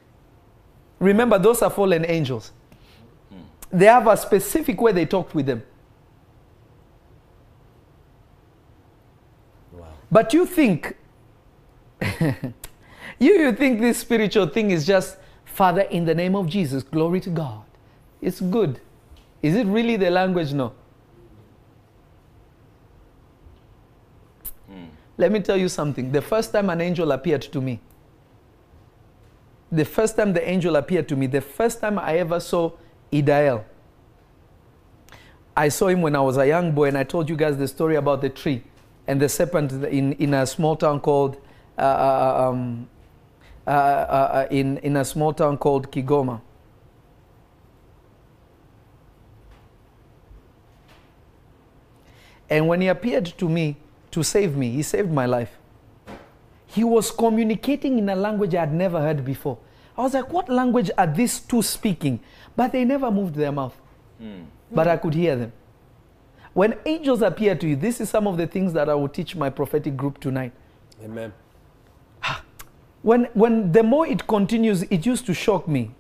Remember, 1.01 1.39
those 1.39 1.61
are 1.63 1.71
fallen 1.71 2.05
angels. 2.07 2.53
They 3.73 3.87
have 3.87 4.07
a 4.07 4.17
specific 4.17 4.81
way 4.81 4.93
they 4.93 5.07
talk 5.07 5.35
with 5.35 5.47
them. 5.47 5.65
Wow. 9.73 9.89
But 10.11 10.33
you 10.33 10.47
think, 10.47 10.97
you, 13.19 13.39
you 13.39 13.53
think 13.53 13.81
this 13.81 13.99
spiritual 13.99 14.47
thing 14.47 14.71
is 14.71 14.87
just, 14.87 15.17
Father, 15.45 15.83
in 15.83 16.05
the 16.05 16.15
name 16.15 16.35
of 16.35 16.49
Jesus, 16.49 16.83
glory 16.83 17.21
to 17.21 17.31
God. 17.31 17.63
It's 18.21 18.41
good. 18.41 18.81
Is 19.43 19.57
it 19.57 19.67
really 19.67 19.97
the 19.97 20.11
language? 20.11 20.53
No. 20.53 20.73
Hmm. 24.69 24.85
Let 25.19 25.33
me 25.33 25.41
tell 25.41 25.57
you 25.57 25.69
something. 25.69 26.13
The 26.13 26.23
first 26.23 26.53
time 26.53 26.71
an 26.71 26.81
angel 26.81 27.11
appeared 27.13 27.43
to 27.43 27.61
me, 27.61 27.81
the 29.71 29.85
first 29.85 30.17
time 30.17 30.33
the 30.33 30.49
angel 30.49 30.77
appeared 30.77 31.09
to 31.09 31.17
me, 31.17 31.27
the 31.27 31.41
first 31.41 31.81
time 31.81 31.99
I 31.99 32.19
ever 32.19 32.39
saw 32.41 32.73
Idael, 33.11 33.65
I 35.57 35.69
saw 35.69 35.89
him 35.89 36.03
when 36.03 36.17
I 36.17 36.21
was 36.21 36.37
a 36.37 36.47
young 36.47 36.73
boy, 36.73 36.89
and 36.89 36.99
I 36.99 37.05
told 37.05 37.29
you 37.29 37.37
guys 37.37 37.57
the 37.59 37.69
story 37.69 37.97
about 37.97 38.21
the 38.23 38.29
tree 38.29 38.63
and 39.07 39.21
the 39.21 39.29
serpent 39.29 39.73
in, 39.73 40.13
in 40.15 40.35
a 40.35 40.47
small 40.47 40.77
town 40.77 41.01
called 41.01 41.39
um, 41.79 42.89
uh, 43.67 43.71
uh, 43.71 43.73
uh, 43.73 44.47
in, 44.51 44.79
in 44.79 44.97
a 44.97 45.05
small 45.05 45.33
town 45.33 45.57
called 45.57 45.91
Kigoma. 45.91 46.41
And 52.51 52.69
when 52.69 52.81
he 52.81 52.89
appeared 52.89 53.27
to 53.39 53.49
me 53.49 53.77
to 54.11 54.23
save 54.23 54.57
me, 54.57 54.71
he 54.71 54.83
saved 54.83 55.11
my 55.11 55.27
life. 55.27 55.57
He 56.67 56.85
was 56.85 57.11
communicating 57.11 57.99
in 57.99 58.09
a 58.09 58.17
language 58.17 58.55
I 58.55 58.61
had 58.61 58.75
never 58.75 59.01
heard 59.01 59.25
before. 59.25 59.59
I 59.97 60.03
was 60.03 60.15
like, 60.15 60.33
what 60.33 60.49
language 60.49 60.91
are 60.99 61.07
these 61.07 61.41
two 61.41 61.63
speaking? 61.63 62.21
But 62.57 62.73
they 62.73 62.85
never 62.85 63.11
moved 63.11 63.35
their 63.35 63.53
mouth. 63.53 63.77
But 64.71 64.89
I 64.89 64.97
could 64.97 65.15
hear 65.15 65.37
them. 65.37 65.53
When 66.53 66.77
angels 66.85 67.23
appear 67.23 67.55
to 67.55 67.67
you, 67.69 67.77
this 67.77 68.01
is 68.01 68.11
some 68.11 68.27
of 68.27 68.37
the 68.37 68.47
things 68.47 68.73
that 68.75 68.89
I 68.89 68.95
will 68.95 69.09
teach 69.09 69.35
my 69.37 69.49
prophetic 69.51 69.97
group 69.97 70.21
tonight. 70.21 70.53
Amen. 71.03 71.33
When, 73.03 73.25
when 73.35 73.73
the 73.73 73.83
more 73.83 74.07
it 74.07 74.27
continues, 74.27 74.83
it 74.85 75.05
used 75.05 75.27
to 75.27 75.35
shock 75.35 75.67
me. 75.69 75.91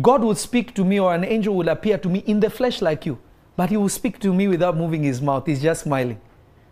God 0.00 0.22
would 0.22 0.38
speak 0.38 0.74
to 0.74 0.84
me, 0.84 1.00
or 1.00 1.14
an 1.14 1.24
angel 1.24 1.54
will 1.54 1.68
appear 1.68 1.98
to 1.98 2.08
me 2.08 2.20
in 2.20 2.40
the 2.40 2.48
flesh 2.50 2.80
like 2.80 3.04
you, 3.04 3.18
but 3.56 3.70
he 3.70 3.76
will 3.76 3.88
speak 3.88 4.18
to 4.20 4.32
me 4.32 4.48
without 4.48 4.76
moving 4.76 5.02
his 5.02 5.20
mouth. 5.20 5.46
He's 5.46 5.60
just 5.60 5.82
smiling. 5.82 6.20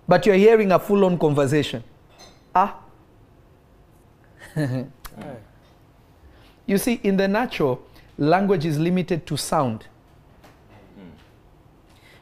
But 0.09 0.27
you're 0.27 0.37
hearing 0.37 0.73
a 0.73 0.79
full 0.79 1.05
on 1.05 1.19
conversation. 1.19 1.85
Ah. 2.55 2.79
You 6.71 6.79
see, 6.79 7.01
in 7.03 7.17
the 7.17 7.27
natural, 7.27 7.83
language 8.17 8.65
is 8.65 8.79
limited 8.79 9.27
to 9.27 9.37
sound. 9.37 9.87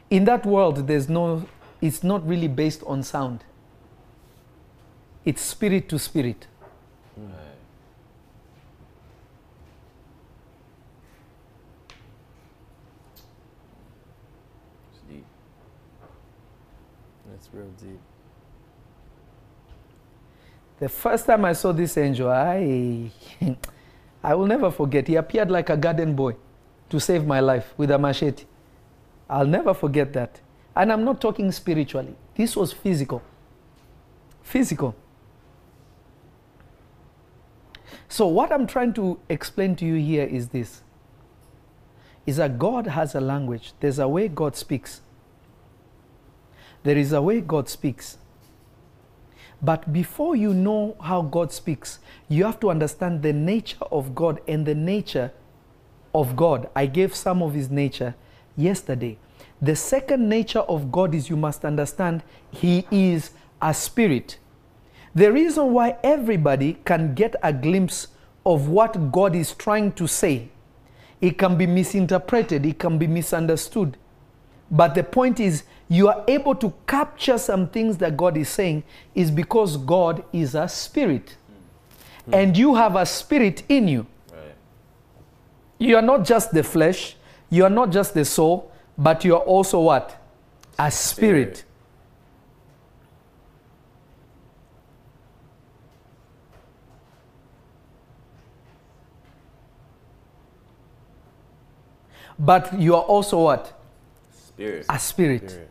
In 0.09 0.25
that 0.25 0.43
world, 0.43 0.87
there's 0.87 1.07
no, 1.07 1.45
it's 1.81 2.03
not 2.03 2.27
really 2.27 2.47
based 2.47 2.81
on 2.87 3.03
sound. 3.03 3.43
It's 5.29 5.43
spirit 5.43 5.87
to 5.89 5.99
spirit. 5.99 6.47
Right. 7.15 7.35
It's 14.91 15.01
deep. 15.07 15.25
Real 17.53 17.67
deep. 17.79 17.99
The 20.79 20.89
first 20.89 21.27
time 21.27 21.45
I 21.45 21.53
saw 21.53 21.73
this 21.73 21.95
angel, 21.95 22.31
I, 22.31 23.11
I 24.23 24.33
will 24.33 24.47
never 24.47 24.71
forget. 24.71 25.07
He 25.07 25.15
appeared 25.15 25.51
like 25.51 25.69
a 25.69 25.77
garden 25.77 26.15
boy 26.15 26.37
to 26.89 26.99
save 26.99 27.27
my 27.27 27.39
life 27.39 27.71
with 27.77 27.91
a 27.91 27.99
machete. 27.99 28.45
I'll 29.29 29.45
never 29.45 29.75
forget 29.75 30.11
that. 30.13 30.41
And 30.75 30.91
I'm 30.91 31.05
not 31.05 31.21
talking 31.21 31.51
spiritually. 31.51 32.15
This 32.33 32.55
was 32.55 32.73
physical. 32.73 33.21
Physical. 34.41 34.95
So 38.09 38.25
what 38.25 38.51
I'm 38.51 38.65
trying 38.65 38.93
to 38.93 39.19
explain 39.29 39.75
to 39.77 39.85
you 39.85 39.95
here 39.95 40.25
is 40.25 40.49
this. 40.49 40.81
Is 42.25 42.37
that 42.37 42.59
God 42.59 42.87
has 42.87 43.15
a 43.15 43.21
language. 43.21 43.73
There's 43.79 43.99
a 43.99 44.07
way 44.07 44.27
God 44.27 44.55
speaks. 44.55 45.01
There 46.83 46.97
is 46.97 47.13
a 47.13 47.21
way 47.21 47.39
God 47.39 47.69
speaks. 47.69 48.17
But 49.61 49.93
before 49.93 50.35
you 50.35 50.53
know 50.53 50.95
how 51.01 51.21
God 51.21 51.51
speaks, 51.51 51.99
you 52.27 52.45
have 52.45 52.59
to 52.61 52.69
understand 52.69 53.21
the 53.21 53.33
nature 53.33 53.83
of 53.91 54.15
God 54.15 54.41
and 54.47 54.65
the 54.65 54.75
nature 54.75 55.31
of 56.13 56.35
God. 56.35 56.69
I 56.75 56.87
gave 56.87 57.15
some 57.15 57.43
of 57.43 57.53
his 57.53 57.69
nature 57.69 58.15
yesterday. 58.55 59.17
The 59.61 59.75
second 59.75 60.27
nature 60.27 60.59
of 60.59 60.91
God 60.91 61.13
is 61.13 61.29
you 61.29 61.35
must 61.35 61.65
understand 61.65 62.23
he 62.49 62.87
is 62.89 63.31
a 63.61 63.73
spirit. 63.73 64.37
The 65.15 65.31
reason 65.31 65.73
why 65.73 65.97
everybody 66.03 66.77
can 66.85 67.13
get 67.15 67.35
a 67.41 67.51
glimpse 67.51 68.07
of 68.45 68.69
what 68.69 69.11
God 69.11 69.35
is 69.35 69.53
trying 69.53 69.91
to 69.93 70.07
say, 70.07 70.49
it 71.21 71.37
can 71.37 71.57
be 71.57 71.67
misinterpreted, 71.67 72.65
it 72.65 72.79
can 72.79 72.97
be 72.97 73.07
misunderstood. 73.07 73.97
But 74.71 74.95
the 74.95 75.03
point 75.03 75.39
is, 75.39 75.63
you 75.87 76.07
are 76.07 76.23
able 76.27 76.55
to 76.55 76.73
capture 76.85 77.37
some 77.37 77.67
things 77.67 77.97
that 77.97 78.15
God 78.15 78.37
is 78.37 78.49
saying, 78.49 78.83
is 79.15 79.31
because 79.31 79.77
God 79.77 80.23
is 80.31 80.53
a 80.53 80.67
spirit. 80.69 81.35
Hmm. 82.25 82.33
And 82.33 82.57
you 82.57 82.75
have 82.75 82.95
a 82.95 83.05
spirit 83.05 83.63
in 83.67 83.87
you. 83.87 84.05
Right. 84.31 84.55
You 85.79 85.95
are 85.97 86.03
not 86.03 86.23
just 86.23 86.51
the 86.51 86.63
flesh, 86.63 87.15
you 87.49 87.63
are 87.63 87.69
not 87.69 87.91
just 87.91 88.13
the 88.13 88.23
soul, 88.23 88.71
but 88.97 89.25
you 89.25 89.35
are 89.35 89.41
also 89.41 89.79
what? 89.79 90.21
A 90.77 90.91
spirit. 90.91 91.57
Spirit. 91.57 91.68
But 102.39 102.79
you 102.79 102.95
are 102.95 103.01
also 103.01 103.43
what? 103.43 103.77
Spirit. 104.31 104.85
A 104.87 104.97
spirit. 104.97 105.49
Spirit. 105.49 105.69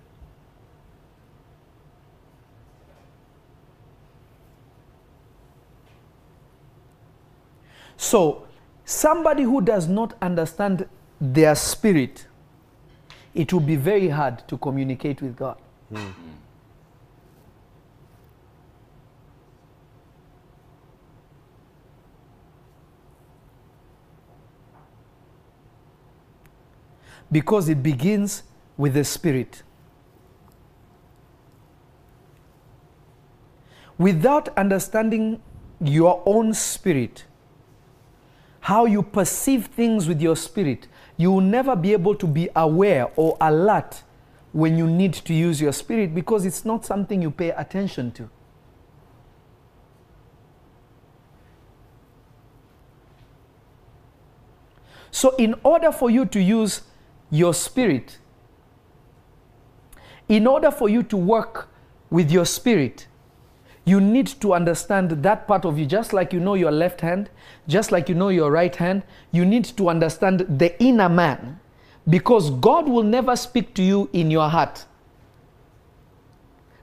So, 7.97 8.47
somebody 8.85 9.43
who 9.43 9.61
does 9.61 9.89
not 9.89 10.15
understand 10.23 10.89
their 11.21 11.55
spirit, 11.57 12.27
it 13.35 13.53
will 13.53 13.61
be 13.61 13.77
very 13.77 14.09
hard 14.09 14.47
to 14.47 14.57
communicate 14.57 15.21
with 15.21 15.37
God. 15.37 15.59
Hmm. 15.89 15.97
Hmm. 15.97 16.31
Because 27.31 27.69
it 27.69 27.83
begins 27.83 28.43
with 28.77 28.95
the 28.95 29.05
spirit. 29.05 29.63
Without 33.99 34.49
understanding 34.57 35.43
your 35.81 36.23
own 36.25 36.55
spirit, 36.55 37.25
how 38.61 38.85
you 38.85 39.03
perceive 39.03 39.67
things 39.67 40.07
with 40.07 40.21
your 40.21 40.37
spirit, 40.37 40.89
you 41.17 41.33
will 41.33 41.41
never 41.41 41.75
be 41.75 41.93
able 41.93 42.15
to 42.15 42.27
be 42.27 42.49
aware 42.55 43.11
or 43.17 43.37
alert 43.41 44.03
when 44.53 44.79
you 44.79 44.87
need 44.87 45.13
to 45.13 45.35
use 45.35 45.61
your 45.61 45.73
spirit 45.73 46.15
because 46.15 46.47
it's 46.47 46.65
not 46.65 46.85
something 46.85 47.21
you 47.21 47.31
pay 47.31 47.51
attention 47.51 48.11
to. 48.13 48.31
So, 55.11 55.35
in 55.37 55.55
order 55.65 55.91
for 55.91 56.11
you 56.11 56.27
to 56.27 56.41
use 56.41 56.83
your 57.31 57.55
spirit, 57.55 58.19
in 60.29 60.47
order 60.47 60.71
for 60.71 60.89
you 60.89 61.03
to 61.05 61.17
work 61.17 61.69
with 62.11 62.31
your 62.31 62.45
spirit, 62.45 63.07
you 63.85 64.01
need 64.01 64.27
to 64.27 64.53
understand 64.53 65.11
that 65.11 65.49
part 65.49 65.65
of 65.65 65.79
you, 65.79 65.87
just 65.87 66.13
like 66.13 66.33
you 66.33 66.41
know 66.41 66.55
your 66.55 66.71
left 66.71 67.01
hand, 67.01 67.31
just 67.67 67.91
like 67.91 68.09
you 68.09 68.15
know 68.15 68.29
your 68.29 68.51
right 68.51 68.77
hand, 68.77 69.03
you 69.33 69.45
need 69.45 69.65
to 69.65 69.89
understand 69.89 70.41
the 70.59 70.79
inner 70.83 71.09
man 71.09 71.59
because 72.09 72.51
God 72.51 72.89
will 72.89 73.03
never 73.03 73.35
speak 73.37 73.75
to 73.75 73.83
you 73.83 74.11
in 74.13 74.31
your 74.31 74.49
heart. 74.49 74.85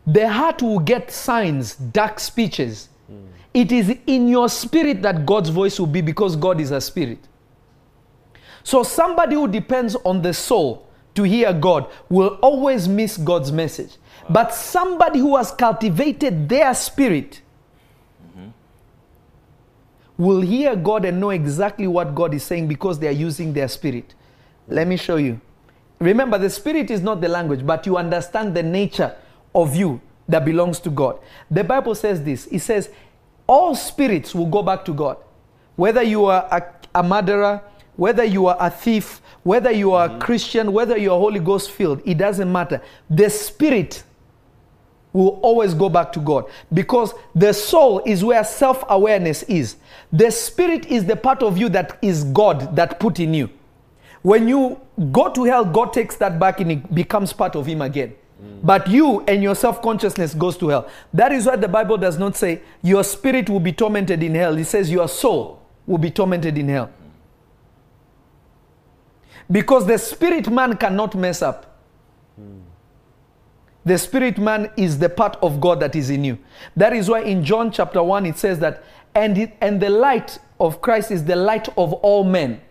The 0.07 0.29
heart 0.29 0.61
will 0.61 0.79
get 0.79 1.11
signs, 1.11 1.75
dark 1.75 2.19
speeches. 2.19 2.89
Hmm. 3.07 3.25
It 3.53 3.71
is 3.71 3.95
in 4.05 4.27
your 4.27 4.49
spirit 4.49 5.01
that 5.01 5.25
God's 5.25 5.49
voice 5.49 5.79
will 5.79 5.87
be 5.87 6.01
because 6.01 6.35
God 6.35 6.59
is 6.59 6.71
a 6.71 6.81
spirit. 6.81 7.19
So, 8.65 8.81
somebody 8.81 9.35
who 9.35 9.47
depends 9.47 9.95
on 10.03 10.23
the 10.23 10.33
soul 10.33 10.87
to 11.13 11.21
hear 11.21 11.53
God 11.53 11.87
will 12.09 12.39
always 12.41 12.87
miss 12.87 13.15
God's 13.15 13.51
message. 13.51 13.97
But 14.27 14.55
somebody 14.55 15.19
who 15.19 15.37
has 15.37 15.51
cultivated 15.51 16.49
their 16.49 16.73
spirit 16.73 17.41
will 20.17 20.41
hear 20.41 20.75
God 20.75 21.05
and 21.05 21.19
know 21.19 21.29
exactly 21.29 21.85
what 21.85 22.15
God 22.15 22.33
is 22.33 22.43
saying 22.43 22.67
because 22.67 22.97
they 22.97 23.07
are 23.07 23.11
using 23.11 23.53
their 23.53 23.67
spirit. 23.67 24.15
Let 24.67 24.87
me 24.87 24.97
show 24.97 25.17
you. 25.17 25.39
Remember, 25.99 26.39
the 26.39 26.49
spirit 26.49 26.89
is 26.89 27.01
not 27.01 27.21
the 27.21 27.27
language, 27.27 27.63
but 27.63 27.85
you 27.85 27.97
understand 27.97 28.55
the 28.55 28.63
nature 28.63 29.15
of 29.53 29.75
you 29.75 30.01
that 30.27 30.43
belongs 30.43 30.79
to 30.79 30.89
God. 30.89 31.19
The 31.51 31.63
Bible 31.63 31.93
says 31.93 32.23
this 32.23 32.47
it 32.47 32.59
says, 32.59 32.89
All 33.45 33.75
spirits 33.75 34.33
will 34.33 34.47
go 34.47 34.63
back 34.63 34.85
to 34.85 34.93
God. 34.93 35.17
Whether 35.75 36.01
you 36.01 36.25
are 36.25 36.47
a, 36.49 36.99
a 36.99 37.03
murderer, 37.03 37.61
whether 37.95 38.23
you 38.23 38.47
are 38.47 38.57
a 38.59 38.69
thief, 38.69 39.21
whether 39.43 39.71
you 39.71 39.93
are 39.93 40.05
a 40.05 40.09
mm-hmm. 40.09 40.19
Christian, 40.19 40.73
whether 40.73 40.97
you 40.97 41.11
are 41.11 41.19
Holy 41.19 41.39
Ghost 41.39 41.71
filled, 41.71 42.01
it 42.05 42.17
doesn't 42.17 42.51
matter. 42.51 42.81
The 43.09 43.29
spirit 43.29 44.03
will 45.13 45.39
always 45.41 45.73
go 45.73 45.87
back 45.87 46.11
to 46.11 46.19
God 46.19 46.45
because 46.73 47.13
the 47.33 47.53
soul 47.53 48.01
is 48.05 48.23
where 48.23 48.43
self 48.43 48.83
awareness 48.89 49.43
is. 49.43 49.77
The 50.11 50.29
spirit 50.29 50.87
is 50.87 51.05
the 51.05 51.15
part 51.15 51.41
of 51.41 51.57
you 51.57 51.69
that 51.69 51.97
is 52.01 52.25
God 52.25 52.75
that 52.75 52.99
put 52.99 53.19
in 53.19 53.33
you. 53.33 53.49
When 54.21 54.47
you 54.47 54.81
go 55.11 55.31
to 55.31 55.43
hell, 55.43 55.63
God 55.63 55.93
takes 55.93 56.17
that 56.17 56.39
back 56.39 56.59
and 56.59 56.71
it 56.71 56.93
becomes 56.93 57.31
part 57.31 57.55
of 57.55 57.65
Him 57.65 57.81
again. 57.81 58.15
Mm. 58.43 58.59
But 58.63 58.87
you 58.89 59.21
and 59.21 59.41
your 59.41 59.55
self 59.55 59.81
consciousness 59.81 60.33
goes 60.33 60.57
to 60.57 60.67
hell. 60.69 60.89
That 61.13 61.31
is 61.31 61.45
why 61.45 61.55
the 61.55 61.67
Bible 61.67 61.97
does 61.97 62.17
not 62.17 62.35
say 62.35 62.61
your 62.81 63.03
spirit 63.03 63.49
will 63.49 63.59
be 63.59 63.71
tormented 63.71 64.21
in 64.21 64.35
hell. 64.35 64.57
It 64.57 64.65
says 64.65 64.91
your 64.91 65.07
soul 65.07 65.61
will 65.87 65.99
be 65.99 66.11
tormented 66.11 66.57
in 66.57 66.67
hell. 66.67 66.89
Because 69.51 69.85
the 69.85 69.97
spirit 69.97 70.49
man 70.49 70.75
cannot 70.77 71.15
mess 71.15 71.41
up. 71.41 71.75
The 73.85 73.99
spirit 73.99 74.39
man 74.39 74.71
is 74.75 74.97
the 74.97 75.09
part 75.09 75.37
of 75.43 75.61
God 75.61 75.79
that 75.79 75.95
is 75.95 76.09
in 76.09 76.23
you. 76.23 76.39
That 76.75 76.91
is 76.91 77.07
why 77.07 77.21
in 77.21 77.43
John 77.43 77.71
chapter 77.71 78.01
1 78.01 78.25
it 78.25 78.37
says 78.37 78.57
that, 78.59 78.83
and, 79.13 79.37
it, 79.37 79.55
and 79.61 79.79
the 79.79 79.91
light 79.91 80.39
of 80.59 80.81
Christ 80.81 81.11
is 81.11 81.23
the 81.23 81.35
light 81.35 81.69
of 81.77 81.93
all 81.93 82.23
men. 82.23 82.61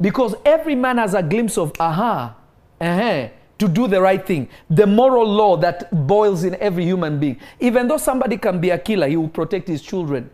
Because 0.00 0.34
every 0.46 0.74
man 0.74 0.96
has 0.96 1.12
a 1.12 1.22
glimpse 1.22 1.58
of, 1.58 1.72
aha, 1.78 2.34
uh-huh, 2.80 3.28
to 3.58 3.68
do 3.68 3.88
the 3.88 4.00
right 4.00 4.24
thing. 4.24 4.48
The 4.70 4.86
moral 4.86 5.26
law 5.26 5.56
that 5.58 6.06
boils 6.06 6.44
in 6.44 6.54
every 6.54 6.84
human 6.84 7.20
being. 7.20 7.38
Even 7.60 7.86
though 7.86 7.98
somebody 7.98 8.38
can 8.38 8.58
be 8.58 8.70
a 8.70 8.78
killer, 8.78 9.06
he 9.06 9.16
will 9.16 9.28
protect 9.28 9.68
his 9.68 9.82
children. 9.82 10.30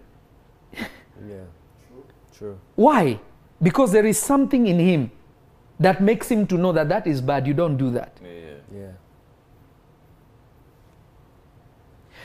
Yeah. 1.27 1.39
True. 2.37 2.61
Why? 2.77 3.19
Because 3.61 3.91
there 3.91 4.07
is 4.07 4.19
something 4.19 4.67
in 4.67 4.79
him 4.79 5.11
that 5.81 6.01
makes 6.01 6.31
him 6.31 6.47
to 6.47 6.57
know 6.57 6.73
that 6.73 6.89
that 6.89 7.07
is 7.07 7.21
bad. 7.21 7.47
You 7.47 7.55
don't 7.55 7.77
do 7.77 7.91
that. 7.91 8.19
Yeah. 8.23 8.31
Yeah. 8.75 8.91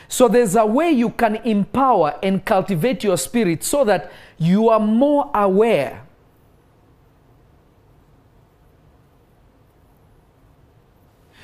So 0.07 0.27
there's 0.27 0.55
a 0.55 0.65
way 0.65 0.89
you 0.89 1.11
can 1.11 1.35
empower 1.37 2.17
and 2.23 2.43
cultivate 2.43 3.03
your 3.03 3.17
spirit 3.17 3.63
so 3.63 3.83
that 3.85 4.11
you 4.39 4.69
are 4.69 4.79
more 4.79 5.29
aware. 5.35 6.03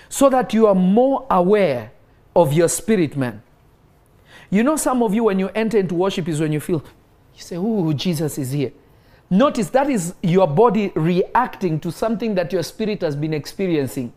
So 0.10 0.30
that 0.30 0.54
you 0.54 0.66
are 0.66 0.76
more 0.76 1.28
aware 1.30 1.92
of 2.36 2.54
your 2.54 2.70
spirit, 2.70 3.16
man. 3.16 3.44
You 4.50 4.64
know, 4.64 4.78
some 4.78 5.04
of 5.04 5.14
you, 5.14 5.26
when 5.26 5.38
you 5.40 5.50
enter 5.50 5.78
into 5.78 5.94
worship, 5.96 6.28
is 6.28 6.40
when 6.40 6.52
you 6.52 6.60
feel, 6.60 6.84
you 7.36 7.42
say, 7.42 7.58
Oh, 7.58 7.92
Jesus 7.94 8.38
is 8.38 8.52
here. 8.52 8.72
Notice 9.30 9.70
that 9.72 9.90
is 9.90 10.14
your 10.22 10.48
body 10.48 10.92
reacting 10.96 11.80
to 11.80 11.92
something 11.92 12.36
that 12.36 12.54
your 12.54 12.64
spirit 12.64 13.02
has 13.02 13.16
been 13.16 13.34
experiencing. 13.34 14.14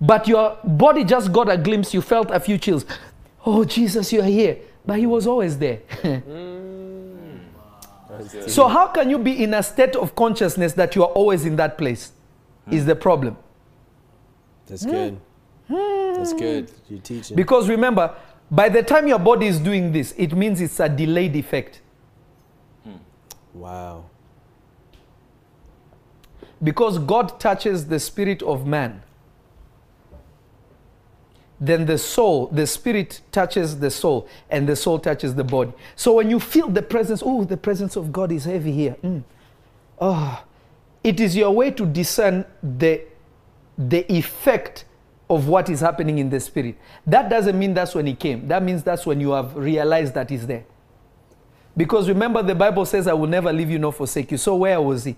But 0.00 0.28
your 0.28 0.58
body 0.64 1.04
just 1.04 1.32
got 1.32 1.50
a 1.50 1.56
glimpse, 1.56 1.94
you 1.94 2.02
felt 2.02 2.30
a 2.30 2.40
few 2.40 2.58
chills. 2.58 2.84
Oh, 3.44 3.64
Jesus, 3.64 4.12
you 4.12 4.20
are 4.20 4.24
here. 4.24 4.58
But 4.84 4.98
he 4.98 5.06
was 5.06 5.26
always 5.26 5.58
there. 5.58 5.80
so, 8.46 8.68
how 8.68 8.88
can 8.88 9.10
you 9.10 9.18
be 9.18 9.42
in 9.42 9.54
a 9.54 9.62
state 9.62 9.96
of 9.96 10.14
consciousness 10.14 10.72
that 10.74 10.94
you 10.94 11.02
are 11.02 11.10
always 11.10 11.44
in 11.44 11.56
that 11.56 11.78
place? 11.78 12.12
Is 12.70 12.84
the 12.84 12.96
problem. 12.96 13.36
That's 14.66 14.84
good. 14.84 15.20
That's 15.68 16.32
good. 16.32 16.70
You're 16.88 16.98
teaching. 16.98 17.36
Because 17.36 17.68
remember, 17.68 18.12
by 18.50 18.68
the 18.68 18.82
time 18.82 19.06
your 19.06 19.20
body 19.20 19.46
is 19.46 19.60
doing 19.60 19.92
this, 19.92 20.12
it 20.16 20.34
means 20.34 20.60
it's 20.60 20.80
a 20.80 20.88
delayed 20.88 21.36
effect. 21.36 21.80
Wow. 23.56 24.04
Because 26.62 26.98
God 26.98 27.38
touches 27.38 27.86
the 27.86 28.00
spirit 28.00 28.42
of 28.42 28.66
man, 28.66 29.02
then 31.60 31.86
the 31.86 31.98
soul, 31.98 32.48
the 32.48 32.66
spirit 32.66 33.20
touches 33.32 33.78
the 33.78 33.90
soul, 33.90 34.28
and 34.50 34.68
the 34.68 34.76
soul 34.76 34.98
touches 34.98 35.34
the 35.34 35.44
body. 35.44 35.72
So 35.94 36.14
when 36.14 36.30
you 36.30 36.38
feel 36.38 36.68
the 36.68 36.82
presence, 36.82 37.22
oh, 37.24 37.44
the 37.44 37.56
presence 37.56 37.96
of 37.96 38.12
God 38.12 38.30
is 38.32 38.44
heavy 38.44 38.72
here. 38.72 38.96
Mm. 39.02 39.22
Oh, 39.98 40.44
it 41.02 41.20
is 41.20 41.34
your 41.34 41.50
way 41.50 41.70
to 41.70 41.86
discern 41.86 42.44
the, 42.62 43.02
the 43.78 44.10
effect 44.12 44.84
of 45.28 45.48
what 45.48 45.68
is 45.68 45.80
happening 45.80 46.18
in 46.18 46.30
the 46.30 46.40
spirit. 46.40 46.76
That 47.06 47.30
doesn't 47.30 47.58
mean 47.58 47.74
that's 47.74 47.94
when 47.94 48.06
he 48.06 48.14
came. 48.14 48.48
That 48.48 48.62
means 48.62 48.82
that's 48.82 49.06
when 49.06 49.20
you 49.20 49.30
have 49.32 49.56
realized 49.56 50.14
that 50.14 50.30
he's 50.30 50.46
there. 50.46 50.64
Because 51.76 52.08
remember, 52.08 52.42
the 52.42 52.54
Bible 52.54 52.86
says, 52.86 53.06
I 53.06 53.12
will 53.12 53.26
never 53.26 53.52
leave 53.52 53.70
you 53.70 53.78
nor 53.78 53.92
forsake 53.92 54.30
you. 54.32 54.38
So 54.38 54.56
where 54.56 54.80
was 54.80 55.04
he? 55.04 55.16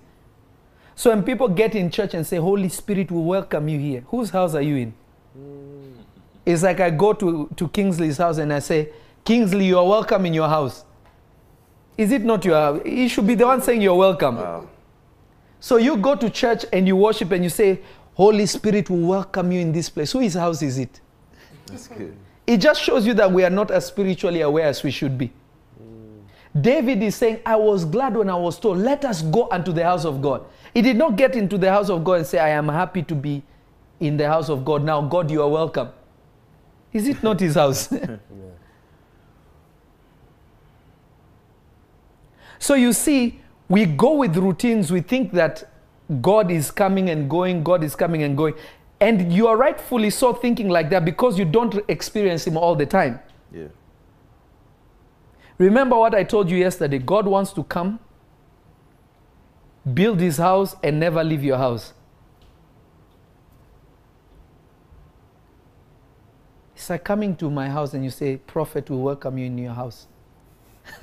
So 0.97 1.11
when 1.11 1.23
people 1.23 1.47
get 1.49 1.77
in 1.77 1.91
church 1.91 2.15
and 2.15 2.27
say, 2.27 2.39
Holy 2.39 2.69
Spirit 2.69 3.13
will 3.13 3.25
welcome 3.25 3.69
you 3.69 3.79
here, 3.79 4.05
whose 4.09 4.31
house 4.31 4.55
are 4.55 4.63
you 4.63 4.77
in? 4.77 4.95
Mm. 5.39 5.93
It's 6.45 6.65
like 6.65 6.81
I 6.81 6.91
go 6.91 7.13
to, 7.13 7.49
to 7.55 7.69
Kingsley's 7.69 8.19
house 8.19 8.39
and 8.39 8.53
I 8.53 8.59
say, 8.59 8.89
Kingsley, 9.25 9.67
you 9.67 9.79
are 9.79 9.87
welcome 9.87 10.27
in 10.27 10.35
your 10.35 10.49
house. 10.49 10.85
Is 11.97 12.11
it 12.11 12.23
not 12.23 12.45
your 12.45 12.83
He 12.83 13.09
should 13.09 13.27
be 13.27 13.35
the 13.35 13.47
one 13.47 13.63
saying 13.63 13.83
you're 13.83 13.95
welcome. 13.95 14.37
Wow. 14.37 14.69
So 15.61 15.77
you 15.77 15.97
go 15.97 16.15
to 16.15 16.31
church 16.31 16.65
and 16.73 16.87
you 16.87 16.97
worship 16.97 17.31
and 17.33 17.45
you 17.45 17.51
say, 17.51 17.81
Holy 18.15 18.47
Spirit 18.47 18.91
will 18.91 19.07
welcome 19.07 19.53
you 19.53 19.61
in 19.61 19.73
this 19.73 19.89
place. 19.89 20.13
Whose 20.13 20.35
house 20.35 20.63
is 20.63 20.79
it? 20.79 21.01
That's 21.67 21.87
good. 21.87 22.17
It 22.47 22.57
just 22.57 22.83
shows 22.83 23.07
you 23.07 23.15
that 23.15 23.31
we 23.31 23.45
are 23.45 23.51
not 23.51 23.71
as 23.71 23.87
spiritually 23.87 24.41
aware 24.41 24.67
as 24.67 24.83
we 24.83 24.91
should 24.91 25.19
be. 25.19 25.31
David 26.59 27.03
is 27.03 27.17
saying, 27.17 27.41
I 27.45 27.57
was 27.57 27.85
glad 27.85 28.17
when 28.17 28.31
I 28.31 28.35
was 28.35 28.59
told, 28.59 28.79
let 28.79 29.05
us 29.05 29.23
go 29.23 29.49
unto 29.51 29.73
the 29.73 29.85
house 29.85 30.05
of 30.05 30.23
God. 30.23 30.45
He 30.75 30.83
did 30.83 30.97
not 30.97 31.17
get 31.17 31.37
into 31.37 31.59
the 31.59 31.71
house 31.71 31.91
of 31.91 32.05
God 32.05 32.15
and 32.15 32.27
say, 32.27 32.39
I 32.39 32.51
am 32.51 32.69
happy 32.69 33.03
to 33.03 33.15
be 33.15 33.43
in 34.01 34.17
the 34.17 34.27
house 34.27 34.49
of 34.49 34.65
God. 34.65 34.83
Now, 34.83 35.03
God, 35.03 35.31
you 35.31 35.43
are 35.43 35.49
welcome. 35.49 35.91
Is 36.93 37.07
it 37.07 37.23
not 37.23 37.41
his 37.41 37.55
house? 37.55 37.89
so 42.59 42.75
you 42.75 42.93
see, 42.93 43.41
we 43.69 43.85
go 43.85 44.15
with 44.15 44.37
routines, 44.37 44.91
we 44.91 45.01
think 45.01 45.33
that 45.33 45.71
God 46.23 46.51
is 46.51 46.71
coming 46.71 47.11
and 47.11 47.29
going, 47.29 47.63
God 47.63 47.85
is 47.85 47.95
coming 47.95 48.23
and 48.23 48.37
going. 48.37 48.55
And 49.01 49.33
you 49.33 49.47
are 49.47 49.57
rightfully 49.57 50.11
so 50.11 50.33
thinking 50.33 50.69
like 50.69 50.91
that 50.91 51.05
because 51.05 51.39
you 51.39 51.45
don't 51.45 51.79
experience 51.89 52.47
Him 52.47 52.57
all 52.57 52.75
the 52.75 52.87
time. 52.87 53.21
Yeah. 53.53 53.67
Remember 55.59 55.97
what 55.97 56.15
I 56.15 56.23
told 56.25 56.49
you 56.51 56.57
yesterday 56.57 56.99
God 56.99 57.27
wants 57.27 57.53
to 57.55 57.65
come, 57.65 57.99
build 59.93 60.21
His 60.21 60.37
house, 60.37 60.77
and 60.83 61.01
never 61.01 61.23
leave 61.25 61.43
your 61.43 61.59
house. 61.59 61.93
It's 66.77 66.89
like 66.89 67.03
coming 67.03 67.35
to 67.37 67.51
my 67.51 67.69
house 67.69 67.93
and 67.93 68.05
you 68.05 68.11
say, 68.11 68.37
Prophet 68.37 68.89
will 68.89 69.03
welcome 69.03 69.37
you 69.37 69.47
in 69.47 69.59
your 69.59 69.73
house. 69.73 70.07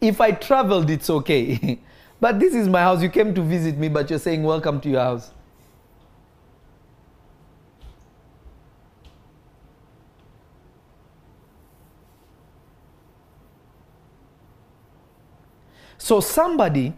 if 0.00 0.20
I 0.20 0.30
traveled, 0.30 0.88
it's 0.90 1.10
okay. 1.10 1.80
But 2.18 2.40
this 2.40 2.54
is 2.54 2.66
my 2.66 2.80
house. 2.80 3.02
You 3.02 3.10
came 3.10 3.34
to 3.34 3.42
visit 3.42 3.76
me, 3.76 3.90
but 3.90 4.08
you're 4.08 4.18
saying, 4.18 4.42
Welcome 4.42 4.80
to 4.80 4.88
your 4.88 5.02
house. 5.02 5.32
So, 16.06 16.20
somebody 16.20 16.92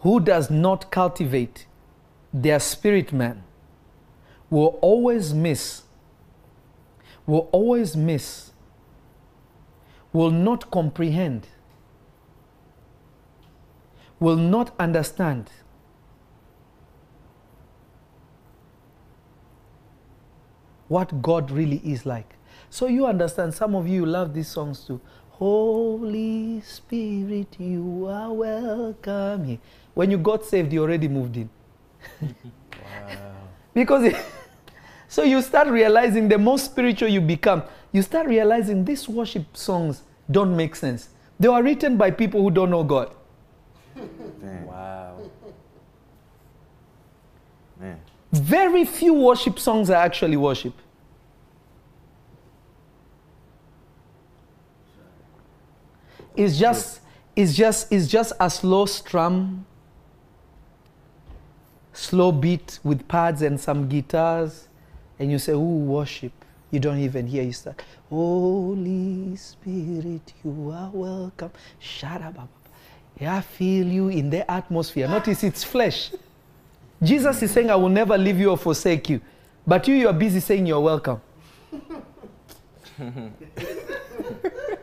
who 0.00 0.20
does 0.20 0.50
not 0.50 0.90
cultivate 0.90 1.64
their 2.34 2.60
spirit 2.60 3.14
man 3.14 3.44
will 4.50 4.78
always 4.82 5.32
miss, 5.32 5.84
will 7.26 7.48
always 7.50 7.96
miss, 7.96 8.50
will 10.12 10.30
not 10.30 10.70
comprehend, 10.70 11.46
will 14.18 14.36
not 14.36 14.74
understand. 14.78 15.50
What 20.88 21.22
God 21.22 21.50
really 21.50 21.80
is 21.82 22.04
like. 22.04 22.34
So 22.68 22.86
you 22.86 23.06
understand, 23.06 23.54
some 23.54 23.74
of 23.74 23.88
you 23.88 24.04
love 24.04 24.34
these 24.34 24.48
songs 24.48 24.84
too. 24.84 25.00
Holy 25.40 26.60
Spirit, 26.60 27.56
you 27.58 28.06
are 28.06 28.30
welcome 28.30 29.44
here. 29.46 29.58
When 29.94 30.10
you 30.10 30.18
got 30.18 30.44
saved, 30.44 30.70
you 30.70 30.82
already 30.82 31.08
moved 31.08 31.36
in. 31.36 31.48
Wow. 32.20 32.28
Because 33.74 34.04
it- 34.04 34.16
so 35.08 35.22
you 35.22 35.40
start 35.40 35.68
realizing 35.68 36.28
the 36.28 36.36
more 36.36 36.58
spiritual 36.58 37.08
you 37.08 37.22
become, 37.22 37.62
you 37.90 38.02
start 38.02 38.26
realizing 38.28 38.84
these 38.84 39.08
worship 39.08 39.56
songs 39.56 40.02
don't 40.30 40.54
make 40.54 40.76
sense. 40.76 41.08
They 41.40 41.48
were 41.48 41.62
written 41.62 41.96
by 41.96 42.10
people 42.10 42.42
who 42.42 42.50
don't 42.50 42.68
know 42.70 42.84
God. 42.84 43.10
Wow. 44.66 45.16
Man. 47.80 47.98
Very 48.32 48.84
few 48.84 49.14
worship 49.14 49.58
songs 49.58 49.88
are 49.88 49.96
actually 50.04 50.36
worship. 50.36 50.74
It's 56.36 56.58
just 56.58 57.00
it's 57.36 57.54
just 57.54 57.92
it's 57.92 58.06
just 58.06 58.32
a 58.40 58.50
slow 58.50 58.86
strum, 58.86 59.66
slow 61.92 62.32
beat 62.32 62.78
with 62.82 63.06
pads 63.08 63.42
and 63.42 63.58
some 63.60 63.88
guitars, 63.88 64.68
and 65.18 65.30
you 65.30 65.38
say, 65.38 65.52
"Ooh, 65.52 65.84
worship." 65.84 66.32
You 66.72 66.78
don't 66.78 67.00
even 67.00 67.26
hear. 67.26 67.42
You 67.42 67.52
start, 67.52 67.82
"Holy 68.08 69.34
Spirit, 69.36 70.32
you 70.44 70.70
are 70.72 70.90
welcome." 70.92 71.50
Shut 71.78 72.22
up. 72.22 72.48
Yeah, 73.20 73.36
I 73.36 73.40
feel 73.42 73.86
you 73.86 74.08
in 74.08 74.30
the 74.30 74.50
atmosphere. 74.50 75.06
Notice 75.06 75.44
it's 75.44 75.62
flesh. 75.62 76.10
Jesus 77.02 77.42
is 77.42 77.50
saying, 77.50 77.70
I 77.70 77.76
will 77.76 77.88
never 77.88 78.16
leave 78.16 78.38
you 78.38 78.50
or 78.50 78.58
forsake 78.58 79.08
you. 79.10 79.20
But 79.66 79.86
you, 79.88 79.94
you 79.94 80.08
are 80.08 80.12
busy 80.14 80.40
saying 80.40 80.66
you're 80.66 80.80
welcome. 80.80 81.20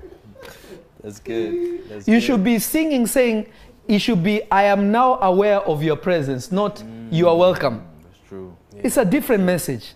That's 1.07 1.21
good. 1.21 1.87
That's 1.87 2.05
You 2.05 2.15
good. 2.15 2.23
should 2.23 2.43
be 2.43 2.59
singing, 2.59 3.07
saying, 3.07 3.47
it 3.87 3.99
should 3.99 4.21
be, 4.21 4.41
I 4.51 4.63
am 4.63 4.91
now 4.91 5.17
aware 5.21 5.61
of 5.61 5.81
your 5.81 5.95
presence, 5.95 6.51
not 6.51 6.83
you 7.09 7.29
are 7.29 7.37
welcome. 7.37 7.79
Mm, 7.79 8.03
that's 8.03 8.19
true. 8.27 8.53
It's 8.75 8.97
a 8.97 9.05
different 9.05 9.45
message. 9.45 9.93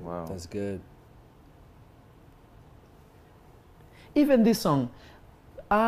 Wow. 0.00 0.26
That's 0.28 0.46
good. 0.46 0.80
Even 4.16 4.42
this 4.42 4.58
song, 4.58 4.90
I'm, 5.70 5.78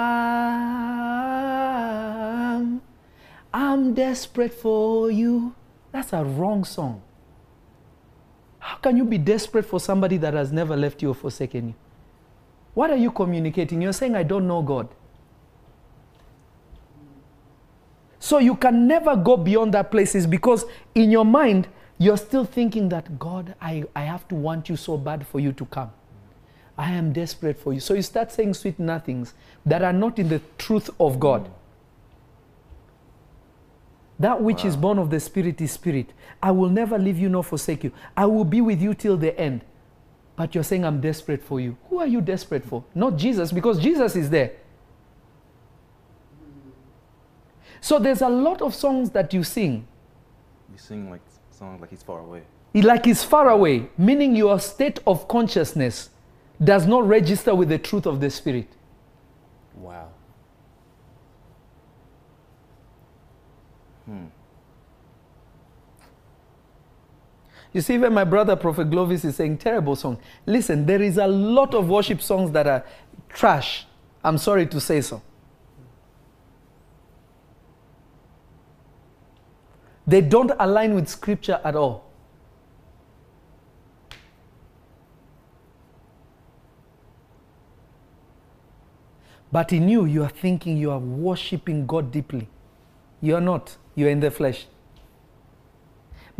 I'm 3.53 3.95
desperate 3.95 4.55
for 4.55 5.11
you. 5.11 5.57
That's 5.91 6.13
a 6.13 6.23
wrong 6.23 6.63
song. 6.63 7.03
How 8.61 8.77
can 8.77 8.97
you 8.97 9.05
be 9.05 9.19
desperate 9.19 9.65
for 9.67 9.81
somebody 9.81 10.19
that 10.19 10.35
has 10.35 10.53
never 10.53 10.77
left 10.77 11.03
you 11.03 11.11
or 11.11 11.17
forsaken 11.17 11.69
you? 11.69 11.75
What 12.75 12.91
are 12.91 12.97
you 12.97 13.11
communicating? 13.11 13.83
You're 13.83 13.93
saying, 13.93 14.15
I 14.15 14.23
don't 14.23 14.47
know 14.47 14.63
God. 14.63 14.89
So 18.19 18.39
you 18.39 18.55
can 18.55 18.87
never 18.87 19.17
go 19.17 19.37
beyond 19.37 19.75
that 19.75 19.91
places 19.91 20.27
because 20.27 20.65
in 20.95 21.11
your 21.11 21.25
mind, 21.25 21.69
you're 21.99 22.19
still 22.19 22.45
thinking 22.45 22.89
that, 22.91 23.19
God, 23.19 23.55
I, 23.61 23.85
I 23.95 24.03
have 24.03 24.29
to 24.29 24.35
want 24.35 24.69
you 24.69 24.77
so 24.77 24.97
bad 24.97 25.27
for 25.27 25.41
you 25.41 25.53
to 25.53 25.65
come. 25.67 25.91
I 26.79 26.93
am 26.93 27.13
desperate 27.13 27.59
for 27.59 27.73
you. 27.73 27.81
So 27.81 27.95
you 27.95 28.03
start 28.03 28.33
saying 28.33 28.55
sweet 28.55 28.79
nothings 28.79 29.35
that 29.67 29.83
are 29.83 29.93
not 29.93 30.19
in 30.19 30.29
the 30.29 30.41
truth 30.57 30.89
of 30.99 31.21
God. 31.21 31.51
That 34.19 34.43
which 34.43 34.65
is 34.65 34.77
born 34.77 34.99
of 34.99 35.11
the 35.11 35.19
Spirit 35.19 35.61
is 35.61 35.73
Spirit. 35.73 36.13
I 36.43 36.51
will 36.51 36.69
never 36.69 36.99
leave 36.99 37.19
you 37.19 37.29
nor 37.29 37.43
forsake 37.43 37.85
you. 37.85 37.93
I 38.17 38.27
will 38.27 38.45
be 38.45 38.61
with 38.61 38.81
you 38.81 38.95
till 38.95 39.17
the 39.17 39.39
end. 39.39 39.63
But 40.41 40.55
you're 40.55 40.65
saying, 40.65 40.87
I'm 40.87 41.03
desperate 41.03 41.43
for 41.43 41.61
you. 41.61 41.77
Who 41.91 41.99
are 41.99 42.07
you 42.07 42.23
desperate 42.23 42.65
for? 42.65 42.83
Not 42.95 43.19
Jesus, 43.19 43.53
because 43.53 43.79
Jesus 43.79 44.17
is 44.17 44.31
there. 44.31 44.53
So 47.83 47.99
there's 47.99 48.23
a 48.23 48.29
lot 48.31 48.63
of 48.63 48.75
songs 48.75 49.11
that 49.11 49.35
you 49.35 49.45
sing, 49.45 49.87
You 50.73 50.79
sing 50.79 51.11
like 51.11 51.21
songs 51.51 51.83
like 51.83 51.91
he's 51.91 52.03
far 52.03 52.21
away. 52.21 52.41
like 52.73 53.07
it's 53.07 53.23
far 53.23 53.51
away, 53.51 53.91
meaning 53.99 54.35
your 54.35 54.59
state 54.61 55.01
of 55.07 55.29
consciousness 55.29 56.09
does 56.65 56.87
not 56.87 57.07
register 57.07 57.55
with 57.55 57.69
the 57.69 57.79
truth 57.79 58.07
of 58.07 58.21
the 58.23 58.31
Spirit. 58.31 58.69
Wow. 59.75 60.09
Hmm. 64.07 64.25
You 67.73 67.81
see, 67.81 67.95
even 67.95 68.13
my 68.13 68.25
brother, 68.25 68.57
Prophet 68.57 68.91
Glovis, 68.91 69.25
is 69.25 69.37
saying 69.37 69.59
terrible 69.59 69.95
song. 69.95 70.19
Listen, 70.45 70.87
there 70.87 71.01
is 71.01 71.19
a 71.19 71.27
lot 71.27 71.75
of 71.75 71.89
worship 71.89 72.21
songs 72.21 72.51
that 72.53 72.67
are 72.67 72.85
trash. 73.29 73.87
I'm 74.25 74.39
sorry 74.39 74.67
to 74.67 74.81
say 74.81 75.01
so. 75.01 75.23
They 80.07 80.21
don't 80.21 80.51
align 80.59 80.95
with 80.95 81.09
scripture 81.09 81.61
at 81.63 81.77
all. 81.77 82.11
But 89.53 89.73
in 89.73 89.89
you, 89.89 90.05
you 90.05 90.25
are 90.25 90.29
thinking 90.29 90.77
you 90.77 90.91
are 90.91 90.99
worshiping 90.99 91.87
God 91.87 92.11
deeply. 92.11 92.49
You 93.21 93.37
are 93.37 93.41
not. 93.41 93.77
You 93.95 94.07
are 94.07 94.11
in 94.11 94.21
the 94.21 94.31
flesh. 94.31 94.67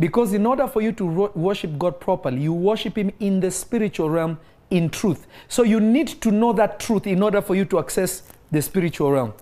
Because 0.01 0.33
in 0.33 0.47
order 0.47 0.67
for 0.67 0.81
you 0.81 0.91
to 0.93 1.05
worship 1.35 1.77
God 1.77 1.99
properly, 1.99 2.41
you 2.41 2.53
worship 2.53 2.97
Him 2.97 3.11
in 3.19 3.39
the 3.39 3.51
spiritual 3.51 4.09
realm 4.09 4.39
in 4.71 4.89
truth. 4.89 5.27
So 5.47 5.61
you 5.61 5.79
need 5.79 6.07
to 6.21 6.31
know 6.31 6.53
that 6.53 6.79
truth 6.79 7.05
in 7.05 7.21
order 7.21 7.39
for 7.39 7.55
you 7.55 7.65
to 7.65 7.77
access 7.77 8.23
the 8.49 8.63
spiritual 8.63 9.11
realm. 9.11 9.33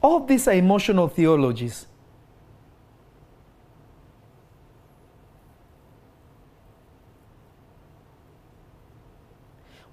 All 0.00 0.24
these 0.24 0.46
are 0.46 0.52
emotional 0.52 1.08
theologies. 1.08 1.88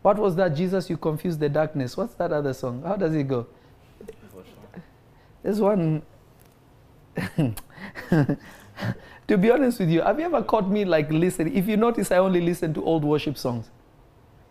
What 0.03 0.19
was 0.19 0.35
that, 0.35 0.49
Jesus? 0.49 0.91
You 0.91 0.97
confused 0.97 1.39
the 1.39 1.49
darkness. 1.49 1.97
What's 1.97 2.13
that 2.13 2.31
other 2.31 2.53
song? 2.53 2.83
How 2.85 2.97
does 2.97 3.15
it 3.15 3.27
go? 3.27 3.47
There's 5.41 5.59
one. 5.59 6.03
to 9.27 9.37
be 9.37 9.51
honest 9.51 9.79
with 9.79 9.89
you, 9.89 10.01
have 10.01 10.19
you 10.19 10.25
ever 10.25 10.41
caught 10.41 10.69
me 10.69 10.85
like 10.85 11.11
listening? 11.11 11.55
If 11.55 11.67
you 11.67 11.77
notice, 11.77 12.11
I 12.11 12.17
only 12.17 12.41
listen 12.41 12.73
to 12.75 12.83
old 12.83 13.03
worship 13.03 13.37
songs. 13.37 13.69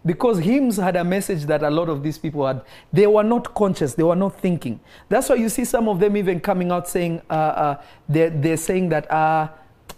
Because 0.05 0.39
hymns 0.39 0.77
had 0.77 0.95
a 0.95 1.03
message 1.03 1.45
that 1.47 1.65
a 1.65 1.71
lot 1.71 1.89
of 1.89 2.03
these 2.03 2.17
people 2.17 2.47
had. 2.47 2.63
They 2.93 3.09
were 3.09 3.25
not 3.25 3.55
conscious, 3.55 3.95
they 3.95 4.05
were 4.05 4.15
not 4.15 4.39
thinking. 4.41 4.79
That's 5.09 5.29
why 5.29 5.35
you 5.35 5.49
see 5.49 5.65
some 5.65 5.89
of 5.89 5.99
them 5.99 6.17
even 6.17 6.39
coming 6.39 6.71
out 6.71 6.89
saying, 6.89 7.23
uh, 7.29 7.33
uh, 7.33 7.83
they're, 8.09 8.31
they're 8.31 8.57
saying 8.57 8.91
that, 8.91 9.11
uh, 9.11 9.49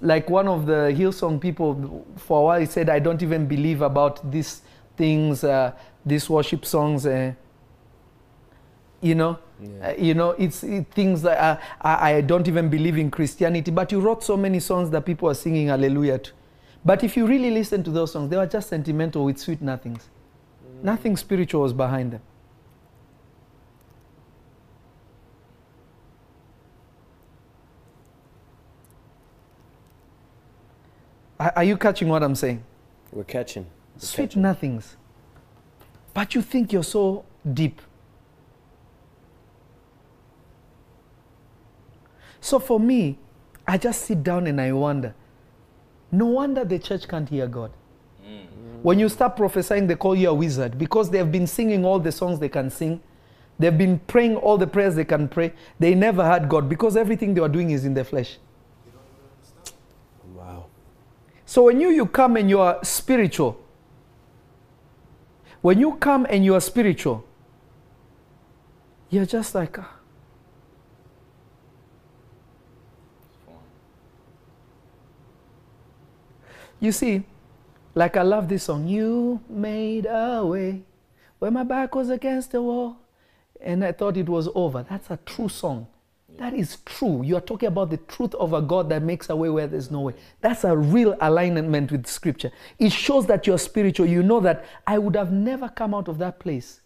like 0.01 0.31
one 0.31 0.49
of 0.49 0.65
the 0.65 0.95
Hillsong 0.97 1.41
people, 1.41 2.07
for 2.17 2.41
a 2.41 2.45
while, 2.45 2.61
he 2.61 2.67
said, 2.67 2.89
I 2.89 3.01
don't 3.01 3.23
even 3.23 3.47
believe 3.47 3.83
about 3.83 4.31
these 4.31 4.63
things, 4.97 5.45
uh, 5.45 5.73
these 6.07 6.31
worship 6.31 6.65
songs. 6.65 7.05
Uh, 7.05 7.35
you 9.01 9.15
know, 9.15 9.39
Yeah. 9.61 9.89
uh, 9.89 9.95
you 9.99 10.15
know, 10.15 10.31
it's 10.31 10.63
it, 10.63 10.87
things 10.93 11.23
that 11.23 11.39
uh, 11.39 11.61
I, 11.81 12.13
I 12.15 12.21
don't 12.21 12.47
even 12.49 12.69
believe 12.69 12.97
in 12.99 13.11
Christianity. 13.11 13.71
But 13.71 13.91
you 13.93 14.01
wrote 14.01 14.23
so 14.23 14.37
many 14.37 14.61
songs 14.61 14.91
that 14.91 15.05
people 15.05 15.29
are 15.29 15.35
singing 15.35 15.69
hallelujah 15.69 16.19
to. 16.19 16.33
But 16.85 17.03
if 17.03 17.17
you 17.17 17.27
really 17.27 17.51
listen 17.51 17.83
to 17.85 17.91
those 17.91 18.13
songs, 18.13 18.31
they 18.31 18.37
were 18.37 18.47
just 18.47 18.69
sentimental 18.69 19.25
with 19.25 19.39
sweet 19.39 19.61
nothings. 19.61 20.09
Nothing 20.83 21.17
spiritual 21.17 21.63
was 21.63 21.73
behind 21.73 22.13
them. 22.13 22.23
Are 31.39 31.53
are 31.57 31.65
you 31.65 31.77
catching 31.77 32.09
what 32.09 32.23
I'm 32.23 32.35
saying? 32.35 32.63
We're 33.13 33.25
catching. 33.25 33.67
We're 33.95 34.01
Sweet 34.01 34.31
catching. 34.31 34.43
nothings. 34.43 34.97
But 36.15 36.35
you 36.35 36.43
think 36.43 36.73
you're 36.73 36.83
so 36.85 37.25
deep. 37.53 37.81
So 42.41 42.59
for 42.59 42.79
me, 42.81 43.19
I 43.67 43.79
just 43.79 44.03
sit 44.03 44.23
down 44.23 44.47
and 44.47 44.61
I 44.61 44.73
wonder. 44.73 45.15
No 46.11 46.27
wonder 46.27 46.65
the 46.65 46.79
church 46.79 47.07
can't 47.07 47.29
hear 47.29 47.47
God. 47.47 47.71
When 48.83 48.99
you 48.99 49.09
start 49.09 49.37
prophesying, 49.37 49.89
they 49.89 49.97
call 49.97 50.15
you 50.15 50.31
a 50.31 50.35
wizard 50.35 50.79
because 50.79 51.11
they 51.11 51.19
have 51.19 51.33
been 51.33 51.47
singing 51.47 51.85
all 51.85 51.99
the 51.99 52.13
songs 52.13 52.39
they 52.39 52.49
can 52.49 52.71
sing. 52.71 53.01
They've 53.59 53.77
been 53.77 53.99
praying 53.99 54.37
all 54.37 54.57
the 54.57 54.69
prayers 54.69 54.95
they 54.95 55.05
can 55.05 55.29
pray. 55.29 55.53
They 55.81 55.95
never 55.95 56.25
had 56.25 56.49
God 56.49 56.69
because 56.69 56.97
everything 56.97 57.35
they 57.35 57.41
were 57.41 57.49
doing 57.49 57.71
is 57.71 57.85
in 57.85 57.95
the 57.95 58.05
flesh. 58.05 58.39
Wow. 60.33 60.67
So 61.45 61.65
when 61.65 61.81
you, 61.81 61.91
you 61.91 62.07
come 62.07 62.37
and 62.37 62.49
you 62.49 62.61
are 62.61 62.79
spiritual, 62.85 63.61
when 65.61 65.81
you 65.81 65.97
come 65.97 66.25
and 66.31 66.45
you 66.45 66.55
are 66.55 66.61
spiritual, 66.61 67.25
you're 69.11 69.27
just 69.27 69.57
like, 69.57 69.77
ah. 69.79 69.98
You 76.81 76.93
see, 76.93 77.25
like 77.95 78.17
I 78.17 78.23
love 78.23 78.49
this 78.49 78.65
song. 78.65 78.87
You 78.87 79.41
made 79.49 80.07
a 80.07 80.45
way 80.45 80.83
when 81.39 81.53
my 81.55 81.65
back 81.65 81.95
was 81.95 82.11
against 82.11 82.53
the 82.53 82.63
wall 82.63 82.99
and 83.61 83.85
I 83.85 83.93
thought 83.93 84.17
it 84.17 84.29
was 84.29 84.49
over. 84.55 84.85
That's 84.89 85.11
a 85.11 85.19
true 85.27 85.49
song. 85.49 85.87
That 86.37 86.55
is 86.55 86.77
true. 86.85 87.23
You 87.25 87.37
are 87.37 87.41
talking 87.41 87.67
about 87.67 87.91
the 87.91 87.97
truth 87.97 88.33
of 88.35 88.53
a 88.53 88.63
God 88.63 88.89
that 88.91 89.03
makes 89.03 89.29
a 89.29 89.35
way 89.35 89.49
where 89.49 89.67
there's 89.67 89.91
no 89.91 90.03
way. 90.03 90.15
That's 90.41 90.63
a 90.63 90.77
real 90.77 91.17
alignment 91.21 91.91
with 91.91 92.07
Scripture. 92.07 92.53
It 92.79 92.93
shows 92.93 93.27
that 93.27 93.47
you're 93.47 93.59
spiritual. 93.59 94.07
You 94.07 94.23
know 94.23 94.39
that 94.41 94.65
I 94.87 94.99
would 94.99 95.17
have 95.17 95.33
never 95.33 95.69
come 95.69 95.95
out 95.95 96.07
of 96.07 96.19
that 96.19 96.39
place 96.39 96.81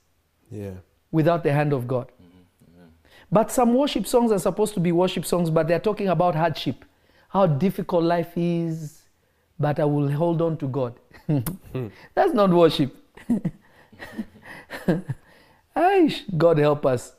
Yeah. 0.51 0.71
without 1.11 1.43
the 1.43 1.53
hand 1.53 1.75
of 1.75 1.87
God. 1.87 2.11
But 3.31 3.51
some 3.51 3.75
worship 3.75 4.07
songs 4.07 4.31
are 4.31 4.39
supposed 4.39 4.75
to 4.75 4.81
be 4.81 4.93
worship 4.93 5.25
songs, 5.25 5.51
but 5.51 5.67
they're 5.69 5.81
talking 5.81 6.09
about 6.09 6.35
hardship, 6.35 6.85
how 7.31 7.47
difficult 7.47 8.05
life 8.05 8.33
is, 8.37 9.02
but 9.59 9.79
I 9.81 9.85
will 9.85 10.11
hold 10.11 10.43
on 10.43 10.57
to 10.59 10.69
God. 10.69 10.95
That's 12.15 12.33
not 12.33 12.51
worship. 12.51 12.97
Aish, 15.77 16.23
God 16.37 16.59
help 16.59 16.85
us. 16.87 17.15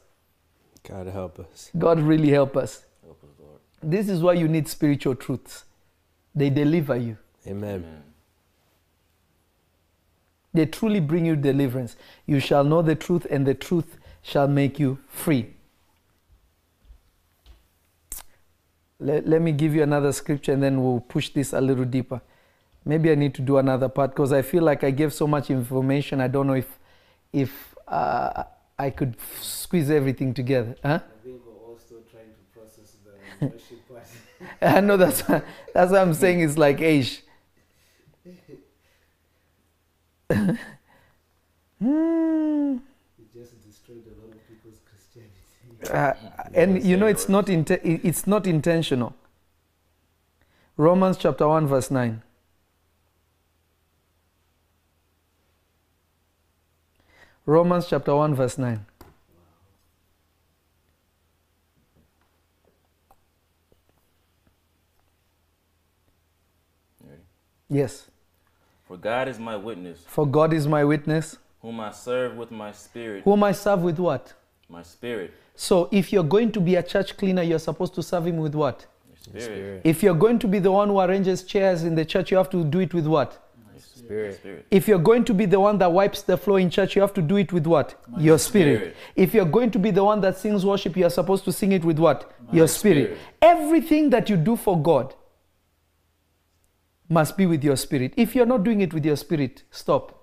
God 0.88 1.08
help 1.08 1.40
us. 1.40 1.72
God 1.78 2.00
really 2.00 2.30
help 2.30 2.58
us. 2.58 2.86
Help 3.04 3.24
us, 3.24 3.30
Lord. 3.40 3.60
This 3.82 4.10
is 4.10 4.22
why 4.22 4.34
you 4.34 4.48
need 4.48 4.68
spiritual 4.68 5.16
truths. 5.16 5.64
They 6.36 6.50
deliver 6.50 6.98
you. 6.98 7.18
Amen. 7.48 7.76
Amen. 7.76 8.04
They 10.54 10.66
truly 10.68 11.00
bring 11.00 11.26
you 11.26 11.36
deliverance. 11.36 11.96
You 12.28 12.40
shall 12.40 12.64
know 12.64 12.82
the 12.82 12.96
truth, 12.96 13.26
and 13.30 13.46
the 13.46 13.56
truth 13.56 13.98
shall 14.22 14.48
make 14.48 14.80
you 14.80 15.00
free. 15.08 15.56
Let, 19.04 19.28
let 19.28 19.42
me 19.42 19.52
give 19.52 19.76
you 19.76 19.84
another 19.84 20.14
scripture 20.14 20.54
and 20.54 20.64
then 20.64 20.82
we'll 20.82 21.02
push 21.02 21.30
this 21.30 21.52
a 21.54 21.60
little 21.60 21.86
deeper. 21.86 22.22
Maybe 22.86 23.12
I 23.12 23.16
need 23.16 23.34
to 23.36 23.42
do 23.42 23.58
another 23.58 23.90
part 23.90 24.12
because 24.12 24.32
I 24.32 24.42
feel 24.42 24.64
like 24.64 24.84
I 24.84 24.92
gave 24.92 25.14
so 25.14 25.28
much 25.28 25.50
information. 25.50 26.22
I 26.22 26.28
don't 26.28 26.48
know 26.48 26.54
if, 26.54 26.80
if 27.32 27.76
uh, 27.88 28.44
I 28.80 28.90
could 28.90 29.16
f- 29.20 29.44
squeeze 29.44 29.90
everything 29.90 30.34
together. 30.34 30.76
Huh? 30.84 31.00
I 31.04 31.24
think 31.24 31.42
we're 31.46 31.54
all 31.54 31.78
still 31.78 32.02
trying 32.10 32.32
to 32.32 32.60
process 32.60 32.96
the 33.06 33.48
worship 33.48 33.88
part. 33.90 34.08
I 34.78 34.80
know 34.82 34.98
that's, 34.98 35.22
that's 35.22 35.92
what 35.92 36.02
I'm 36.02 36.14
saying. 36.14 36.42
It's 36.42 36.58
like 36.58 36.82
age. 36.82 37.24
Hmm. 41.84 42.78
It 43.20 43.34
just 43.34 43.60
destroyed 43.68 44.08
a 44.08 44.16
lot 44.24 44.32
of 44.32 44.48
people's 44.48 44.80
Christianity. 44.88 45.36
Uh, 45.90 46.14
and 46.54 46.84
you 46.84 46.98
know 46.98 47.08
it's 47.08 47.28
not 47.28 47.50
it's 47.50 48.28
not 48.28 48.48
intentional. 48.48 49.16
Romans 50.78 51.18
chapter 51.18 51.48
1 51.48 51.68
verse 51.68 51.92
9 51.92 52.22
romans 57.46 57.88
chapter 57.88 58.16
1 58.16 58.34
verse 58.36 58.58
9 58.58 58.86
yes. 67.70 68.08
For 68.86 68.98
God 68.98 69.28
is 69.28 69.40
my 69.40 69.56
witness, 69.56 70.04
for 70.08 70.28
god 70.28 70.54
is 70.54 70.68
my 70.68 70.84
witness. 70.84 71.38
Whom 71.62 71.80
I 71.80 71.92
serve 71.92 72.36
with 72.36 72.52
my 72.52 72.72
spirit. 72.72 73.24
whom 73.24 73.44
i 73.44 73.52
serve 73.52 73.82
with 73.82 74.00
what? 74.00 74.34
My 74.70 74.84
spirit. 74.84 75.34
So 75.56 75.90
if 75.92 76.12
you're 76.12 76.24
going 76.24 76.52
to 76.52 76.60
be 76.60 76.76
a 76.76 76.84
church 76.84 77.16
cleaner 77.18 77.42
you're 77.42 77.60
supposed 77.60 77.94
to 77.94 78.04
serve 78.04 78.28
him 78.28 78.38
with 78.38 78.56
what 78.56 78.86
spirit. 79.28 79.82
if 79.84 80.04
you're 80.04 80.16
going 80.16 80.40
to 80.40 80.48
be 80.48 80.60
the 80.60 80.72
one 80.72 80.88
who 80.90 81.00
arranges 81.00 81.44
chairs 81.44 81.84
in 81.84 81.96
the 81.96 82.06
church 82.06 82.32
you 82.32 82.38
have 82.38 82.50
to 82.50 82.64
do 82.64 82.80
it 82.80 82.94
with 82.94 83.08
what 83.08 83.40
Spirit. 84.04 84.36
Spirit. 84.36 84.66
If 84.70 84.88
you're 84.88 85.00
going 85.00 85.24
to 85.26 85.34
be 85.34 85.46
the 85.46 85.60
one 85.60 85.78
that 85.78 85.92
wipes 85.92 86.24
the 86.24 86.36
floor 86.36 86.60
in 86.60 86.70
church, 86.70 86.96
you 86.96 87.02
have 87.02 87.14
to 87.14 87.22
do 87.22 87.38
it 87.38 87.54
with 87.54 87.66
what? 87.66 87.96
Your 88.18 88.38
spirit. 88.38 88.78
spirit. 88.80 88.96
If 89.16 89.34
you're 89.34 89.46
going 89.46 89.72
to 89.72 89.80
be 89.80 89.92
the 89.92 90.04
one 90.04 90.20
that 90.22 90.38
sings 90.38 90.66
worship, 90.66 90.98
you 90.98 91.06
are 91.06 91.10
supposed 91.10 91.46
to 91.46 91.52
sing 91.54 91.72
it 91.72 91.86
with 91.86 92.00
what? 92.00 92.32
Your 92.52 92.68
spirit. 92.68 93.06
spirit. 93.06 93.20
Everything 93.42 94.10
that 94.10 94.30
you 94.30 94.36
do 94.36 94.56
for 94.56 94.82
God 94.82 95.16
must 97.08 97.38
be 97.38 97.46
with 97.46 97.64
your 97.64 97.78
spirit. 97.78 98.14
If 98.18 98.36
you're 98.36 98.46
not 98.46 98.64
doing 98.64 98.82
it 98.82 98.94
with 98.94 99.06
your 99.06 99.16
spirit, 99.16 99.64
stop. 99.72 100.23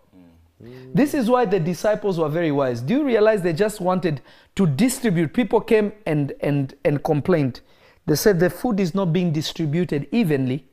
This 0.92 1.14
is 1.14 1.30
why 1.30 1.46
the 1.46 1.58
disciples 1.60 2.18
were 2.18 2.28
very 2.28 2.52
wise. 2.52 2.80
Do 2.82 2.94
you 2.94 3.04
realize 3.04 3.42
they 3.42 3.52
just 3.52 3.80
wanted 3.80 4.20
to 4.56 4.66
distribute? 4.66 5.32
People 5.32 5.60
came 5.60 5.92
and, 6.06 6.32
and, 6.40 6.74
and 6.84 7.02
complained. 7.02 7.60
They 8.06 8.16
said 8.16 8.40
the 8.40 8.50
food 8.50 8.80
is 8.80 8.94
not 8.94 9.12
being 9.12 9.32
distributed 9.32 10.06
evenly 10.12 10.66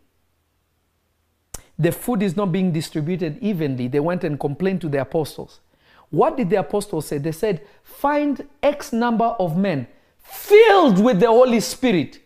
the 1.79 1.91
food 1.91 2.23
is 2.23 2.35
not 2.35 2.51
being 2.51 2.71
distributed 2.71 3.37
evenly. 3.41 3.87
They 3.87 3.99
went 3.99 4.23
and 4.23 4.39
complained 4.39 4.81
to 4.81 4.89
the 4.89 5.01
apostles. 5.01 5.59
What 6.09 6.37
did 6.37 6.49
the 6.49 6.57
apostles 6.57 7.07
say? 7.07 7.17
They 7.17 7.31
said, 7.31 7.61
Find 7.83 8.47
X 8.63 8.93
number 8.93 9.25
of 9.25 9.57
men 9.57 9.87
filled 10.17 11.03
with 11.03 11.19
the 11.19 11.27
Holy 11.27 11.59
Spirit. 11.59 12.19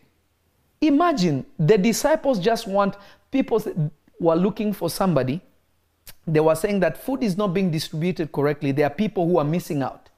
Imagine 0.80 1.46
the 1.60 1.78
disciples 1.78 2.40
just 2.40 2.68
want 2.68 2.96
people 3.30 3.62
were 4.20 4.36
looking 4.36 4.72
for 4.74 4.90
somebody. 4.90 5.42
They 6.28 6.40
were 6.40 6.56
saying 6.56 6.80
that 6.82 6.98
food 6.98 7.24
is 7.24 7.38
not 7.38 7.54
being 7.54 7.72
distributed 7.72 8.32
correctly. 8.32 8.72
There 8.72 8.86
are 8.86 8.92
people 8.94 9.28
who 9.28 9.38
are 9.38 9.44
missing 9.44 9.82
out. 9.82 10.10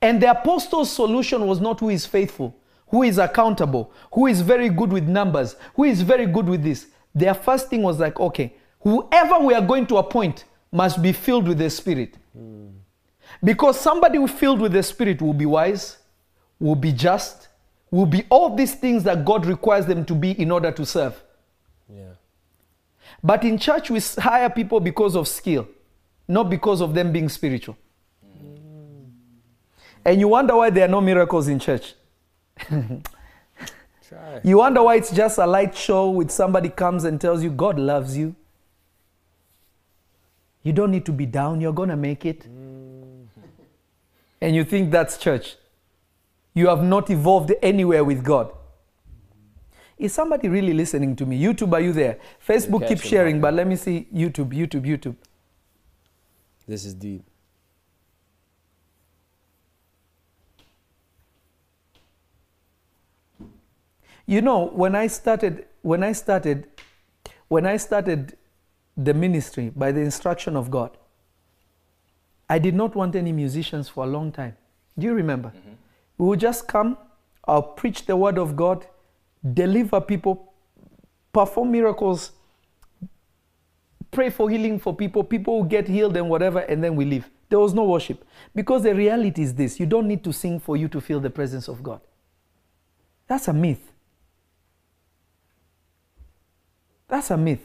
And 0.00 0.20
the 0.20 0.30
apostles' 0.30 0.92
solution 0.92 1.46
was 1.46 1.60
not 1.60 1.80
who 1.80 1.88
is 1.88 2.06
faithful, 2.06 2.54
who 2.88 3.02
is 3.02 3.18
accountable, 3.18 3.92
who 4.12 4.26
is 4.26 4.40
very 4.40 4.68
good 4.68 4.92
with 4.92 5.08
numbers, 5.08 5.56
who 5.74 5.84
is 5.84 6.02
very 6.02 6.26
good 6.26 6.48
with 6.48 6.62
this. 6.62 6.86
Their 7.14 7.34
first 7.34 7.70
thing 7.70 7.82
was 7.82 7.98
like, 7.98 8.20
okay, 8.20 8.54
whoever 8.80 9.38
we 9.38 9.54
are 9.54 9.66
going 9.66 9.86
to 9.86 9.96
appoint 9.96 10.44
must 10.70 11.02
be 11.02 11.12
filled 11.12 11.48
with 11.48 11.58
the 11.58 11.70
Spirit. 11.70 12.18
Because 13.42 13.80
somebody 13.80 14.18
who 14.18 14.28
filled 14.28 14.60
with 14.60 14.72
the 14.72 14.82
Spirit 14.82 15.20
will 15.22 15.34
be 15.34 15.46
wise, 15.46 15.98
will 16.60 16.74
be 16.74 16.92
just, 16.92 17.48
will 17.90 18.06
be 18.06 18.24
all 18.28 18.54
these 18.54 18.74
things 18.74 19.02
that 19.04 19.24
God 19.24 19.46
requires 19.46 19.86
them 19.86 20.04
to 20.04 20.14
be 20.14 20.32
in 20.32 20.50
order 20.50 20.70
to 20.72 20.84
serve. 20.86 21.22
Yeah. 21.88 22.12
But 23.22 23.44
in 23.44 23.58
church, 23.58 23.90
we 23.90 24.00
hire 24.18 24.50
people 24.50 24.80
because 24.80 25.16
of 25.16 25.26
skill, 25.28 25.68
not 26.28 26.50
because 26.50 26.80
of 26.80 26.94
them 26.94 27.12
being 27.12 27.28
spiritual. 27.28 27.76
Mm. 28.24 29.10
And 30.04 30.20
you 30.20 30.28
wonder 30.28 30.56
why 30.56 30.70
there 30.70 30.84
are 30.84 30.90
no 30.90 31.00
miracles 31.00 31.48
in 31.48 31.58
church. 31.58 31.94
You 34.44 34.58
wonder 34.58 34.82
why 34.82 34.96
it's 34.96 35.10
just 35.10 35.38
a 35.38 35.46
light 35.46 35.76
show 35.76 36.10
with 36.10 36.30
somebody 36.30 36.68
comes 36.68 37.04
and 37.04 37.20
tells 37.20 37.42
you 37.42 37.50
God 37.50 37.78
loves 37.78 38.16
you. 38.16 38.34
You 40.62 40.72
don't 40.72 40.90
need 40.90 41.04
to 41.06 41.12
be 41.12 41.26
down, 41.26 41.60
you're 41.60 41.72
going 41.72 41.88
to 41.90 41.96
make 41.96 42.24
it. 42.24 42.48
Mm. 42.48 43.26
And 44.40 44.54
you 44.54 44.64
think 44.64 44.90
that's 44.90 45.16
church. 45.16 45.56
You 46.54 46.68
have 46.68 46.82
not 46.82 47.10
evolved 47.10 47.52
anywhere 47.62 48.04
with 48.04 48.24
God. 48.24 48.52
Is 49.98 50.12
somebody 50.12 50.48
really 50.48 50.74
listening 50.74 51.16
to 51.16 51.24
me? 51.24 51.40
YouTube, 51.40 51.72
are 51.72 51.80
you 51.80 51.92
there? 51.92 52.18
Facebook, 52.46 52.86
keep 52.86 53.00
sharing, 53.00 53.40
but 53.40 53.54
let 53.54 53.66
me 53.66 53.76
see 53.76 54.06
YouTube, 54.14 54.52
YouTube, 54.52 54.84
YouTube. 54.84 55.16
This 56.68 56.84
is 56.84 56.94
deep. 56.94 57.22
You 64.26 64.42
know, 64.42 64.66
when 64.66 64.94
I 64.96 65.06
started, 65.06 65.66
when 65.82 66.02
I 66.02 66.12
started, 66.12 66.66
when 67.48 67.64
I 67.64 67.76
started 67.76 68.36
the 68.96 69.14
ministry 69.14 69.70
by 69.74 69.92
the 69.92 70.00
instruction 70.00 70.56
of 70.56 70.70
God, 70.70 70.96
I 72.50 72.58
did 72.58 72.74
not 72.74 72.94
want 72.94 73.14
any 73.14 73.32
musicians 73.32 73.88
for 73.88 74.04
a 74.04 74.06
long 74.06 74.32
time. 74.32 74.56
Do 74.98 75.06
you 75.06 75.14
remember? 75.14 75.50
Mm-hmm. 75.50 75.74
We 76.18 76.26
would 76.26 76.40
just 76.40 76.66
come, 76.66 76.98
I'll 77.46 77.62
preach 77.62 78.06
the 78.06 78.16
word 78.16 78.38
of 78.38 78.56
God, 78.56 78.86
deliver 79.54 80.00
people, 80.00 80.52
perform 81.32 81.72
miracles, 81.72 82.32
pray 84.10 84.30
for 84.30 84.48
healing 84.48 84.78
for 84.78 84.94
people, 84.94 85.22
people 85.22 85.58
will 85.58 85.64
get 85.64 85.88
healed 85.88 86.16
and 86.16 86.28
whatever, 86.28 86.60
and 86.60 86.82
then 86.82 86.96
we 86.96 87.04
leave. 87.04 87.30
There 87.48 87.58
was 87.58 87.74
no 87.74 87.84
worship. 87.84 88.24
Because 88.54 88.82
the 88.82 88.94
reality 88.94 89.42
is 89.42 89.54
this 89.54 89.78
you 89.78 89.86
don't 89.86 90.08
need 90.08 90.24
to 90.24 90.32
sing 90.32 90.58
for 90.58 90.76
you 90.76 90.88
to 90.88 91.00
feel 91.00 91.20
the 91.20 91.30
presence 91.30 91.68
of 91.68 91.82
God. 91.82 92.00
That's 93.26 93.48
a 93.48 93.52
myth. 93.52 93.92
That's 97.08 97.30
a 97.30 97.36
myth. 97.36 97.62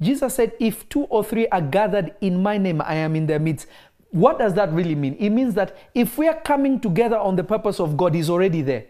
Jesus 0.00 0.34
said, 0.34 0.52
If 0.58 0.88
two 0.88 1.02
or 1.04 1.22
three 1.22 1.46
are 1.48 1.60
gathered 1.60 2.14
in 2.20 2.42
my 2.42 2.58
name, 2.58 2.80
I 2.80 2.94
am 2.94 3.14
in 3.14 3.26
their 3.26 3.38
midst. 3.38 3.66
What 4.10 4.38
does 4.38 4.54
that 4.54 4.72
really 4.72 4.94
mean? 4.94 5.14
It 5.20 5.30
means 5.30 5.54
that 5.54 5.76
if 5.94 6.18
we 6.18 6.26
are 6.26 6.40
coming 6.40 6.80
together 6.80 7.16
on 7.16 7.36
the 7.36 7.44
purpose 7.44 7.78
of 7.78 7.96
God, 7.96 8.14
He's 8.14 8.30
already 8.30 8.62
there. 8.62 8.86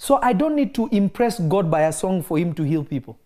So 0.00 0.18
I 0.22 0.32
don't 0.32 0.56
need 0.56 0.74
to 0.76 0.88
impress 0.90 1.38
God 1.38 1.70
by 1.70 1.82
a 1.82 1.92
song 1.92 2.22
for 2.22 2.38
Him 2.38 2.54
to 2.54 2.62
heal 2.62 2.82
people. 2.82 3.18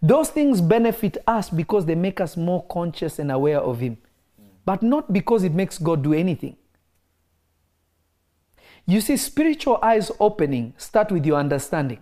Those 0.00 0.30
things 0.30 0.60
benefit 0.60 1.18
us 1.26 1.50
because 1.50 1.86
they 1.86 1.96
make 1.96 2.20
us 2.20 2.36
more 2.36 2.64
conscious 2.66 3.18
and 3.18 3.32
aware 3.32 3.58
of 3.58 3.80
Him, 3.80 3.98
but 4.64 4.80
not 4.80 5.12
because 5.12 5.42
it 5.42 5.52
makes 5.52 5.76
God 5.76 6.04
do 6.04 6.12
anything. 6.12 6.56
You 8.86 9.00
see, 9.00 9.16
spiritual 9.16 9.80
eyes 9.82 10.12
opening 10.20 10.72
start 10.76 11.10
with 11.10 11.26
your 11.26 11.40
understanding. 11.40 11.98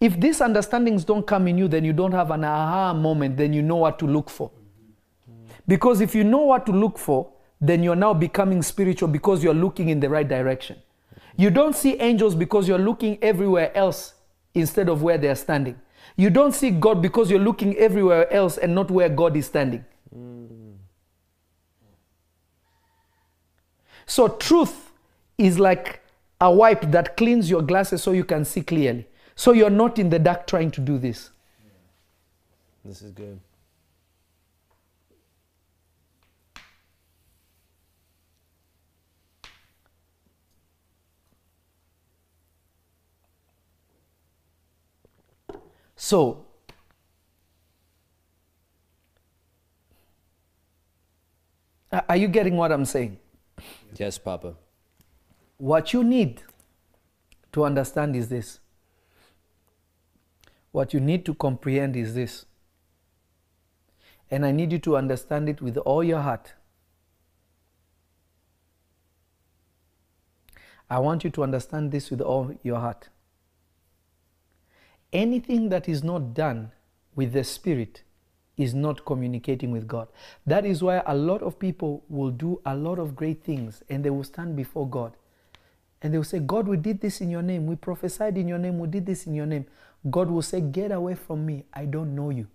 If 0.00 0.18
these 0.18 0.40
understandings 0.40 1.04
don't 1.04 1.26
come 1.26 1.46
in 1.46 1.58
you, 1.58 1.68
then 1.68 1.84
you 1.84 1.92
don't 1.92 2.12
have 2.12 2.30
an 2.30 2.44
aha 2.44 2.94
moment, 2.94 3.36
then 3.36 3.52
you 3.52 3.60
know 3.60 3.76
what 3.76 3.98
to 3.98 4.06
look 4.06 4.30
for. 4.30 4.50
Because 5.68 6.00
if 6.00 6.14
you 6.14 6.24
know 6.24 6.46
what 6.46 6.64
to 6.64 6.72
look 6.72 6.96
for, 6.96 7.33
then 7.60 7.82
you're 7.82 7.96
now 7.96 8.12
becoming 8.12 8.62
spiritual 8.62 9.08
because 9.08 9.42
you're 9.42 9.54
looking 9.54 9.88
in 9.88 10.00
the 10.00 10.08
right 10.08 10.28
direction. 10.28 10.76
You 11.36 11.50
don't 11.50 11.74
see 11.74 11.96
angels 12.00 12.34
because 12.34 12.68
you're 12.68 12.78
looking 12.78 13.22
everywhere 13.22 13.76
else 13.76 14.14
instead 14.54 14.88
of 14.88 15.02
where 15.02 15.18
they're 15.18 15.34
standing. 15.34 15.80
You 16.16 16.30
don't 16.30 16.54
see 16.54 16.70
God 16.70 17.02
because 17.02 17.30
you're 17.30 17.40
looking 17.40 17.76
everywhere 17.76 18.32
else 18.32 18.56
and 18.56 18.74
not 18.74 18.90
where 18.90 19.08
God 19.08 19.36
is 19.36 19.46
standing. 19.46 19.84
So, 24.06 24.28
truth 24.28 24.92
is 25.38 25.58
like 25.58 26.02
a 26.40 26.52
wipe 26.52 26.90
that 26.90 27.16
cleans 27.16 27.48
your 27.48 27.62
glasses 27.62 28.02
so 28.02 28.12
you 28.12 28.24
can 28.24 28.44
see 28.44 28.60
clearly. 28.62 29.08
So, 29.34 29.52
you're 29.52 29.70
not 29.70 29.98
in 29.98 30.10
the 30.10 30.18
dark 30.18 30.46
trying 30.46 30.70
to 30.72 30.80
do 30.80 30.98
this. 30.98 31.30
This 32.84 33.00
is 33.02 33.10
good. 33.12 33.40
So, 46.04 46.44
are 51.90 52.16
you 52.18 52.28
getting 52.28 52.58
what 52.58 52.72
I'm 52.72 52.84
saying? 52.84 53.16
Yes, 53.96 54.18
Papa. 54.18 54.54
What 55.56 55.94
you 55.94 56.04
need 56.04 56.42
to 57.52 57.64
understand 57.64 58.16
is 58.16 58.28
this. 58.28 58.60
What 60.72 60.92
you 60.92 61.00
need 61.00 61.24
to 61.24 61.32
comprehend 61.32 61.96
is 61.96 62.12
this. 62.12 62.44
And 64.30 64.44
I 64.44 64.52
need 64.52 64.72
you 64.72 64.78
to 64.80 64.98
understand 64.98 65.48
it 65.48 65.62
with 65.62 65.78
all 65.78 66.04
your 66.04 66.20
heart. 66.20 66.52
I 70.90 70.98
want 70.98 71.24
you 71.24 71.30
to 71.30 71.42
understand 71.42 71.92
this 71.92 72.10
with 72.10 72.20
all 72.20 72.54
your 72.62 72.80
heart. 72.80 73.08
Anything 75.14 75.70
that 75.70 75.88
is 75.88 76.04
not 76.04 76.34
done 76.34 76.72
with 77.14 77.32
the 77.32 77.44
Spirit 77.44 78.02
is 78.56 78.74
not 78.74 79.04
communicating 79.06 79.70
with 79.70 79.86
God. 79.86 80.08
That 80.46 80.66
is 80.66 80.82
why 80.82 81.02
a 81.06 81.14
lot 81.14 81.42
of 81.42 81.58
people 81.58 82.04
will 82.08 82.30
do 82.30 82.60
a 82.66 82.76
lot 82.76 82.98
of 82.98 83.16
great 83.16 83.42
things 83.42 83.82
and 83.88 84.04
they 84.04 84.10
will 84.10 84.24
stand 84.24 84.56
before 84.56 84.88
God 84.88 85.16
and 86.04 86.12
they 86.12 86.18
will 86.18 86.24
say, 86.24 86.38
God, 86.38 86.68
we 86.68 86.76
did 86.76 87.00
this 87.00 87.22
in 87.22 87.30
your 87.30 87.40
name. 87.40 87.66
We 87.66 87.76
prophesied 87.76 88.36
in 88.36 88.46
your 88.46 88.58
name. 88.58 88.78
We 88.78 88.88
did 88.88 89.06
this 89.06 89.26
in 89.26 89.34
your 89.34 89.46
name. 89.46 89.64
God 90.10 90.30
will 90.30 90.42
say, 90.42 90.60
Get 90.60 90.92
away 90.92 91.14
from 91.14 91.46
me. 91.46 91.64
I 91.72 91.86
don't 91.86 92.14
know 92.14 92.28
you. 92.28 92.46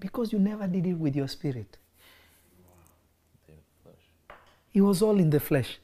Because 0.00 0.32
you 0.32 0.40
never 0.40 0.66
did 0.66 0.84
it 0.84 0.94
with 0.94 1.14
your 1.14 1.28
spirit. 1.28 1.78
It 4.74 4.80
was 4.80 5.02
all 5.02 5.20
in 5.20 5.30
the 5.30 5.38
flesh. 5.38 5.78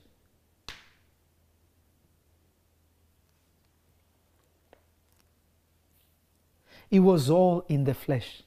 It 6.90 7.00
was 7.00 7.28
all 7.28 7.64
in 7.68 7.84
the 7.84 7.94
flesh. 7.94 8.42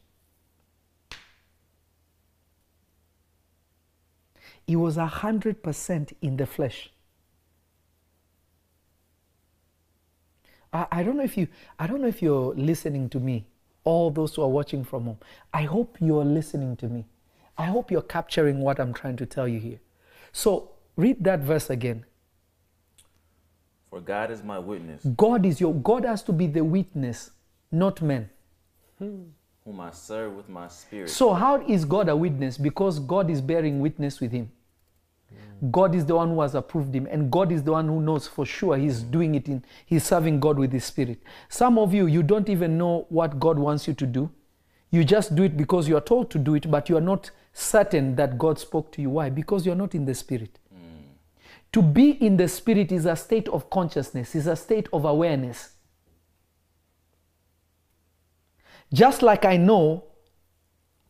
It 4.67 4.75
was 4.77 4.97
a 4.97 5.05
hundred 5.05 5.63
percent 5.63 6.13
in 6.21 6.37
the 6.37 6.45
flesh. 6.45 6.91
I, 10.73 10.87
I 10.91 11.03
don't 11.03 11.17
know 11.17 11.23
if 11.23 11.37
you 11.37 11.47
I 11.77 11.87
don't 11.87 12.01
know 12.01 12.07
if 12.07 12.21
you're 12.21 12.53
listening 12.55 13.09
to 13.09 13.19
me, 13.19 13.45
all 13.83 14.09
those 14.11 14.35
who 14.35 14.43
are 14.43 14.49
watching 14.49 14.83
from 14.83 15.05
home. 15.05 15.17
I 15.53 15.63
hope 15.63 15.97
you're 15.99 16.25
listening 16.25 16.77
to 16.77 16.87
me. 16.87 17.05
I 17.57 17.65
hope 17.65 17.91
you're 17.91 18.01
capturing 18.01 18.59
what 18.61 18.79
I'm 18.79 18.93
trying 18.93 19.17
to 19.17 19.25
tell 19.25 19.47
you 19.47 19.59
here. 19.59 19.79
So 20.31 20.71
read 20.95 21.23
that 21.23 21.41
verse 21.41 21.69
again. 21.69 22.05
For 23.89 23.99
God 23.99 24.31
is 24.31 24.41
my 24.41 24.57
witness, 24.57 25.03
God 25.17 25.45
is 25.45 25.59
your 25.59 25.73
God 25.73 26.05
has 26.05 26.23
to 26.23 26.31
be 26.31 26.47
the 26.47 26.63
witness, 26.63 27.31
not 27.71 28.01
men. 28.01 28.29
whom 29.65 29.79
I 29.79 29.91
serve 29.91 30.35
with 30.35 30.49
my 30.49 30.67
spirit. 30.67 31.09
So 31.09 31.33
how 31.33 31.61
is 31.67 31.85
God 31.85 32.09
a 32.09 32.15
witness? 32.15 32.57
Because 32.57 32.99
God 32.99 33.29
is 33.29 33.41
bearing 33.41 33.79
witness 33.79 34.19
with 34.19 34.31
him. 34.31 34.51
God 35.69 35.93
is 35.93 36.07
the 36.07 36.15
one 36.15 36.29
who 36.29 36.41
has 36.41 36.55
approved 36.55 36.95
him, 36.95 37.07
and 37.11 37.31
God 37.31 37.51
is 37.51 37.61
the 37.63 37.73
one 37.73 37.87
who 37.87 38.01
knows 38.01 38.27
for 38.27 38.47
sure 38.47 38.77
he's 38.77 39.03
doing 39.03 39.35
it 39.35 39.47
in 39.47 39.63
he's 39.85 40.03
serving 40.03 40.39
God 40.39 40.57
with 40.57 40.71
his 40.73 40.85
spirit. 40.85 41.19
Some 41.49 41.77
of 41.77 41.93
you, 41.93 42.07
you 42.07 42.23
don't 42.23 42.49
even 42.49 42.79
know 42.79 43.05
what 43.09 43.39
God 43.39 43.59
wants 43.59 43.87
you 43.87 43.93
to 43.93 44.07
do. 44.07 44.31
You 44.89 45.03
just 45.03 45.35
do 45.35 45.43
it 45.43 45.55
because 45.55 45.87
you 45.87 45.95
are 45.95 46.01
told 46.01 46.31
to 46.31 46.39
do 46.39 46.55
it, 46.55 46.69
but 46.69 46.89
you 46.89 46.97
are 46.97 47.01
not 47.01 47.29
certain 47.53 48.15
that 48.15 48.39
God 48.39 48.57
spoke 48.57 48.91
to 48.93 49.01
you. 49.03 49.11
Why? 49.11 49.29
Because 49.29 49.63
you're 49.63 49.75
not 49.75 49.93
in 49.93 50.05
the 50.05 50.15
spirit. 50.15 50.57
Mm. 50.73 51.03
To 51.73 51.81
be 51.83 52.09
in 52.09 52.37
the 52.37 52.47
spirit 52.47 52.91
is 52.91 53.05
a 53.05 53.15
state 53.15 53.47
of 53.49 53.69
consciousness, 53.69 54.33
is 54.35 54.47
a 54.47 54.55
state 54.55 54.89
of 54.91 55.05
awareness. 55.05 55.73
Just 58.93 59.21
like 59.21 59.45
I 59.45 59.57
know 59.57 60.03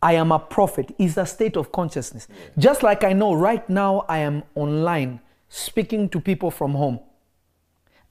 I 0.02 0.14
am 0.14 0.32
a 0.32 0.40
prophet 0.40 0.94
is 0.98 1.18
a 1.18 1.26
state 1.26 1.56
of 1.56 1.72
consciousness. 1.72 2.28
Just 2.58 2.84
like 2.84 3.04
I 3.04 3.14
know 3.14 3.34
right 3.34 3.68
now 3.70 4.06
I 4.10 4.20
am 4.20 4.44
online 4.56 5.20
speaking 5.48 6.10
to 6.10 6.20
people 6.20 6.50
from 6.50 6.72
home. 6.72 7.00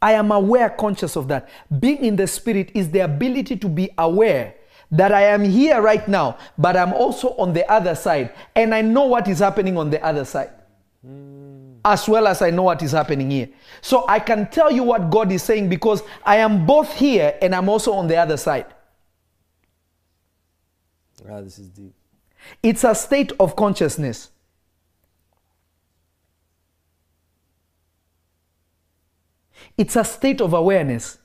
I 0.03 0.12
am 0.12 0.31
aware, 0.31 0.71
conscious 0.71 1.16
of 1.16 1.29
that. 1.29 1.49
Being 1.79 2.05
in 2.05 2.16
the 2.16 2.27
spirit 2.27 2.71
is 2.75 2.91
the 2.91 3.01
ability 3.01 3.57
to 3.57 3.68
be 3.68 3.91
aware 3.99 4.55
that 4.91 5.12
I 5.12 5.23
am 5.23 5.45
here 5.45 5.81
right 5.81 6.07
now, 6.09 6.39
but 6.59 6.77
I'm 6.77 6.93
also 6.93 7.37
on 7.37 7.53
the 7.53 7.71
other 7.71 7.95
side. 7.95 8.33
And 8.55 8.75
I 8.75 8.81
know 8.83 9.05
what 9.07 9.29
is 9.29 9.41
happening 9.41 9.77
on 9.77 9.91
the 9.91 10.03
other 10.05 10.25
side, 10.25 10.51
as 11.85 12.09
well 12.09 12.27
as 12.27 12.41
I 12.43 12.51
know 12.51 12.64
what 12.64 12.83
is 12.83 12.93
happening 12.93 13.31
here. 13.31 13.51
So 13.83 14.05
I 14.09 14.18
can 14.21 14.49
tell 14.49 14.71
you 14.73 14.83
what 14.83 15.11
God 15.11 15.31
is 15.31 15.43
saying 15.43 15.68
because 15.68 16.03
I 16.25 16.37
am 16.37 16.66
both 16.66 16.93
here 16.95 17.37
and 17.43 17.55
I'm 17.55 17.68
also 17.68 17.93
on 17.93 18.09
the 18.09 18.16
other 18.16 18.37
side. 18.37 18.66
Ah, 21.31 21.41
this 21.41 21.59
is 21.59 21.68
deep. 21.68 21.95
It's 22.62 22.85
a 22.85 22.95
state 22.95 23.33
of 23.39 23.55
consciousness. 23.55 24.31
It's 29.76 29.97
a 29.97 30.05
state 30.05 30.41
of 30.41 30.53
awareness. 30.55 31.18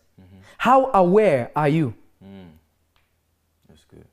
How 0.57 0.91
aware 0.93 1.51
are 1.55 1.69
you? 1.69 1.93
That's 3.67 3.83
good. 3.85 4.05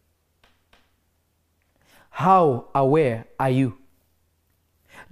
How 2.11 2.66
aware 2.74 3.26
are 3.38 3.51
you? 3.51 3.76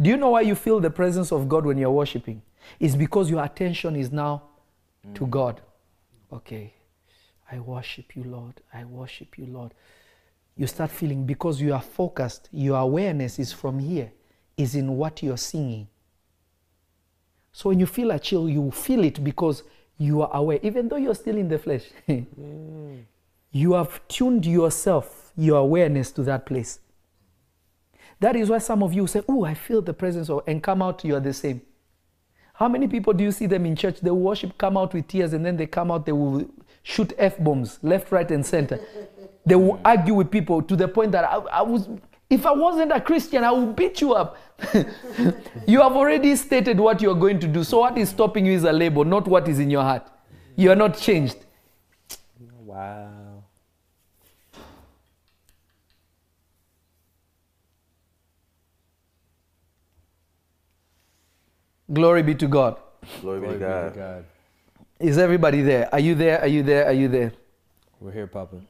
Do 0.01 0.11
you 0.11 0.17
know 0.17 0.31
why 0.31 0.43
you 0.43 0.55
feel 0.55 0.81
the 0.81 0.91
presence 0.91 1.31
of 1.33 1.49
God 1.49 1.67
when 1.67 1.77
you're 1.79 1.91
worshiping? 1.91 2.43
It's 2.79 2.95
because 2.97 3.29
your 3.31 3.45
attention 3.45 3.97
is 3.97 4.11
now 4.11 4.43
to 5.15 5.27
God. 5.27 5.61
Okay, 6.33 6.73
I 7.51 7.59
worship 7.59 8.17
you, 8.17 8.25
Lord. 8.25 8.61
I 8.73 8.85
worship 8.85 9.37
you, 9.39 9.47
Lord. 9.47 9.75
You 10.61 10.67
start 10.67 10.91
feeling 10.91 11.25
because 11.25 11.59
you 11.59 11.73
are 11.73 11.81
focused, 11.81 12.51
your 12.53 12.77
awareness 12.77 13.39
is 13.39 13.51
from 13.51 13.79
here, 13.79 14.13
is 14.59 14.75
in 14.75 14.95
what 14.95 15.23
you're 15.23 15.39
singing. 15.39 15.89
So 17.51 17.71
when 17.71 17.81
you 17.81 17.87
feel 17.87 18.11
a 18.11 18.19
chill, 18.19 18.47
you 18.47 18.71
feel 18.71 19.03
it 19.05 19.25
because 19.25 19.63
you 19.97 20.21
are 20.21 20.29
aware, 20.35 20.59
even 20.63 20.89
though 20.89 20.99
you're 20.99 21.15
still 21.15 21.39
in 21.39 21.49
the 21.49 21.59
flesh. 21.59 21.85
you 23.51 23.73
have 23.73 24.07
tuned 24.07 24.45
yourself, 24.45 25.33
your 25.35 25.57
awareness 25.61 26.13
to 26.13 26.23
that 26.25 26.45
place. 26.45 26.81
That 28.21 28.37
is 28.37 28.51
why 28.51 28.59
some 28.59 28.83
of 28.83 28.93
you 28.93 29.07
say, 29.07 29.23
Oh, 29.31 29.47
I 29.47 29.55
feel 29.55 29.81
the 29.81 29.95
presence 29.95 30.29
of, 30.29 30.43
and 30.47 30.63
come 30.63 30.83
out, 30.83 31.03
you 31.07 31.17
are 31.17 31.21
the 31.21 31.33
same. 31.33 31.63
How 32.53 32.69
many 32.69 32.87
people 32.87 33.15
do 33.15 33.25
you 33.25 33.33
see 33.33 33.47
them 33.47 33.65
in 33.65 33.77
church? 33.77 34.01
They 34.03 34.11
worship, 34.11 34.59
come 34.59 34.77
out 34.77 34.93
with 34.93 35.09
tears, 35.09 35.33
and 35.33 35.43
then 35.43 35.57
they 35.57 35.67
come 35.67 35.91
out, 35.91 36.05
they 36.05 36.13
will 36.13 36.51
shoot 36.83 37.13
F 37.19 37.39
bombs 37.39 37.79
left, 37.83 38.13
right, 38.13 38.31
and 38.31 38.45
center. 38.45 38.81
They 39.47 39.55
will 39.55 39.81
argue 39.85 40.15
with 40.15 40.31
people 40.31 40.63
to 40.63 40.77
the 40.77 40.89
point 40.89 41.13
that 41.13 41.25
I, 41.25 41.37
I 41.37 41.63
was, 41.63 41.89
if 42.29 42.47
I 42.47 42.53
wasn't 42.53 42.93
a 42.93 43.01
Christian, 43.01 43.43
I 43.45 43.51
would 43.51 43.75
beat 43.75 44.01
you 44.01 44.15
up. 44.15 44.37
you 45.67 45.81
have 45.81 45.93
already 45.93 46.37
stated 46.37 46.79
what 46.79 47.01
you 47.01 47.11
are 47.11 47.15
going 47.15 47.41
to 47.41 47.47
do. 47.47 47.65
So, 47.65 47.81
what 47.81 47.97
is 47.97 48.11
stopping 48.11 48.47
you 48.47 48.53
is 48.53 48.65
a 48.65 48.73
label, 48.73 49.05
not 49.05 49.27
what 49.27 49.49
is 49.49 49.59
in 49.59 49.71
your 49.71 49.83
heart. 49.83 50.07
You 50.57 50.71
are 50.71 50.77
not 50.77 50.97
changed. 50.97 51.37
Wow. 52.65 53.45
Glory 61.93 62.23
be 62.23 62.35
to 62.37 62.47
God. 62.47 62.77
Glory, 63.21 63.41
Glory 63.41 63.55
be 63.55 63.59
to 63.65 63.67
God. 63.67 63.95
God. 63.95 64.25
Is 65.01 65.17
everybody 65.17 65.63
there? 65.63 65.89
Are 65.93 65.99
you 65.99 66.15
there? 66.15 66.41
Are 66.43 66.47
you 66.47 66.63
there? 66.63 66.85
Are 66.87 66.93
you 66.93 67.09
there? 67.09 67.33
We're 68.01 68.13
here, 68.13 68.27
Papa. 68.27 68.61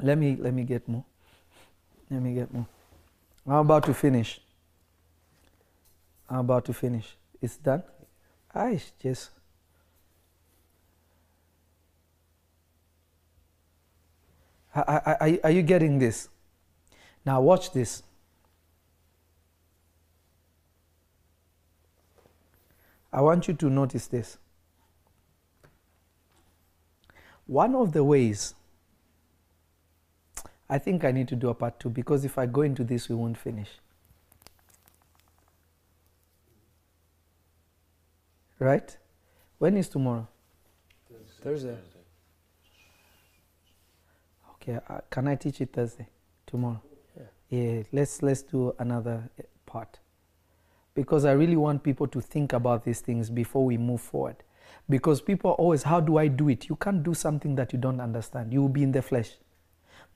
Let 0.00 0.18
me 0.18 0.36
let 0.38 0.52
me 0.52 0.64
get 0.64 0.86
more. 0.86 1.04
Let 2.10 2.20
me 2.20 2.34
get 2.34 2.52
more. 2.52 2.66
I'm 3.46 3.54
about 3.64 3.84
to 3.84 3.94
finish. 3.94 4.38
I'm 6.28 6.40
about 6.40 6.66
to 6.66 6.74
finish. 6.74 7.16
It's 7.40 7.56
done. 7.56 7.82
I 8.54 8.80
just. 9.02 9.30
Are, 14.74 14.84
are, 14.84 15.16
are- 15.20 15.38
are 15.44 15.50
you 15.50 15.62
getting 15.62 15.98
this? 15.98 16.28
Now 17.24 17.40
watch 17.40 17.72
this. 17.72 18.02
I 23.12 23.20
want 23.20 23.48
you 23.48 23.54
to 23.54 23.68
notice 23.68 24.06
this. 24.06 24.38
One 27.46 27.74
of 27.74 27.92
the 27.92 28.02
ways 28.02 28.54
I 30.72 30.78
think 30.78 31.04
I 31.04 31.12
need 31.12 31.28
to 31.28 31.36
do 31.36 31.50
a 31.50 31.54
part 31.54 31.78
two 31.78 31.90
because 31.90 32.24
if 32.24 32.38
I 32.38 32.46
go 32.46 32.62
into 32.62 32.82
this, 32.82 33.08
we 33.10 33.14
won't 33.14 33.36
finish. 33.36 33.68
Right? 38.58 38.96
When 39.58 39.76
is 39.76 39.88
tomorrow? 39.88 40.26
Thursday. 41.42 41.76
Okay, 44.54 44.78
uh, 44.88 45.00
can 45.10 45.28
I 45.28 45.34
teach 45.34 45.60
it 45.60 45.72
Thursday? 45.72 46.06
Tomorrow? 46.46 46.80
Yeah. 47.16 47.24
Yeah, 47.50 47.82
let's 47.92 48.22
let's 48.22 48.42
do 48.42 48.74
another 48.78 49.28
uh, 49.38 49.42
part. 49.66 49.98
Because 50.94 51.24
I 51.24 51.32
really 51.32 51.56
want 51.56 51.82
people 51.82 52.06
to 52.08 52.20
think 52.20 52.52
about 52.52 52.84
these 52.84 53.00
things 53.00 53.30
before 53.30 53.64
we 53.64 53.78
move 53.78 54.00
forward. 54.00 54.36
Because 54.88 55.20
people 55.20 55.52
are 55.52 55.54
always, 55.54 55.84
how 55.84 56.00
do 56.00 56.18
I 56.18 56.28
do 56.28 56.48
it? 56.48 56.68
You 56.68 56.76
can't 56.76 57.02
do 57.02 57.14
something 57.14 57.54
that 57.54 57.72
you 57.72 57.78
don't 57.78 58.00
understand. 58.00 58.52
You 58.52 58.60
will 58.62 58.68
be 58.68 58.82
in 58.82 58.92
the 58.92 59.00
flesh. 59.00 59.32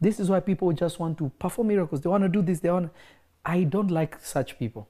This 0.00 0.20
is 0.20 0.28
why 0.28 0.40
people 0.40 0.70
just 0.72 0.98
want 0.98 1.16
to 1.18 1.30
perform 1.38 1.68
miracles. 1.68 2.02
They 2.02 2.10
want 2.10 2.24
to 2.24 2.28
do 2.28 2.42
this. 2.42 2.60
They 2.60 2.70
want. 2.70 2.92
I 3.44 3.62
don't 3.62 3.90
like 3.90 4.18
such 4.20 4.58
people. 4.58 4.88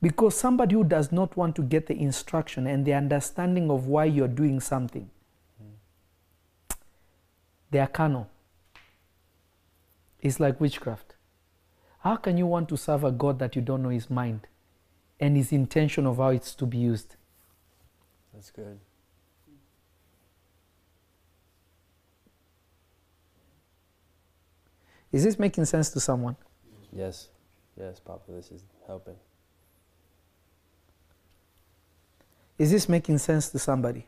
Because 0.00 0.36
somebody 0.36 0.74
who 0.76 0.84
does 0.84 1.10
not 1.10 1.36
want 1.36 1.56
to 1.56 1.62
get 1.62 1.88
the 1.88 1.98
instruction 1.98 2.68
and 2.68 2.84
the 2.84 2.94
understanding 2.94 3.70
of 3.70 3.86
why 3.86 4.04
you're 4.04 4.28
doing 4.28 4.60
something, 4.60 5.10
they 7.72 7.80
are 7.80 7.88
carnal. 7.88 8.28
It's 10.20 10.38
like 10.38 10.60
witchcraft. 10.60 11.16
How 12.00 12.14
can 12.14 12.38
you 12.38 12.46
want 12.46 12.68
to 12.68 12.76
serve 12.76 13.02
a 13.02 13.10
God 13.10 13.40
that 13.40 13.56
you 13.56 13.62
don't 13.62 13.82
know 13.82 13.88
his 13.88 14.08
mind 14.08 14.46
and 15.20 15.36
his 15.36 15.52
intention 15.52 16.06
of 16.06 16.18
how 16.18 16.28
it's 16.28 16.54
to 16.54 16.66
be 16.66 16.78
used? 16.78 17.16
That's 18.32 18.50
good. 18.50 18.78
Is 25.10 25.24
this 25.24 25.38
making 25.38 25.64
sense 25.64 25.90
to 25.90 26.00
someone? 26.00 26.36
Yes. 26.92 27.28
Yes, 27.78 27.98
Papa. 28.00 28.30
This 28.32 28.50
is 28.50 28.62
helping. 28.86 29.16
Is 32.58 32.70
this 32.70 32.88
making 32.88 33.18
sense 33.18 33.48
to 33.50 33.58
somebody? 33.58 34.06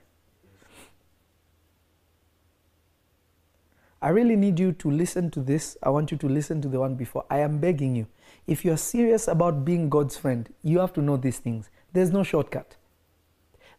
I 4.02 4.08
really 4.08 4.36
need 4.36 4.58
you 4.58 4.72
to 4.72 4.90
listen 4.90 5.30
to 5.32 5.40
this. 5.40 5.76
I 5.82 5.90
want 5.90 6.10
you 6.10 6.16
to 6.18 6.28
listen 6.28 6.62
to 6.62 6.68
the 6.68 6.80
one 6.80 6.94
before. 6.94 7.24
I 7.30 7.40
am 7.40 7.58
begging 7.58 7.94
you. 7.94 8.06
If 8.46 8.64
you're 8.64 8.76
serious 8.76 9.28
about 9.28 9.64
being 9.64 9.88
God's 9.88 10.16
friend, 10.16 10.48
you 10.62 10.78
have 10.78 10.92
to 10.94 11.02
know 11.02 11.16
these 11.16 11.38
things. 11.38 11.68
There's 11.92 12.10
no 12.10 12.22
shortcut. 12.22 12.76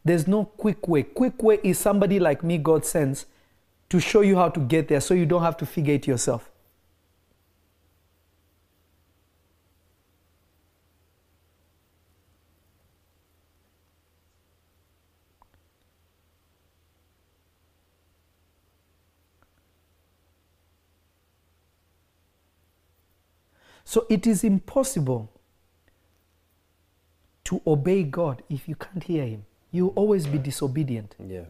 There's 0.04 0.28
no 0.28 0.46
quick 0.46 0.88
way. 0.88 1.04
Quick 1.04 1.42
way 1.42 1.60
is 1.64 1.80
somebody 1.80 2.20
like 2.20 2.44
me 2.44 2.58
God 2.58 2.86
sends 2.86 3.26
to 3.90 4.00
show 4.00 4.22
you 4.22 4.36
how 4.36 4.50
to 4.50 4.60
get 4.60 4.88
there 4.88 5.02
so 5.02 5.14
you 5.14 5.26
don't 5.26 5.44
have 5.44 5.58
to 5.58 5.66
figure 5.66 5.96
it 5.96 6.08
yourself. 6.08 6.51
So 23.92 24.06
it 24.08 24.26
is 24.26 24.46
impossible 24.46 25.30
to 27.44 27.62
obey 27.68 28.04
God 28.04 28.42
if 28.50 28.70
you 28.70 28.76
can't 28.76 29.04
hear 29.04 29.26
Him. 29.26 29.46
You 29.70 29.88
will 29.88 29.94
always 29.98 30.28
be 30.28 30.38
disobedient. 30.38 31.14
Yeah. 31.20 31.42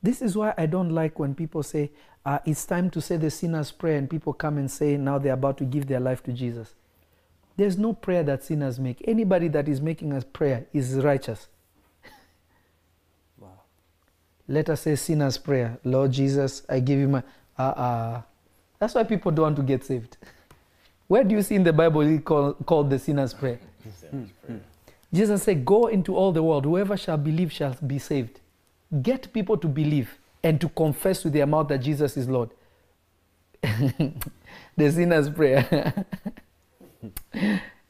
This 0.00 0.22
is 0.22 0.36
why 0.36 0.54
I 0.56 0.66
don't 0.66 0.90
like 0.90 1.18
when 1.18 1.34
people 1.34 1.64
say, 1.64 1.90
uh, 2.24 2.38
it's 2.44 2.64
time 2.64 2.88
to 2.90 3.00
say 3.00 3.16
the 3.16 3.28
sinner's 3.28 3.72
prayer, 3.72 3.98
and 3.98 4.08
people 4.08 4.32
come 4.32 4.58
and 4.58 4.70
say 4.70 4.96
now 4.96 5.18
they're 5.18 5.32
about 5.32 5.58
to 5.58 5.64
give 5.64 5.88
their 5.88 5.98
life 5.98 6.22
to 6.22 6.32
Jesus. 6.32 6.76
There's 7.56 7.76
no 7.76 7.92
prayer 7.92 8.22
that 8.22 8.44
sinners 8.44 8.78
make. 8.78 9.02
Anybody 9.08 9.48
that 9.48 9.68
is 9.68 9.80
making 9.80 10.12
a 10.12 10.20
prayer 10.20 10.64
is 10.72 10.94
righteous. 10.94 11.48
Let 14.48 14.68
us 14.70 14.82
say 14.82 14.96
sinner's 14.96 15.38
prayer. 15.38 15.78
Lord 15.84 16.12
Jesus, 16.12 16.62
I 16.68 16.80
give 16.80 16.98
you 16.98 17.08
my. 17.08 17.22
Uh, 17.58 17.62
uh. 17.62 18.22
That's 18.78 18.94
why 18.94 19.04
people 19.04 19.30
don't 19.30 19.44
want 19.44 19.56
to 19.56 19.62
get 19.62 19.84
saved. 19.84 20.16
Where 21.06 21.22
do 21.24 21.34
you 21.34 21.42
see 21.42 21.54
in 21.54 21.62
the 21.62 21.72
Bible 21.72 22.00
it 22.00 22.24
call, 22.24 22.54
called 22.54 22.90
the 22.90 22.98
sinner's 22.98 23.34
prayer? 23.34 23.60
Jesus 25.12 25.42
said, 25.42 25.64
Go 25.64 25.86
into 25.86 26.16
all 26.16 26.32
the 26.32 26.42
world. 26.42 26.64
Whoever 26.64 26.96
shall 26.96 27.18
believe 27.18 27.52
shall 27.52 27.76
be 27.86 27.98
saved. 27.98 28.40
Get 29.02 29.32
people 29.32 29.56
to 29.58 29.68
believe 29.68 30.18
and 30.42 30.60
to 30.60 30.68
confess 30.70 31.22
with 31.24 31.32
their 31.32 31.46
mouth 31.46 31.68
that 31.68 31.78
Jesus 31.78 32.16
is 32.16 32.28
Lord. 32.28 32.50
the 33.62 34.90
sinner's 34.90 35.30
prayer. 35.30 36.04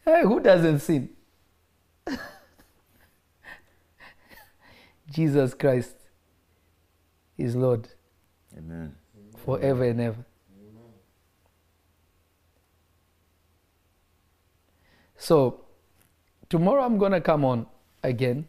Hey, 0.05 0.23
who 0.23 0.41
doesn't 0.41 0.81
sin? 0.81 1.11
Jesus 5.13 5.55
Christ 5.55 5.95
is 7.43 7.57
Lord 7.57 7.88
Amen. 8.57 8.95
forever 9.45 9.84
and 9.84 10.01
ever. 10.01 10.24
So, 15.16 15.61
tomorrow 16.49 16.82
I'm 16.82 16.99
going 16.99 17.12
to 17.12 17.20
come 17.20 17.45
on 17.45 17.66
again. 18.03 18.49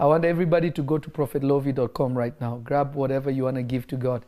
I 0.00 0.06
want 0.06 0.24
everybody 0.24 0.70
to 0.72 0.82
go 0.82 0.98
to 0.98 1.08
prophetlovy.com 1.08 2.18
right 2.18 2.40
now. 2.40 2.56
Grab 2.56 2.94
whatever 2.94 3.30
you 3.30 3.44
want 3.44 3.56
to 3.56 3.62
give 3.62 3.86
to 3.88 3.96
God. 3.96 4.24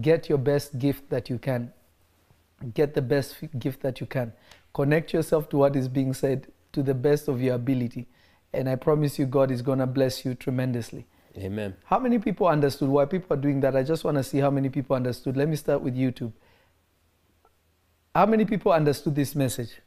Get 0.00 0.28
your 0.28 0.38
best 0.38 0.78
gift 0.78 1.08
that 1.10 1.30
you 1.30 1.38
can. 1.38 1.72
Get 2.74 2.94
the 2.94 3.02
best 3.02 3.36
gift 3.58 3.80
that 3.80 4.00
you 4.00 4.06
can. 4.06 4.32
Connect 4.74 5.12
yourself 5.12 5.48
to 5.50 5.56
what 5.56 5.76
is 5.76 5.88
being 5.88 6.12
said 6.12 6.46
to 6.72 6.82
the 6.82 6.94
best 6.94 7.26
of 7.26 7.40
your 7.40 7.54
ability. 7.54 8.06
And 8.52 8.68
I 8.68 8.76
promise 8.76 9.18
you, 9.18 9.26
God 9.26 9.50
is 9.50 9.62
going 9.62 9.78
to 9.78 9.86
bless 9.86 10.24
you 10.24 10.34
tremendously. 10.34 11.06
Amen. 11.36 11.76
How 11.84 11.98
many 11.98 12.18
people 12.18 12.46
understood 12.48 12.88
why 12.88 13.04
people 13.04 13.36
are 13.36 13.40
doing 13.40 13.60
that? 13.60 13.76
I 13.76 13.82
just 13.82 14.04
want 14.04 14.16
to 14.16 14.22
see 14.24 14.38
how 14.38 14.50
many 14.50 14.68
people 14.68 14.96
understood. 14.96 15.36
Let 15.36 15.48
me 15.48 15.56
start 15.56 15.80
with 15.82 15.94
YouTube. 15.96 16.32
How 18.14 18.24
many 18.26 18.44
people 18.44 18.70
understood 18.72 19.16
this 19.16 19.34
message? 19.34 19.80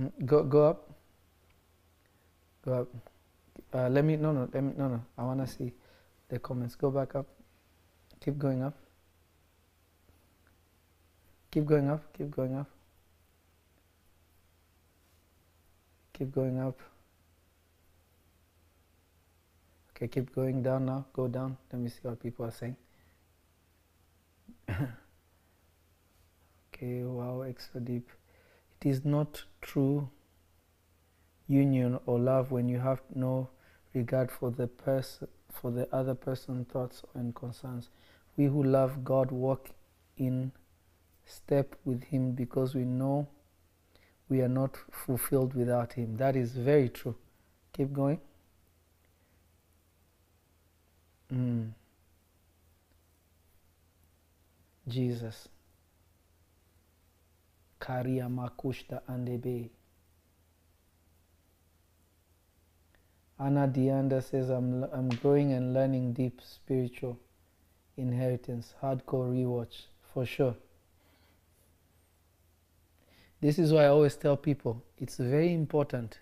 Mm, 0.00 0.10
Go 0.26 0.42
go 0.44 0.68
up. 0.68 0.90
Go 2.64 2.72
up. 2.82 2.88
Uh, 3.74 3.88
let 3.88 4.04
me 4.04 4.16
no 4.16 4.32
no 4.32 4.48
let 4.52 4.62
me 4.62 4.72
no 4.76 4.88
no. 4.88 5.00
I 5.18 5.24
want 5.24 5.40
to 5.40 5.46
see 5.46 5.72
the 6.34 6.40
comments. 6.40 6.74
Go 6.74 6.90
back 6.90 7.14
up. 7.14 7.26
Keep 8.20 8.38
going 8.38 8.62
up. 8.62 8.74
Keep 11.50 11.64
going 11.64 11.88
up. 11.88 12.12
Keep 12.12 12.30
going 12.32 12.56
up. 12.56 12.68
Keep 16.12 16.32
going 16.32 16.58
up. 16.58 16.80
Okay, 19.90 20.08
keep 20.08 20.34
going 20.34 20.62
down 20.62 20.86
now. 20.86 21.06
Go 21.12 21.28
down. 21.28 21.56
Let 21.72 21.80
me 21.80 21.88
see 21.88 22.00
what 22.02 22.20
people 22.20 22.44
are 22.46 22.50
saying. 22.50 22.76
okay, 26.74 27.04
wow, 27.04 27.42
extra 27.42 27.80
deep. 27.80 28.10
It 28.80 28.88
is 28.88 29.04
not 29.04 29.44
true 29.60 30.08
union 31.46 32.00
or 32.06 32.18
love 32.18 32.50
when 32.50 32.68
you 32.68 32.80
have 32.80 33.00
no 33.14 33.50
regard 33.92 34.32
for 34.32 34.50
the 34.50 34.66
person 34.66 35.28
for 35.60 35.70
the 35.70 35.88
other 35.94 36.14
person's 36.14 36.66
thoughts 36.68 37.02
and 37.14 37.34
concerns. 37.34 37.90
We 38.36 38.46
who 38.46 38.62
love 38.62 39.04
God 39.04 39.30
walk 39.30 39.70
in 40.16 40.52
step 41.24 41.76
with 41.84 42.04
him 42.04 42.32
because 42.32 42.74
we 42.74 42.84
know 42.84 43.28
we 44.28 44.40
are 44.40 44.48
not 44.48 44.76
fulfilled 44.90 45.54
without 45.54 45.92
him. 45.92 46.16
That 46.16 46.36
is 46.36 46.52
very 46.52 46.88
true. 46.88 47.16
Keep 47.72 47.92
going. 47.92 48.20
Mm. 51.32 51.70
Jesus. 54.88 55.48
Karia 57.80 58.28
makushta 58.28 59.02
andebe. 59.08 59.70
Anna 63.38 63.66
Deanda 63.66 64.22
says, 64.22 64.48
I'm, 64.48 64.84
I'm 64.84 65.08
growing 65.08 65.52
and 65.52 65.74
learning 65.74 66.12
deep 66.12 66.40
spiritual 66.42 67.18
inheritance. 67.96 68.74
Hardcore 68.80 69.28
rewatch, 69.32 69.86
for 70.12 70.24
sure. 70.24 70.54
This 73.40 73.58
is 73.58 73.72
why 73.72 73.84
I 73.84 73.88
always 73.88 74.16
tell 74.16 74.36
people 74.36 74.82
it's 74.98 75.16
very 75.16 75.52
important 75.52 76.18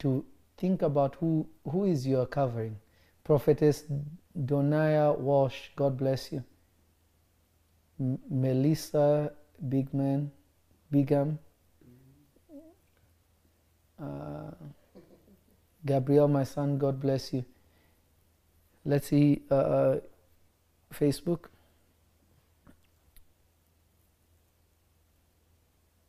to 0.00 0.24
think 0.58 0.82
about 0.82 1.14
who, 1.16 1.46
who 1.70 1.84
is 1.84 2.06
your 2.06 2.26
covering. 2.26 2.76
Prophetess 3.24 3.84
Donaya 4.38 5.16
Walsh, 5.18 5.70
God 5.76 5.96
bless 5.96 6.32
you. 6.32 6.44
M- 7.98 8.18
Melissa 8.28 9.32
Bigman, 9.68 10.30
Bigam. 10.92 11.38
Uh, 14.00 14.50
Gabriel, 15.86 16.26
my 16.26 16.42
son, 16.42 16.78
God 16.78 17.00
bless 17.00 17.32
you. 17.32 17.44
Let's 18.84 19.08
see 19.08 19.42
uh, 19.50 19.54
uh, 19.54 20.00
Facebook. 20.92 21.46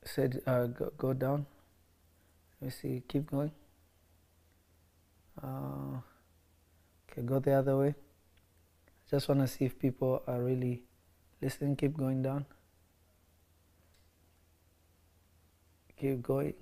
Said 0.03 0.41
uh, 0.47 0.65
go, 0.65 0.91
go 0.97 1.13
down. 1.13 1.45
Let 2.59 2.65
me 2.65 2.71
see. 2.71 3.03
Keep 3.07 3.32
going. 3.32 3.51
Uh, 5.41 6.01
okay, 7.11 7.21
go 7.21 7.39
the 7.39 7.53
other 7.53 7.78
way. 7.78 7.93
Just 9.09 9.28
want 9.28 9.41
to 9.41 9.47
see 9.47 9.65
if 9.65 9.78
people 9.78 10.23
are 10.28 10.41
really 10.41 10.84
listening. 11.41 11.75
Keep 11.75 11.97
going 11.97 12.23
down. 12.23 12.45
Keep 15.99 16.21
going. 16.23 16.53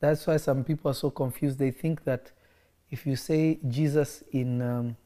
That's 0.00 0.26
why 0.26 0.36
some 0.36 0.64
people 0.64 0.90
are 0.90 0.94
so 0.94 1.10
confused. 1.10 1.58
They 1.58 1.70
think 1.70 2.04
that 2.04 2.32
if 2.90 3.06
you 3.06 3.16
say 3.16 3.58
Jesus 3.68 4.22
in, 4.32 4.60
um, 4.62 4.96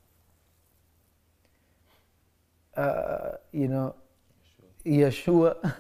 uh, 2.76 3.32
you 3.52 3.68
know, 3.68 3.94
Yeshua, 4.84 5.74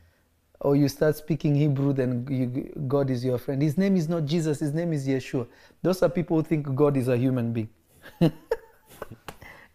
or 0.60 0.76
you 0.76 0.88
start 0.88 1.16
speaking 1.16 1.54
Hebrew, 1.54 1.92
then 1.92 2.26
you, 2.30 2.72
God 2.86 3.10
is 3.10 3.24
your 3.24 3.38
friend. 3.38 3.60
His 3.60 3.76
name 3.76 3.96
is 3.96 4.08
not 4.08 4.24
Jesus, 4.24 4.60
his 4.60 4.72
name 4.72 4.92
is 4.92 5.06
Yeshua. 5.06 5.46
Those 5.82 6.02
are 6.02 6.08
people 6.08 6.36
who 6.36 6.42
think 6.42 6.74
God 6.74 6.96
is 6.96 7.08
a 7.08 7.16
human 7.16 7.52
being. 7.52 7.70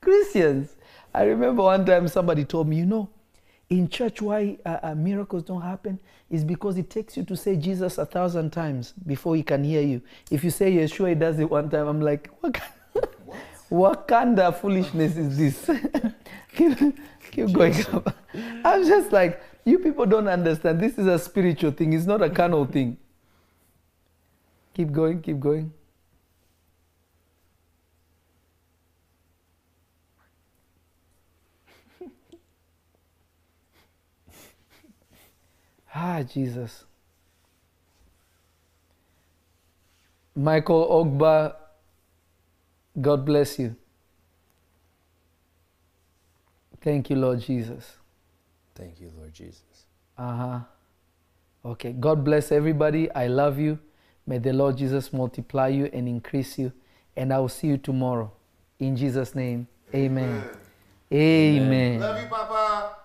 Christians. 0.01 0.75
I 1.13 1.23
remember 1.23 1.63
one 1.63 1.85
time 1.85 2.07
somebody 2.07 2.45
told 2.45 2.67
me, 2.67 2.77
you 2.77 2.85
know, 2.85 3.09
in 3.69 3.89
church, 3.89 4.21
why 4.21 4.57
uh, 4.65 4.77
uh, 4.81 4.95
miracles 4.95 5.43
don't 5.43 5.61
happen 5.61 5.99
is 6.29 6.43
because 6.43 6.77
it 6.77 6.89
takes 6.89 7.17
you 7.17 7.23
to 7.23 7.35
say 7.35 7.55
Jesus 7.55 7.97
a 7.97 8.05
thousand 8.05 8.51
times 8.51 8.93
before 9.05 9.35
he 9.35 9.43
can 9.43 9.63
hear 9.63 9.81
you. 9.81 10.01
If 10.31 10.43
you 10.43 10.51
say 10.51 10.71
Yeshua, 10.71 11.09
he 11.09 11.15
does 11.15 11.39
it 11.39 11.49
one 11.49 11.69
time. 11.69 11.87
I'm 11.87 12.01
like, 12.01 12.29
what, 12.39 12.53
kind- 12.53 12.71
what 13.69 14.07
kind 14.07 14.39
of 14.39 14.59
foolishness 14.59 15.17
is 15.17 15.37
this? 15.37 15.69
keep 16.55 16.77
keep 17.31 17.51
going 17.51 17.75
up. 17.91 18.15
I'm 18.63 18.85
just 18.87 19.11
like, 19.11 19.41
you 19.65 19.79
people 19.79 20.05
don't 20.05 20.27
understand. 20.29 20.79
This 20.79 20.97
is 20.97 21.07
a 21.07 21.19
spiritual 21.19 21.71
thing, 21.71 21.93
it's 21.93 22.05
not 22.05 22.21
a 22.21 22.29
carnal 22.29 22.65
thing. 22.65 22.97
Keep 24.73 24.91
going, 24.91 25.21
keep 25.21 25.39
going. 25.39 25.73
Ah, 35.99 36.21
Jesus. 36.21 36.85
Michael 40.35 40.87
Ogba, 40.87 41.55
God 43.01 43.25
bless 43.25 43.57
you. 43.57 43.75
Thank 46.81 47.09
you, 47.09 47.15
Lord 47.15 47.39
Jesus. 47.39 47.97
Thank 48.75 49.01
you, 49.01 49.11
Lord 49.17 49.33
Jesus. 49.33 49.87
Uh 50.15 50.35
huh. 50.35 50.59
Okay. 51.65 51.93
God 51.93 52.23
bless 52.23 52.51
everybody. 52.51 53.09
I 53.11 53.25
love 53.25 53.57
you. 53.57 53.79
May 54.27 54.37
the 54.37 54.53
Lord 54.53 54.77
Jesus 54.77 55.11
multiply 55.11 55.69
you 55.69 55.89
and 55.91 56.07
increase 56.07 56.59
you. 56.59 56.71
And 57.15 57.33
I 57.33 57.39
will 57.39 57.49
see 57.49 57.67
you 57.67 57.77
tomorrow. 57.79 58.31
In 58.77 58.95
Jesus' 58.95 59.33
name. 59.33 59.67
Amen. 59.95 60.43
Amen. 61.11 61.99
Love 61.99 62.21
you, 62.21 62.27
Papa. 62.29 62.97